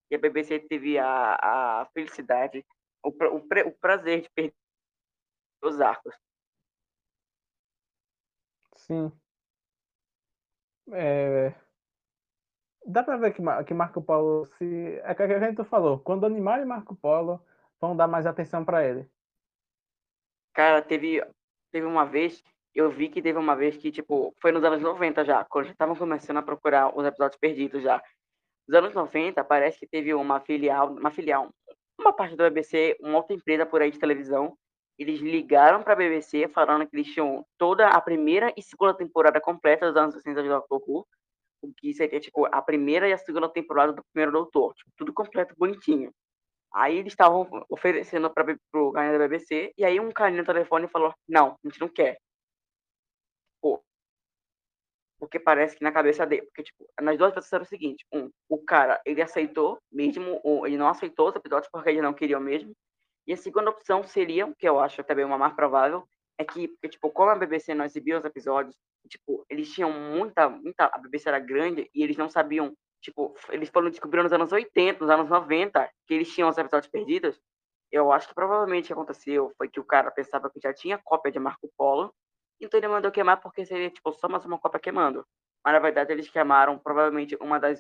E 0.09 0.15
a 0.15 0.19
BBC 0.19 0.59
teve 0.59 0.97
a, 0.97 1.81
a 1.81 1.85
felicidade, 1.93 2.65
o, 3.03 3.09
o, 3.09 3.37
o 3.37 3.71
prazer 3.79 4.21
de 4.21 4.29
perder 4.29 4.55
os 5.63 5.81
arcos. 5.81 6.15
Sim. 8.88 9.12
É... 10.93 11.54
Dá 12.86 13.04
pra 13.04 13.17
ver 13.17 13.34
que, 13.34 13.41
que 13.65 13.73
Marco 13.73 14.02
Polo 14.02 14.45
se. 14.45 15.00
É 15.04 15.13
que 15.13 15.23
a 15.23 15.39
gente 15.39 15.63
falou, 15.65 16.00
quando 16.00 16.26
animarem 16.26 16.65
Marco 16.65 16.95
Polo, 16.95 17.41
vão 17.82 17.95
dar 17.95 18.08
mais 18.08 18.26
atenção 18.26 18.63
para 18.63 18.86
ele. 18.88 19.10
Cara, 20.54 20.82
teve 20.82 21.21
teve 21.71 21.86
uma 21.86 22.06
vez, 22.06 22.43
eu 22.73 22.89
vi 22.89 23.10
que 23.10 23.21
teve 23.21 23.38
uma 23.38 23.56
vez 23.56 23.78
que, 23.78 23.91
tipo, 23.91 24.34
foi 24.41 24.52
nos 24.52 24.63
anos 24.63 24.82
90 24.82 25.26
já, 25.26 25.43
quando 25.45 25.65
já 25.65 25.71
estavam 25.71 25.95
começando 25.95 26.38
a 26.38 26.41
procurar 26.41 26.97
os 26.97 27.06
episódios 27.06 27.39
perdidos 27.39 27.84
já. 27.84 28.02
Nos 28.67 28.78
anos 28.78 28.93
90, 28.93 29.43
parece 29.43 29.80
que 29.80 29.88
teve 29.88 30.13
uma 30.13 30.39
filial, 30.39 30.91
uma 30.91 31.12
filial, 31.12 31.50
uma 32.00 32.13
parte 32.13 32.36
do 32.36 32.43
BBC, 32.43 32.97
uma 33.02 33.17
outra 33.17 33.36
empresa 33.36 33.65
por 33.65 33.82
aí 33.82 33.91
de 33.91 34.00
televisão, 34.00 34.58
eles 34.97 35.19
ligaram 35.19 35.83
para 35.83 35.93
a 35.93 35.95
BBC 35.95 36.47
falando 36.47 36.88
que 36.88 36.95
eles 36.95 37.13
tinham 37.13 37.45
toda 37.57 37.88
a 37.88 38.01
primeira 38.01 38.51
e 38.57 38.62
segunda 38.62 38.93
temporada 38.93 39.39
completa 39.39 39.88
dos 39.88 39.95
anos 39.95 40.15
60 40.15 40.41
de 40.41 40.49
Doctor 40.49 40.81
Who, 40.88 41.07
o 41.62 41.73
que 41.73 41.93
seria 41.93 42.19
tipo 42.19 42.45
a 42.45 42.62
primeira 42.62 43.07
e 43.07 43.13
a 43.13 43.17
segunda 43.17 43.49
temporada 43.49 43.93
do 43.93 44.03
primeiro 44.12 44.31
Doutor, 44.31 44.73
tipo, 44.73 44.91
tudo 44.97 45.13
completo, 45.13 45.55
bonitinho. 45.57 46.12
Aí 46.73 46.97
eles 46.97 47.13
estavam 47.13 47.47
oferecendo 47.69 48.29
para 48.29 48.57
o 48.73 48.91
carinha 48.91 49.17
da 49.17 49.27
BBC, 49.27 49.73
e 49.77 49.86
aí 49.86 49.99
um 49.99 50.12
carinha 50.12 50.41
no 50.41 50.45
telefone 50.45 50.88
falou: 50.88 51.13
Não, 51.27 51.51
a 51.63 51.67
gente 51.67 51.79
não 51.79 51.88
quer. 51.88 52.19
Pô. 53.62 53.81
Porque 55.19 55.39
parece 55.39 55.75
que 55.75 55.83
na 55.83 55.91
cabeça 55.91 56.25
dele. 56.25 56.43
Porque, 56.43 56.63
tipo, 56.63 56.88
nas 57.01 57.17
duas 57.17 57.33
versões 57.33 57.53
era 57.53 57.63
o 57.63 57.65
seguinte: 57.65 58.05
um, 58.13 58.29
o 58.49 58.60
cara, 58.63 59.01
ele 59.05 59.21
aceitou, 59.21 59.79
mesmo, 59.91 60.41
ele 60.65 60.77
não 60.77 60.88
aceitou 60.88 61.29
os 61.29 61.36
episódios 61.36 61.69
porque 61.71 61.89
ele 61.89 62.01
não 62.01 62.13
queria 62.13 62.39
mesmo. 62.39 62.73
E 63.27 63.33
a 63.33 63.37
segunda 63.37 63.69
opção 63.69 64.03
seria, 64.03 64.51
que 64.57 64.67
eu 64.67 64.79
acho 64.79 65.03
também 65.03 65.25
uma 65.25 65.37
mais 65.37 65.53
provável, 65.53 66.07
é 66.37 66.45
que, 66.45 66.67
porque, 66.69 66.89
tipo, 66.89 67.09
como 67.11 67.29
a 67.29 67.35
BBC 67.35 67.73
não 67.73 67.85
exibia 67.85 68.17
os 68.17 68.25
episódios, 68.25 68.75
tipo, 69.10 69.45
eles 69.49 69.71
tinham 69.71 69.91
muita, 69.91 70.47
muita. 70.49 70.85
A 70.85 70.97
BBC 70.97 71.27
era 71.27 71.39
grande 71.39 71.89
e 71.93 72.04
eles 72.04 72.17
não 72.17 72.29
sabiam 72.29 72.75
Tipo, 73.02 73.35
eles 73.49 73.69
foram 73.69 73.89
descobrir 73.89 74.23
nos 74.23 74.33
anos 74.33 74.52
80, 74.52 74.99
nos 74.99 75.10
anos 75.10 75.29
90, 75.29 75.89
que 76.06 76.13
eles 76.13 76.33
tinham 76.33 76.49
os 76.49 76.58
episódios 76.58 76.91
perdidos. 76.91 77.39
Eu 77.91 78.12
acho 78.12 78.27
que 78.27 78.35
provavelmente 78.35 78.85
o 78.85 78.87
que 78.87 78.93
aconteceu 78.93 79.54
foi 79.58 79.69
que 79.69 79.79
o 79.79 79.83
cara 79.83 80.12
pensava 80.12 80.49
que 80.49 80.60
já 80.60 80.73
tinha 80.73 80.97
cópia 80.97 81.31
de 81.31 81.39
Marco 81.39 81.71
Polo, 81.77 82.13
então 82.60 82.77
ele 82.77 82.87
mandou 82.87 83.12
queimar 83.12 83.39
porque 83.39 83.65
seria 83.65 83.89
tipo 83.89 84.12
só 84.13 84.27
mais 84.27 84.43
uma 84.45 84.60
cópia 84.60 84.79
queimando. 84.79 85.25
Mas 85.63 85.73
na 85.73 85.79
verdade 85.79 86.12
eles 86.12 86.29
queimaram 86.29 86.77
provavelmente 86.77 87.37
uma 87.39 87.60
das 87.60 87.79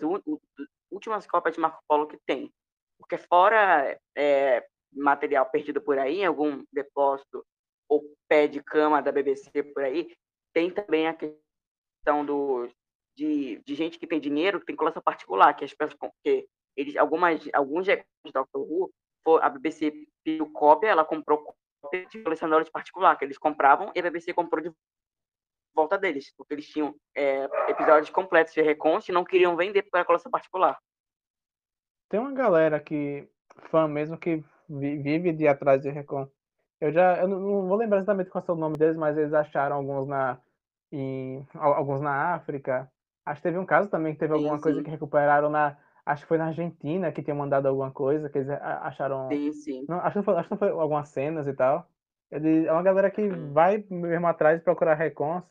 últimas 0.89 1.27
cópias 1.27 1.55
de 1.55 1.61
Marco 1.61 1.83
Polo 1.87 2.07
que 2.07 2.17
tem. 2.25 2.53
Porque 2.97 3.17
fora 3.17 3.99
é, 4.15 4.65
material 4.91 5.45
perdido 5.49 5.81
por 5.81 5.97
aí, 5.97 6.21
em 6.21 6.25
algum 6.25 6.63
depósito 6.71 7.45
ou 7.89 8.03
pé 8.27 8.47
de 8.47 8.61
cama 8.61 9.01
da 9.01 9.11
BBC 9.11 9.63
por 9.63 9.83
aí, 9.83 10.13
tem 10.53 10.69
também 10.69 11.07
a 11.07 11.13
questão 11.13 12.25
dos 12.25 12.71
de, 13.17 13.59
de 13.65 13.75
gente 13.75 13.97
que 13.97 14.05
tem 14.05 14.19
dinheiro, 14.19 14.59
que 14.59 14.65
tem 14.67 14.75
coleção 14.75 15.01
particular, 15.01 15.53
que 15.55 15.65
as 15.65 15.73
pessoas 15.73 16.13
que 16.23 16.47
eles 16.75 16.95
algumas 16.95 17.49
alguns 17.51 17.85
de 17.85 18.05
Doctor 18.31 18.61
Who, 18.61 18.91
a 19.41 19.49
BBC 19.49 19.91
pediu 20.23 20.51
cópia, 20.51 20.89
ela 20.89 21.03
comprou 21.03 21.43
cópia 21.81 22.05
de 22.05 22.23
colecionadores 22.23 22.69
particular, 22.69 23.17
que 23.17 23.25
eles 23.25 23.37
compravam 23.37 23.91
e 23.95 23.99
a 23.99 24.03
BBC 24.03 24.33
comprou 24.33 24.61
de 24.61 24.71
volta 25.73 25.97
deles, 25.97 26.31
porque 26.37 26.53
eles 26.53 26.67
tinham 26.67 26.95
é, 27.15 27.45
episódios 27.69 28.09
completos 28.11 28.53
de 28.53 28.61
Recon 28.61 28.99
e 29.07 29.11
não 29.11 29.25
queriam 29.25 29.55
vender 29.55 29.83
para 29.83 30.01
a 30.01 30.05
coleção 30.05 30.31
particular. 30.31 30.79
Tem 32.09 32.19
uma 32.19 32.31
galera 32.31 32.79
que, 32.79 33.27
fã 33.69 33.87
mesmo, 33.87 34.17
que 34.17 34.43
vive 34.69 35.31
de 35.33 35.47
atrás 35.47 35.81
de 35.81 35.89
Recon. 35.89 36.27
Eu 36.79 36.91
já, 36.91 37.17
eu 37.17 37.27
não 37.27 37.67
vou 37.67 37.77
lembrar 37.77 37.97
exatamente 37.97 38.29
qual 38.29 38.43
é 38.47 38.51
o 38.51 38.55
nome 38.55 38.77
deles, 38.77 38.95
mas 38.95 39.17
eles 39.17 39.33
acharam 39.33 39.77
alguns 39.77 40.07
na, 40.07 40.37
em, 40.91 41.45
alguns 41.55 42.01
na 42.01 42.35
África. 42.35 42.89
Acho 43.25 43.41
que 43.41 43.47
teve 43.47 43.57
um 43.57 43.65
caso 43.65 43.89
também 43.89 44.13
que 44.13 44.19
teve 44.19 44.33
alguma 44.33 44.57
sim. 44.57 44.61
coisa 44.61 44.83
que 44.83 44.89
recuperaram 44.89 45.49
na, 45.49 45.75
acho 46.05 46.23
que 46.23 46.27
foi 46.27 46.37
na 46.37 46.47
Argentina 46.47 47.11
que 47.11 47.21
tinha 47.21 47.35
mandado 47.35 47.67
alguma 47.67 47.91
coisa, 47.91 48.29
que 48.29 48.37
eles 48.37 48.49
acharam. 48.49 49.27
Sim, 49.29 49.51
sim. 49.53 49.85
Não, 49.89 49.99
acho, 49.99 50.19
que 50.19 50.25
foi, 50.25 50.35
acho 50.35 50.49
que 50.49 50.55
foi 50.55 50.69
algumas 50.69 51.09
cenas 51.09 51.47
e 51.47 51.53
tal. 51.53 51.87
Ele, 52.31 52.65
é 52.67 52.71
uma 52.71 52.83
galera 52.83 53.09
que 53.09 53.21
uhum. 53.21 53.53
vai 53.53 53.83
mesmo 53.89 54.27
atrás 54.27 54.61
procurar 54.61 54.93
recons. 54.93 55.43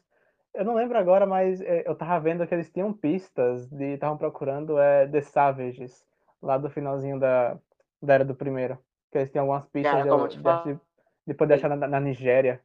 Eu 0.54 0.64
não 0.64 0.74
lembro 0.74 0.96
agora, 0.96 1.26
mas 1.26 1.60
é, 1.60 1.82
eu 1.86 1.94
tava 1.94 2.18
vendo 2.18 2.46
que 2.46 2.54
eles 2.54 2.70
tinham 2.70 2.92
pistas 2.92 3.68
de 3.68 3.94
estavam 3.94 4.16
procurando 4.16 4.78
é, 4.78 5.06
The 5.06 5.20
Savages, 5.20 6.04
lá 6.40 6.56
do 6.56 6.70
finalzinho 6.70 7.20
da, 7.20 7.58
da 8.00 8.14
era 8.14 8.24
do 8.24 8.34
primeiro. 8.34 8.78
Que 9.16 9.20
eles 9.20 9.30
tinham 9.30 9.50
algumas 9.50 9.66
pistas 9.70 9.92
Cara, 9.92 10.28
de, 10.28 10.74
de, 10.74 10.80
de, 11.26 11.34
poder 11.34 11.54
achar 11.54 11.74
na, 11.74 11.88
na 11.88 11.98
Nigéria. 11.98 12.62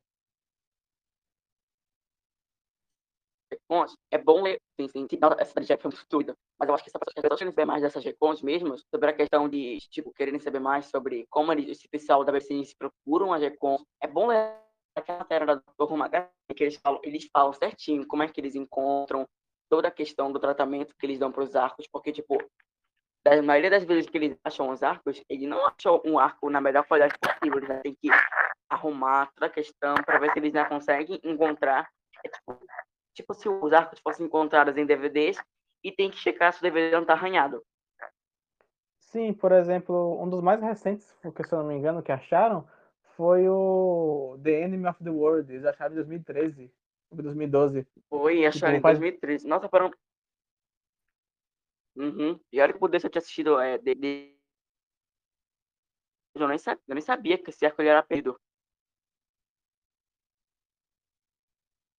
Recons, 3.49 3.95
é 4.11 4.17
bom 4.17 4.41
ler, 4.41 4.59
sim, 4.77 4.89
sim, 4.89 5.07
essa 5.39 5.63
já 5.63 5.77
foi 5.77 5.91
muito 5.91 6.35
mas 6.59 6.67
eu 6.67 6.75
acho 6.75 6.83
que 6.83 6.89
essa 6.89 6.99
pessoa, 6.99 7.13
as 7.15 7.21
pessoas 7.21 7.39
querem 7.39 7.53
saber 7.53 7.65
mais 7.65 7.81
dessas 7.81 8.03
recons 8.03 8.41
mesmo, 8.41 8.77
sobre 8.77 9.09
a 9.09 9.13
questão 9.13 9.47
de, 9.47 9.77
tipo, 9.89 10.11
quererem 10.13 10.41
saber 10.41 10.59
mais 10.59 10.87
sobre 10.87 11.25
como 11.29 11.53
eles, 11.53 11.69
esse 11.69 11.87
pessoal 11.87 12.25
da 12.25 12.37
se 12.41 12.75
procuram 12.77 13.31
as 13.31 13.41
recons. 13.41 13.81
É 14.01 14.07
bom 14.07 14.27
ler 14.27 14.53
aquela 14.93 15.19
matéria 15.19 15.47
da 15.47 15.55
Dr. 15.55 15.95
Magari, 15.95 16.27
que 16.53 16.63
eles 16.65 16.75
falam, 16.75 16.99
eles 17.01 17.29
falam 17.31 17.53
certinho 17.53 18.05
como 18.05 18.23
é 18.23 18.27
que 18.27 18.41
eles 18.41 18.55
encontram 18.55 19.25
toda 19.69 19.87
a 19.87 19.91
questão 19.91 20.33
do 20.33 20.39
tratamento 20.39 20.93
que 20.99 21.05
eles 21.05 21.17
dão 21.17 21.31
para 21.31 21.43
os 21.43 21.55
arcos, 21.55 21.87
porque, 21.87 22.11
tipo, 22.11 22.37
da 23.23 23.41
maioria 23.41 23.69
das 23.69 23.83
vezes 23.83 24.09
que 24.09 24.17
eles 24.17 24.37
acham 24.43 24.69
os 24.69 24.81
arcos, 24.81 25.23
eles 25.29 25.47
não 25.47 25.65
acham 25.65 26.01
um 26.05 26.17
arco 26.17 26.49
na 26.49 26.59
melhor 26.59 26.85
qualidade 26.85 27.19
possível, 27.19 27.59
eles 27.59 27.81
têm 27.81 27.95
que 27.95 28.09
arrumar 28.69 29.31
toda 29.35 29.45
a 29.45 29.49
questão 29.49 29.95
para 30.05 30.19
ver 30.19 30.31
se 30.31 30.39
eles 30.39 30.53
já 30.53 30.65
conseguem 30.65 31.19
encontrar. 31.23 31.87
É, 32.25 32.29
tipo, 32.29 32.59
tipo, 33.13 33.33
se 33.33 33.47
os 33.47 33.73
arcos 33.73 33.99
fossem 33.99 34.25
encontrados 34.25 34.75
em 34.77 34.85
DVDs 34.85 35.37
e 35.83 35.91
tem 35.91 36.09
que 36.09 36.17
checar 36.17 36.53
se 36.53 36.59
o 36.59 36.63
DVD 36.63 36.91
não 36.91 37.05
tá 37.05 37.13
arranhado. 37.13 37.63
Sim, 38.99 39.33
por 39.33 39.51
exemplo, 39.51 40.21
um 40.21 40.29
dos 40.29 40.41
mais 40.41 40.61
recentes, 40.61 41.13
porque 41.21 41.43
se 41.43 41.53
eu 41.53 41.59
não 41.59 41.67
me 41.67 41.75
engano, 41.75 42.01
que 42.01 42.11
acharam, 42.11 42.67
foi 43.17 43.47
o 43.47 44.39
The 44.41 44.61
Enemy 44.61 44.87
of 44.87 45.03
the 45.03 45.09
World. 45.09 45.51
Eles 45.51 45.65
acharam 45.65 45.91
em 45.91 45.95
2013, 45.95 46.71
2012. 47.11 47.85
Foi, 48.09 48.45
acharam 48.45 48.75
tipo, 48.75 48.87
em 48.87 48.91
2013. 48.91 49.47
Nossa, 49.47 49.67
para 49.67 49.91
Uhum. 51.95 52.39
E 52.51 52.61
olha 52.61 52.73
que 52.73 52.79
pudesse 52.79 53.09
ter 53.09 53.19
assistido 53.19 53.59
é, 53.59 53.77
de, 53.77 53.95
de... 53.95 54.37
Eu, 56.35 56.47
nem 56.47 56.57
sabia, 56.57 56.83
eu 56.87 56.95
nem 56.95 57.01
sabia 57.01 57.37
que 57.37 57.49
esse 57.49 57.65
arco 57.65 57.81
era 57.81 58.01
perdido. 58.01 58.39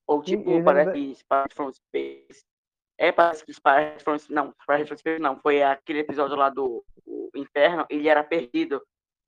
Ou 0.06 0.22
tipo, 0.22 0.50
Sim, 0.50 0.64
parece 0.64 0.92
que 0.92 1.14
Spider 1.14 1.54
from 1.54 1.72
Space. 1.72 2.44
É, 2.98 3.12
parece 3.12 3.44
que 3.44 3.52
Spider 3.52 4.00
from 4.02 4.16
Não, 4.30 4.52
Spider 4.62 4.86
from 4.86 4.96
Space 4.96 5.20
não. 5.20 5.38
Foi 5.40 5.62
aquele 5.62 6.00
episódio 6.00 6.36
lá 6.36 6.48
do 6.48 6.84
Inferno, 7.34 7.86
ele 7.88 8.08
era 8.08 8.22
perdido. 8.22 8.82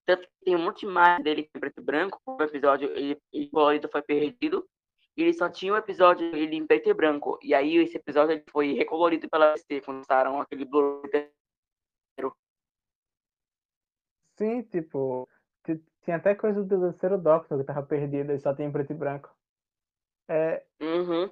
Tanto 0.06 0.22
que 0.22 0.44
tem 0.44 0.54
um 0.54 0.62
monte 0.62 0.80
de 0.80 0.86
imagem 0.86 1.24
dele 1.24 1.50
em 1.54 1.60
preto 1.60 1.80
e 1.80 1.82
branco. 1.82 2.20
O 2.26 2.42
episódio, 2.42 2.90
ele, 2.90 3.18
ele 3.32 3.48
colorido 3.48 3.88
foi 3.88 4.02
perdido. 4.02 4.68
E 5.16 5.22
ele 5.22 5.32
só 5.32 5.48
tinha 5.48 5.72
um 5.72 5.76
episódio 5.76 6.26
ele 6.34 6.56
em 6.56 6.66
preto 6.66 6.88
e 6.88 6.94
branco. 6.94 7.38
E 7.42 7.54
aí 7.54 7.76
esse 7.76 7.96
episódio 7.96 8.32
ele 8.32 8.44
foi 8.50 8.72
recolorido 8.72 9.28
pela 9.28 9.56
ST 9.56 9.80
quando 9.82 10.02
usaram 10.02 10.40
aquele 10.40 10.64
blur 10.64 11.02
Sim, 14.36 14.62
tipo, 14.62 15.28
tinha 16.02 16.16
até 16.16 16.34
coisa 16.34 16.62
do 16.64 16.80
terceiro 16.80 17.16
Doctor 17.16 17.58
que 17.58 17.64
tava 17.64 17.82
perdido 17.84 18.32
e 18.32 18.38
só 18.38 18.54
tinha 18.54 18.68
em 18.68 18.72
preto 18.72 18.90
e 18.90 18.94
branco. 18.94 19.34
É, 20.28 20.64
uhum. 20.80 21.30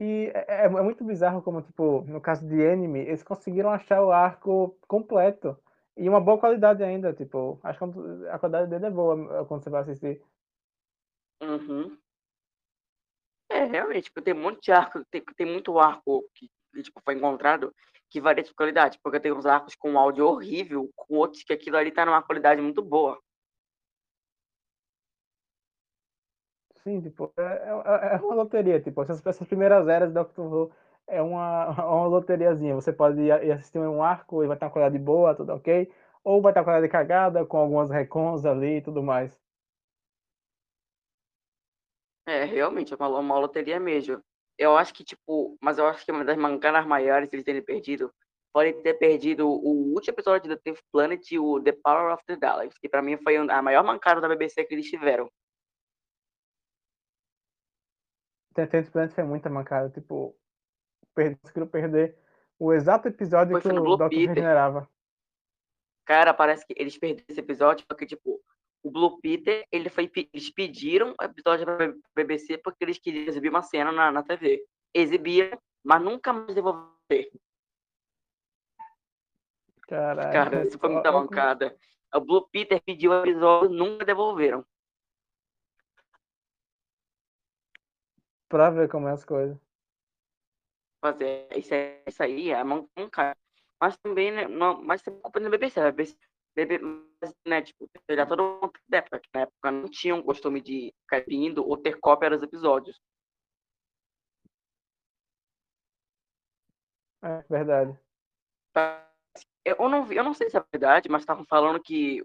E 0.00 0.32
é, 0.34 0.44
é, 0.48 0.64
é, 0.64 0.68
muito 0.68 1.04
bizarro 1.04 1.42
como, 1.42 1.62
tipo, 1.62 2.02
no 2.02 2.20
caso 2.20 2.46
de 2.46 2.66
anime, 2.66 3.00
eles 3.00 3.22
conseguiram 3.22 3.70
achar 3.70 4.02
o 4.02 4.10
arco 4.10 4.76
completo. 4.88 5.56
E 5.96 6.08
uma 6.08 6.20
boa 6.20 6.38
qualidade 6.38 6.82
ainda, 6.82 7.12
tipo, 7.12 7.60
acho 7.62 7.78
que 7.78 8.28
a 8.28 8.38
qualidade 8.38 8.68
dele 8.68 8.86
é 8.86 8.90
boa 8.90 9.44
quando 9.46 9.62
você 9.62 9.70
vai 9.70 9.82
assistir. 9.82 10.20
Uhum. 11.40 11.96
É, 13.54 13.64
realmente, 13.66 14.04
tipo, 14.06 14.20
tem 14.20 14.34
um 14.34 14.42
monte 14.42 14.64
de 14.64 14.72
arco, 14.72 15.04
tem, 15.12 15.22
tem 15.36 15.46
muito 15.46 15.78
arco 15.78 16.24
que, 16.34 16.50
tipo, 16.82 17.00
foi 17.04 17.14
encontrado 17.14 17.72
que 18.10 18.20
varia 18.20 18.42
de 18.42 18.52
qualidade, 18.52 18.98
porque 19.00 19.20
tem 19.20 19.32
uns 19.32 19.46
arcos 19.46 19.76
com 19.76 19.96
áudio 19.96 20.26
horrível, 20.26 20.90
com 20.96 21.14
outros 21.16 21.44
que 21.44 21.52
aquilo 21.52 21.76
ali 21.76 21.92
tá 21.92 22.04
numa 22.04 22.20
qualidade 22.20 22.60
muito 22.60 22.82
boa. 22.82 23.16
Sim, 26.82 27.00
tipo, 27.00 27.32
é, 27.36 27.42
é, 27.42 28.14
é 28.16 28.16
uma 28.16 28.34
loteria, 28.34 28.80
tipo, 28.80 29.00
essas, 29.02 29.24
essas 29.24 29.46
primeiras 29.46 29.86
eras 29.88 30.10
do 30.10 30.14
Doctor 30.14 30.52
Who 30.52 30.72
é 31.06 31.22
uma, 31.22 31.68
uma 31.86 32.06
loteriazinha. 32.08 32.74
Você 32.74 32.92
pode 32.92 33.20
ir, 33.20 33.44
ir 33.44 33.52
assistir 33.52 33.78
um 33.78 34.02
arco 34.02 34.42
e 34.42 34.46
vai 34.48 34.56
estar 34.56 34.66
uma 34.66 34.72
qualidade 34.72 34.98
boa, 35.02 35.34
tudo 35.34 35.52
ok. 35.54 35.90
Ou 36.24 36.42
vai 36.42 36.50
estar 36.50 36.60
uma 36.62 36.64
qualidade 36.64 36.90
cagada, 36.90 37.46
com 37.46 37.58
algumas 37.58 37.88
recons 37.90 38.44
ali 38.44 38.78
e 38.78 38.82
tudo 38.82 39.00
mais. 39.02 39.43
É, 42.26 42.44
realmente, 42.44 42.92
é 42.92 42.96
uma, 42.96 43.08
uma 43.08 43.38
loteria 43.38 43.78
mesmo. 43.78 44.22
Eu 44.58 44.76
acho 44.76 44.94
que, 44.94 45.04
tipo, 45.04 45.56
mas 45.60 45.78
eu 45.78 45.86
acho 45.86 46.04
que 46.04 46.12
uma 46.12 46.24
das 46.24 46.36
mancadas 46.36 46.86
maiores 46.86 47.32
eles 47.32 47.44
terem 47.44 47.62
perdido 47.62 48.12
pode 48.52 48.72
ter 48.82 48.94
perdido 48.94 49.48
o 49.48 49.92
último 49.94 50.14
episódio 50.14 50.48
do 50.48 50.56
The 50.56 50.62
Tenth 50.62 50.82
Planet, 50.92 51.32
o 51.38 51.60
The 51.60 51.72
Power 51.72 52.14
of 52.14 52.22
the 52.24 52.36
Daleks, 52.36 52.78
que 52.78 52.88
pra 52.88 53.02
mim 53.02 53.16
foi 53.16 53.36
a 53.36 53.62
maior 53.62 53.82
mancada 53.82 54.20
da 54.20 54.28
BBC 54.28 54.64
que 54.64 54.74
eles 54.74 54.88
tiveram. 54.88 55.28
Tenth 58.54 58.90
Planet 58.92 59.12
foi 59.12 59.24
muita 59.24 59.50
mancada, 59.50 59.90
tipo, 59.90 60.36
conseguiram 61.14 61.66
perder 61.66 62.16
o 62.58 62.72
exato 62.72 63.08
episódio 63.08 63.60
foi 63.60 63.72
que 63.72 63.78
o 63.78 63.96
Doctor 63.96 64.10
regenerava. 64.10 64.88
Cara, 66.04 66.32
parece 66.32 66.66
que 66.66 66.74
eles 66.76 66.96
perderam 66.96 67.26
esse 67.28 67.40
episódio 67.40 67.84
porque, 67.88 68.06
tipo, 68.06 68.40
o 68.84 68.90
Blue 68.90 69.18
Peter, 69.18 69.66
ele 69.72 69.88
foi, 69.88 70.12
eles 70.14 70.50
pediram 70.50 71.14
o 71.18 71.24
episódio 71.24 71.64
pra 71.64 71.94
BBC 72.14 72.58
porque 72.58 72.84
eles 72.84 72.98
queriam 72.98 73.26
exibir 73.26 73.48
uma 73.48 73.62
cena 73.62 73.90
na, 73.90 74.12
na 74.12 74.22
TV. 74.22 74.62
Exibiram, 74.92 75.58
mas 75.82 76.02
nunca 76.02 76.34
mais 76.34 76.54
devolveram. 76.54 77.40
Caralho. 79.88 80.32
Cara, 80.32 80.62
isso 80.66 80.78
foi 80.78 80.90
muita 80.90 81.10
mancada. 81.10 81.74
O 82.14 82.20
Blue 82.20 82.46
Peter 82.48 82.80
pediu 82.82 83.10
o 83.10 83.22
episódio, 83.22 83.70
nunca 83.70 84.04
devolveram. 84.04 84.64
Pra 88.46 88.68
ver 88.68 88.88
como 88.90 89.08
é 89.08 89.12
as 89.12 89.24
coisas. 89.24 89.58
Fazer 91.00 91.48
isso, 91.56 91.74
isso 92.06 92.22
aí 92.22 92.50
é 92.50 92.62
mancada. 92.62 93.36
Mas 93.80 93.96
também, 93.96 94.30
né, 94.30 94.46
não, 94.46 94.82
mas 94.82 95.00
tem 95.02 95.18
culpa 95.20 95.40
da 95.40 95.48
BBC. 95.48 95.80
A 95.80 95.90
BBC 95.90 96.16
bebê, 96.54 96.80
né, 97.46 97.62
tipo, 97.62 97.90
já 98.10 98.26
todo 98.26 98.42
mundo 98.42 98.72
da 98.88 98.98
época, 98.98 99.20
que 99.20 99.28
na 99.34 99.40
época 99.42 99.70
não 99.70 99.88
tinham 99.88 100.22
costume 100.22 100.60
de 100.60 100.94
ficar 101.02 101.24
vindo 101.26 101.66
ou 101.66 101.76
ter 101.76 101.98
cópia 101.98 102.30
dos 102.30 102.42
episódios. 102.42 103.00
É 107.22 107.42
verdade. 107.48 107.98
Eu 109.64 109.88
não, 109.88 110.04
vi, 110.04 110.16
eu 110.16 110.24
não 110.24 110.34
sei 110.34 110.50
se 110.50 110.56
é 110.56 110.64
verdade, 110.72 111.08
mas 111.08 111.22
estavam 111.22 111.44
falando 111.46 111.82
que 111.82 112.24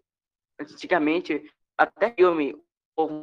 antigamente 0.60 1.50
até 1.78 2.14
filme 2.14 2.62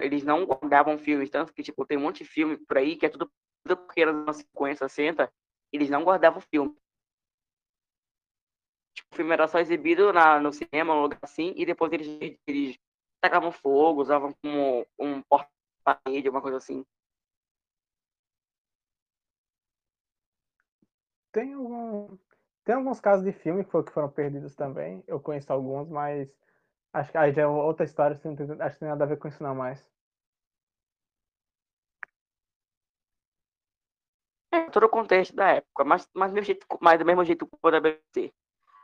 eles 0.01 0.25
não 0.25 0.47
guardavam 0.47 0.99
filmes, 0.99 1.29
tanto 1.29 1.53
que 1.53 1.63
tipo 1.63 1.85
tem 1.85 1.99
um 1.99 2.03
monte 2.03 2.25
de 2.25 2.31
filme 2.31 2.57
por 2.57 2.79
aí 2.79 2.97
que 2.97 3.05
é 3.05 3.11
tudo, 3.11 3.31
porque 3.63 4.01
era 4.01 4.13
uma 4.13 4.33
sequência 4.33 4.89
60, 4.89 5.31
eles 5.71 5.91
não 5.91 6.03
guardavam 6.03 6.41
filme 6.41 6.75
o 9.17 9.23
filme 9.25 9.33
era 9.33 9.49
só 9.49 9.59
exibido 9.59 10.13
na, 10.13 10.39
no 10.39 10.53
cinema, 10.53 10.95
num 10.95 11.03
lugar 11.03 11.19
assim, 11.23 11.55
e 11.57 11.65
depois 11.65 11.91
eles, 11.93 12.39
eles 12.47 12.79
tacavam 13.21 13.51
fogo, 13.51 14.03
usavam 14.03 14.35
como 14.43 14.87
um 14.99 15.23
porta-parede, 15.23 16.29
alguma 16.29 16.43
coisa 16.43 16.59
assim. 16.59 16.85
Tem, 21.33 21.55
algum, 21.55 22.17
tem 22.65 22.75
alguns 22.75 23.01
casos 23.01 23.25
de 23.25 23.33
filme 23.33 23.65
que 23.65 23.71
foram 23.71 24.11
perdidos 24.11 24.55
também. 24.55 25.03
Eu 25.07 25.21
conheço 25.21 25.53
alguns, 25.53 25.89
mas 25.89 26.29
acho 26.93 27.11
que 27.13 27.19
aí 27.19 27.33
já 27.33 27.43
é 27.43 27.47
outra 27.47 27.85
história, 27.85 28.13
acho 28.15 28.23
que 28.23 28.29
não 28.29 28.37
tem 28.37 28.47
nada 28.89 29.05
a 29.05 29.07
ver 29.07 29.19
com 29.19 29.29
isso 29.29 29.43
não 29.43 29.55
mais. 29.55 29.85
É, 34.53 34.71
todo 34.71 34.85
o 34.87 34.89
contexto 34.89 35.35
da 35.35 35.51
época, 35.53 35.85
mas, 35.85 36.09
mas, 36.15 36.31
do, 36.31 36.35
mesmo 36.35 36.47
jeito, 36.47 36.67
mas 36.81 36.99
do 36.99 37.05
mesmo 37.05 37.25
jeito 37.25 37.47
que 37.47 37.57
o 37.63 37.71
da 37.71 37.81
BBC. 37.81 38.33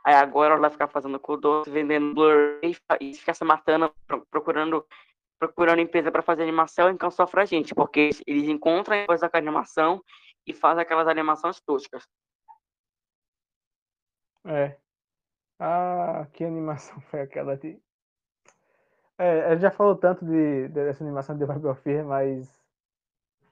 Aí 0.05 0.13
agora 0.15 0.55
ela 0.55 0.69
ficar 0.69 0.87
fazendo 0.87 1.19
com 1.19 1.37
doce, 1.37 1.69
vendendo 1.69 2.13
Blu-ray 2.13 2.75
e 2.99 3.13
ficar 3.13 3.33
se 3.33 3.43
matando, 3.45 3.93
procurando 4.29 4.85
procurando 5.39 5.81
empresa 5.81 6.09
para 6.09 6.21
fazer 6.21 6.43
animação, 6.43 6.89
então 6.89 7.11
sofre 7.11 7.41
a 7.41 7.45
gente, 7.45 7.75
porque 7.75 8.11
eles 8.25 8.47
encontram 8.47 9.03
a 9.03 9.05
coisa 9.05 9.29
com 9.29 9.35
a 9.35 9.39
animação 9.39 10.01
e 10.47 10.53
fazem 10.53 10.81
aquelas 10.81 11.05
animações 11.05 11.59
toscas. 11.59 12.07
É. 14.45 14.77
Ah, 15.59 16.27
que 16.31 16.45
animação 16.45 16.99
foi 17.01 17.21
aquela 17.21 17.57
de. 17.57 17.77
É, 19.17 19.51
ele 19.51 19.61
já 19.61 19.69
falou 19.69 19.95
tanto 19.95 20.25
de, 20.25 20.69
dessa 20.69 21.03
animação 21.03 21.37
de 21.37 21.45
Barbie 21.45 21.67
of 21.67 21.81
Fear, 21.81 22.05
mas 22.05 22.49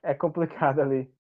é 0.02 0.14
complicado 0.14 0.80
ali. 0.80 1.14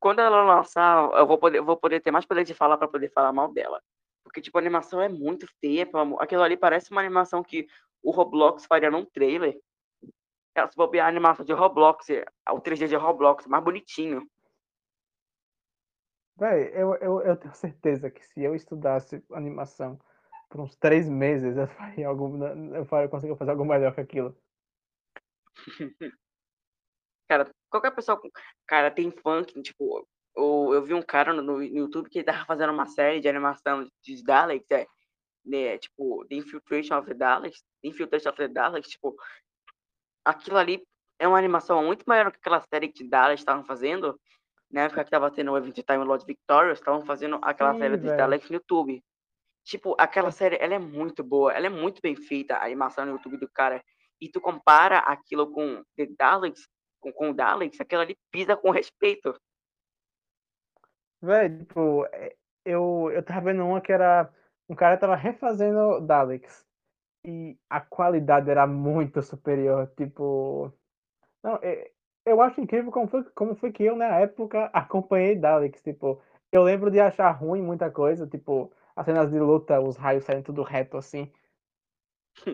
Quando 0.00 0.20
ela 0.20 0.44
lançar, 0.44 1.10
eu 1.12 1.26
vou 1.26 1.38
poder, 1.38 1.60
vou 1.60 1.76
poder 1.76 2.00
ter 2.00 2.10
mais 2.10 2.24
poder 2.24 2.44
de 2.44 2.54
falar 2.54 2.76
para 2.76 2.88
poder 2.88 3.10
falar 3.10 3.32
mal 3.32 3.52
dela. 3.52 3.82
Porque, 4.22 4.40
tipo, 4.40 4.56
a 4.58 4.60
animação 4.60 5.00
é 5.00 5.08
muito 5.08 5.46
feia, 5.60 5.86
pelo 5.86 6.02
amor. 6.02 6.22
Aquilo 6.22 6.42
ali 6.42 6.56
parece 6.56 6.90
uma 6.90 7.00
animação 7.00 7.42
que 7.42 7.66
o 8.02 8.10
Roblox 8.10 8.66
faria 8.66 8.90
num 8.90 9.04
trailer. 9.04 9.58
Ela 10.54 10.68
se 10.68 10.76
bobear 10.76 11.06
a 11.06 11.08
animação 11.08 11.44
de 11.44 11.52
Roblox, 11.52 12.10
é, 12.10 12.24
o 12.50 12.60
3D 12.60 12.88
de 12.88 12.96
Roblox, 12.96 13.46
mais 13.46 13.64
bonitinho. 13.64 14.28
Véi, 16.36 16.70
eu, 16.74 16.94
eu, 16.96 17.20
eu 17.22 17.36
tenho 17.36 17.54
certeza 17.54 18.10
que 18.10 18.24
se 18.24 18.42
eu 18.42 18.54
estudasse 18.54 19.24
animação 19.32 19.98
por 20.48 20.60
uns 20.60 20.76
três 20.76 21.08
meses, 21.08 21.56
eu 21.56 21.66
faria. 21.66 22.06
Eu 22.06 22.84
faria, 22.86 23.08
conseguiria 23.08 23.36
fazer 23.36 23.50
algo 23.50 23.64
melhor 23.64 23.94
que 23.94 24.00
aquilo. 24.00 24.36
cara, 27.28 27.50
qualquer 27.70 27.90
pessoa. 27.92 28.20
Cara, 28.66 28.90
tem 28.90 29.10
funk, 29.10 29.60
tipo. 29.62 30.06
Eu, 30.36 30.70
eu 30.72 30.82
vi 30.82 30.94
um 30.94 31.02
cara 31.02 31.32
no, 31.32 31.42
no 31.42 31.62
YouTube 31.62 32.08
que 32.08 32.22
tava 32.22 32.44
fazendo 32.44 32.72
uma 32.72 32.86
série 32.86 33.20
de 33.20 33.28
animação 33.28 33.88
de 34.02 34.22
Daleks, 34.22 34.70
é, 34.70 34.86
né, 35.44 35.78
tipo, 35.78 36.24
The 36.26 36.36
Infiltration 36.36 36.96
of 36.96 37.08
the 37.08 37.14
Daleks, 37.14 37.64
Infiltration 37.82 38.30
of 38.30 38.36
the 38.36 38.46
Daleks, 38.46 38.88
tipo, 38.88 39.16
aquilo 40.24 40.58
ali 40.58 40.86
é 41.18 41.26
uma 41.26 41.38
animação 41.38 41.82
muito 41.84 42.04
maior 42.06 42.30
que 42.30 42.38
aquela 42.38 42.60
série 42.60 42.88
que 42.88 43.02
Daleks 43.02 43.40
estavam 43.40 43.64
fazendo, 43.64 44.18
na 44.70 44.82
época 44.82 45.04
que 45.04 45.10
tava 45.10 45.30
tendo 45.30 45.50
o 45.50 45.56
evento 45.56 45.74
de 45.74 45.82
Time 45.82 46.04
Lord 46.04 46.24
Victorious, 46.24 46.78
estavam 46.78 47.04
fazendo 47.04 47.38
aquela 47.42 47.72
Sim, 47.72 47.78
série 47.80 47.96
de 47.96 48.16
Daleks 48.16 48.50
no 48.50 48.56
YouTube. 48.56 49.02
Tipo, 49.64 49.96
aquela 49.98 50.30
série, 50.30 50.56
ela 50.60 50.74
é 50.74 50.78
muito 50.78 51.24
boa, 51.24 51.52
ela 51.52 51.66
é 51.66 51.70
muito 51.70 52.00
bem 52.00 52.14
feita, 52.14 52.56
a 52.56 52.64
animação 52.64 53.04
no 53.04 53.12
YouTube 53.12 53.38
do 53.38 53.48
cara. 53.50 53.82
E 54.20 54.28
tu 54.28 54.40
compara 54.40 54.98
aquilo 54.98 55.50
com 55.50 55.82
The 55.96 56.08
Daleks, 56.18 56.68
com, 57.00 57.12
com 57.12 57.30
o 57.30 57.34
Daleks, 57.34 57.80
aquilo 57.80 58.02
ali 58.02 58.16
pisa 58.30 58.56
com 58.56 58.70
respeito. 58.70 59.34
Velho, 61.20 61.58
tipo, 61.58 62.06
é, 62.12 62.36
eu, 62.64 63.10
eu 63.12 63.22
tava 63.22 63.52
vendo 63.52 63.64
uma 63.64 63.80
que 63.80 63.92
era. 63.92 64.32
Um 64.68 64.74
cara 64.74 64.96
tava 64.98 65.16
refazendo 65.16 66.00
Daleks. 66.00 66.64
E 67.24 67.58
a 67.68 67.80
qualidade 67.80 68.50
era 68.50 68.66
muito 68.66 69.22
superior. 69.22 69.90
Tipo. 69.96 70.72
Não, 71.42 71.56
é, 71.62 71.90
eu 72.26 72.40
acho 72.42 72.60
incrível 72.60 72.92
como 72.92 73.08
foi, 73.08 73.24
como 73.30 73.54
foi 73.56 73.72
que 73.72 73.84
eu, 73.84 73.96
na 73.96 74.18
época, 74.20 74.66
acompanhei 74.72 75.34
Daleks. 75.34 75.82
Tipo, 75.82 76.22
eu 76.52 76.62
lembro 76.62 76.90
de 76.90 77.00
achar 77.00 77.30
ruim 77.32 77.62
muita 77.62 77.90
coisa. 77.90 78.26
Tipo, 78.26 78.72
as 78.94 79.06
cenas 79.06 79.30
de 79.30 79.38
luta, 79.38 79.80
os 79.80 79.96
raios 79.96 80.24
saindo 80.24 80.44
tudo 80.44 80.62
reto 80.62 80.96
assim. 80.96 81.32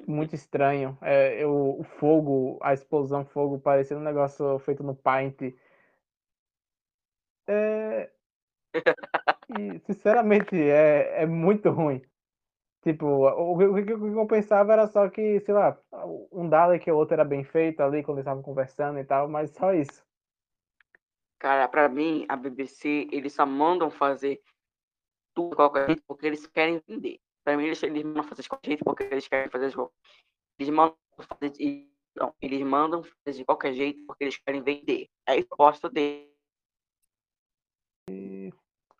Muito 0.06 0.34
estranho. 0.34 0.96
É, 1.00 1.42
eu, 1.42 1.78
o 1.80 1.84
fogo, 1.84 2.58
a 2.62 2.72
explosão 2.72 3.24
fogo, 3.24 3.58
parecendo 3.58 4.00
um 4.00 4.04
negócio 4.04 4.58
feito 4.60 4.82
no 4.82 4.94
Paint. 4.94 5.54
É... 7.46 8.10
E, 9.58 9.78
sinceramente, 9.80 10.56
é, 10.56 11.22
é 11.22 11.26
muito 11.26 11.70
ruim. 11.70 12.02
Tipo, 12.82 13.06
o, 13.06 13.56
que 13.82 13.92
eu 13.92 14.26
pensava 14.26 14.74
era 14.74 14.86
só 14.86 15.08
que, 15.08 15.40
sei 15.40 15.54
lá, 15.54 15.78
um 16.30 16.46
Dalek 16.46 16.90
ou 16.90 16.98
outro 16.98 17.14
era 17.14 17.24
bem 17.24 17.42
feito 17.42 17.80
ali 17.80 18.02
quando 18.02 18.18
eles 18.18 18.26
estavam 18.26 18.42
conversando 18.42 18.98
e 18.98 19.04
tal, 19.04 19.26
mas 19.26 19.50
só 19.52 19.72
isso. 19.72 20.04
Cara, 21.38 21.66
pra 21.66 21.88
mim, 21.88 22.26
a 22.28 22.36
BBC, 22.36 23.08
eles 23.10 23.32
só 23.32 23.46
mandam 23.46 23.90
fazer 23.90 24.42
tudo 25.34 25.56
qualquer 25.56 25.86
jeito 25.86 26.02
porque 26.06 26.26
eles 26.26 26.46
querem 26.46 26.82
vender. 26.86 27.20
Pra 27.44 27.56
mim, 27.56 27.64
eles, 27.64 27.82
eles 27.82 28.02
mandam 28.02 28.24
fazer 28.24 28.42
de 28.42 28.48
jeito 28.64 28.84
porque 28.84 29.04
eles 29.04 29.28
querem 29.28 29.50
fazer 29.50 29.68
de 29.68 29.76
qualquer 29.76 29.94
Eles 30.58 30.74
mandam 30.74 30.96
fazer 31.18 31.50
de, 31.50 31.90
não, 32.16 32.34
eles 32.40 32.62
mandam 32.62 33.02
fazer 33.02 33.38
de 33.38 33.44
qualquer 33.44 33.74
jeito 33.74 34.04
porque 34.06 34.24
eles 34.24 34.38
querem 34.38 34.62
vender. 34.62 35.08
É 35.26 35.32
a 35.32 35.34
resposta 35.34 35.90
deles. 35.90 36.32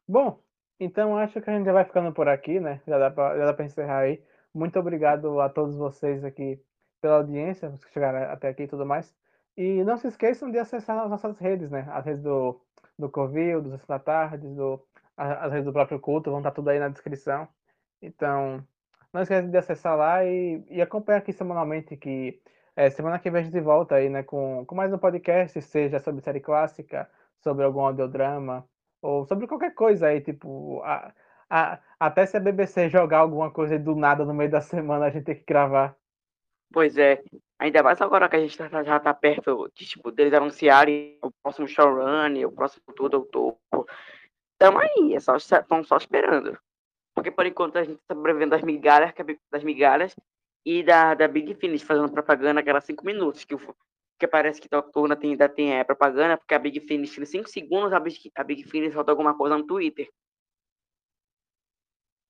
Bom, 0.07 0.43
então 0.79 1.17
acho 1.17 1.41
que 1.41 1.49
a 1.49 1.57
gente 1.57 1.71
vai 1.73 1.85
ficando 1.85 2.13
por 2.13 2.29
aqui, 2.29 2.61
né? 2.61 2.83
Já 2.87 2.99
dá 2.99 3.11
para 3.11 3.65
encerrar 3.65 4.01
aí. 4.01 4.23
Muito 4.53 4.79
obrigado 4.79 5.41
a 5.41 5.49
todos 5.49 5.77
vocês 5.77 6.23
aqui 6.25 6.63
pela 7.01 7.17
audiência, 7.17 7.71
que 7.71 7.93
chegaram 7.93 8.31
até 8.31 8.49
aqui 8.49 8.65
e 8.65 8.69
tudo 8.69 8.85
mais. 8.85 9.15
E 9.57 9.83
não 9.85 9.97
se 9.97 10.09
esqueçam 10.09 10.51
de 10.51 10.59
acessar 10.59 10.99
as 10.99 11.11
nossas 11.11 11.39
redes, 11.39 11.71
né? 11.71 11.87
As 11.91 12.05
redes 12.05 12.23
do, 12.23 12.61
do 12.99 13.09
Covil, 13.09 13.63
dos 13.63 13.85
da 13.87 13.99
Tarde, 13.99 14.47
do, 14.49 14.85
as 15.17 15.51
redes 15.51 15.65
do 15.65 15.73
próprio 15.73 16.01
culto, 16.01 16.31
vão 16.31 16.41
estar 16.41 16.51
tudo 16.51 16.69
aí 16.69 16.79
na 16.79 16.89
descrição. 16.89 17.49
Então, 18.05 18.63
não 19.13 19.23
esqueça 19.23 19.49
de 19.49 19.57
acessar 19.57 19.97
lá 19.97 20.25
e, 20.25 20.63
e 20.69 20.83
acompanhar 20.83 21.19
aqui 21.19 21.33
semanalmente 21.33 21.97
que 21.97 22.41
é, 22.77 22.91
semana 22.91 23.19
que 23.19 23.31
vem 23.31 23.41
a 23.41 23.45
gente 23.45 23.61
volta 23.61 23.95
aí, 23.95 24.09
né, 24.09 24.23
com, 24.23 24.65
com 24.67 24.75
mais 24.75 24.93
um 24.93 24.99
podcast, 24.99 25.61
seja 25.63 26.01
sobre 26.01 26.21
série 26.21 26.41
clássica, 26.41 27.09
sobre 27.39 27.65
algum 27.65 27.81
audiodrama, 27.81 28.69
ou 29.01 29.25
sobre 29.25 29.47
qualquer 29.47 29.75
coisa 29.75 30.09
aí, 30.09 30.21
tipo, 30.21 30.83
a, 30.83 31.13
a, 31.49 31.79
até 32.01 32.27
se 32.27 32.37
a 32.37 32.41
BBC 32.41 32.89
jogar 32.89 33.19
alguma 33.19 33.51
coisa 33.51 33.79
do 33.79 33.95
nada 33.95 34.25
no 34.25 34.35
meio 34.35 34.51
da 34.51 34.61
semana, 34.61 35.07
a 35.07 35.11
gente 35.11 35.25
tem 35.25 35.37
que 35.37 35.45
gravar. 35.47 35.97
Pois 36.73 36.99
é, 36.99 37.23
ainda 37.59 37.83
mais 37.83 38.01
agora 38.03 38.29
que 38.29 38.37
a 38.37 38.41
gente 38.41 38.59
tá, 38.59 38.69
já 38.83 38.99
tá 38.99 39.15
perto 39.15 39.71
de, 39.75 39.87
tipo, 39.87 40.11
deles 40.11 40.35
anunciarem 40.35 41.19
o 41.23 41.31
próximo 41.43 41.69
showrun, 41.69 42.45
o 42.45 42.53
próximo 42.53 42.93
tudo, 42.97 43.19
outubro. 43.19 43.87
Tamo 44.59 44.79
aí, 44.79 45.15
é 45.15 45.21
só, 45.21 45.37
estão 45.37 45.85
só 45.85 45.97
esperando. 45.97 46.59
Porque 47.15 47.31
por 47.31 47.47
enquanto 47.47 47.79
a 47.79 47.85
gente 47.85 48.01
tá 48.07 48.15
sobrevivendo 48.15 48.51
das 48.51 48.63
migalhas, 48.63 49.13
das 49.51 49.63
migalhas 49.63 50.17
e 50.65 50.83
da, 50.83 51.15
da 51.15 51.29
Big 51.29 51.55
Finish 51.55 51.83
fazendo 51.83 52.11
propaganda 52.11 52.61
a 52.61 52.65
cada 52.65 52.81
cinco 52.81 53.05
minutos, 53.05 53.45
que 53.45 53.55
porque 54.15 54.29
parece 54.29 54.61
que 54.61 54.69
Nocturna 54.71 55.17
tem, 55.17 55.33
ainda 55.33 55.49
tem 55.49 55.75
é, 55.75 55.83
propaganda, 55.83 56.39
porque 56.39 56.55
a 56.55 56.59
Big 56.59 56.81
Finish, 56.81 57.19
em 57.19 57.25
5 57.25 57.49
segundos, 57.49 57.93
a 57.93 57.99
Big, 57.99 58.31
a 58.37 58.45
Big 58.45 58.63
Finish 58.65 58.95
solta 58.95 59.11
alguma 59.11 59.37
coisa 59.37 59.59
no 59.59 59.67
Twitter. 59.67 60.09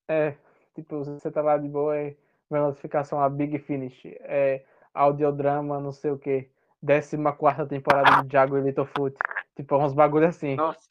É, 0.09 0.37
tipo, 0.75 1.05
você 1.05 1.31
tá 1.31 1.43
lá 1.43 1.59
de 1.59 1.69
boa 1.69 1.97
e 2.01 2.17
a 2.51 2.59
notificação, 2.59 3.21
a 3.21 3.29
Big 3.29 3.59
Finish, 3.59 4.03
é, 4.21 4.65
audiodrama, 4.95 5.79
não 5.79 5.93
sei 5.93 6.11
o 6.11 6.19
que, 6.19 6.51
14 6.85 7.69
temporada 7.69 8.23
de 8.23 8.33
Jago 8.33 8.57
e 8.57 8.75
Foot. 8.97 9.17
Tipo, 9.55 9.77
uns 9.77 9.95
bagulho 9.95 10.27
assim. 10.27 10.57
Nossa. 10.57 10.89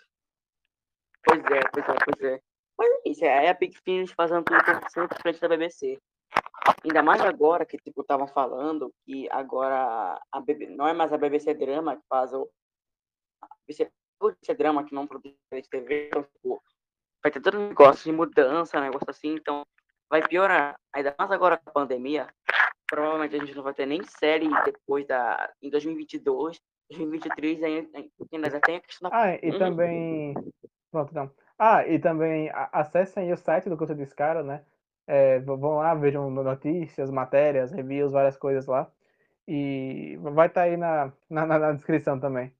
Pois 1.26 1.40
é, 1.40 1.60
pois 1.72 1.90
é, 1.90 1.96
pois 2.06 2.34
é. 2.34 2.42
Mas 2.78 2.90
é 2.90 3.10
isso, 3.10 3.26
é 3.26 3.50
a 3.50 3.54
Big 3.54 3.78
Finish 3.84 4.14
fazendo 4.16 4.44
tudo 4.44 4.60
sempre 4.90 5.22
frente 5.22 5.40
da 5.40 5.48
BBC. 5.48 6.00
Ainda 6.84 7.04
mais 7.04 7.22
agora 7.22 7.66
que, 7.66 7.78
tipo, 7.78 8.02
estavam 8.02 8.28
falando 8.28 8.94
que 9.06 9.30
agora 9.32 10.20
a 10.32 10.40
BBC, 10.40 10.72
não 10.76 10.88
é 10.88 10.94
mais 10.94 11.12
a 11.14 11.18
BBC 11.18 11.54
Drama 11.54 11.96
que 11.96 12.04
faz 12.10 12.34
o. 12.34 12.50
A 13.42 13.48
BBC, 13.68 13.92
BBC 14.22 14.54
Drama 14.56 14.84
que 14.84 14.96
não 14.96 15.08
produz 15.08 15.36
TV, 15.70 16.08
então, 16.08 16.24
tipo, 16.24 16.62
vai 17.22 17.32
ter 17.32 17.42
todo 17.42 17.60
um 17.60 17.68
negócio 17.70 18.04
de 18.04 18.12
mudança, 18.12 18.80
negócio 18.82 19.10
assim, 19.10 19.36
então 19.36 19.66
vai 20.10 20.26
piorar. 20.28 20.76
Ainda 20.94 21.16
mais 21.18 21.32
agora 21.32 21.58
com 21.58 21.70
a 21.70 21.74
pandemia, 21.74 22.28
provavelmente 22.88 23.36
a 23.36 23.40
gente 23.40 23.56
não 23.56 23.64
vai 23.64 23.74
ter 23.74 23.86
nem 23.86 24.04
série 24.04 24.50
depois 24.64 25.06
da. 25.06 25.52
em 25.62 25.70
2022, 25.70 26.60
2023, 26.90 27.60
porque 28.18 28.36
ainda 28.36 28.50
já 28.50 28.60
tem 28.60 28.78
a 28.78 28.82
questão 28.82 29.10
da. 29.10 29.18
Ah, 29.18 29.36
e 29.36 29.52
hum. 29.52 29.60
também. 29.60 30.34
Pronto, 30.92 31.14
não. 31.14 31.32
Ah, 31.58 31.88
e 31.88 32.00
também 32.00 32.52
acessem 32.72 33.32
o 33.32 33.38
site 33.38 33.70
do 33.70 33.78
Curso 33.78 33.96
de 33.96 34.04
Escara, 34.04 34.44
né? 34.44 34.62
É, 35.08 35.40
vão 35.40 35.78
lá, 35.78 35.94
vejam 35.94 36.30
notícias, 36.30 37.12
matérias, 37.12 37.72
reviews, 37.72 38.12
várias 38.12 38.38
coisas 38.38 38.66
lá. 38.66 38.90
E 39.48 40.18
vai 40.22 40.48
estar 40.48 40.62
tá 40.62 40.68
aí 40.68 40.78
na, 40.78 41.12
na, 41.30 41.46
na 41.46 41.72
descrição 41.74 42.20
também. 42.20 42.54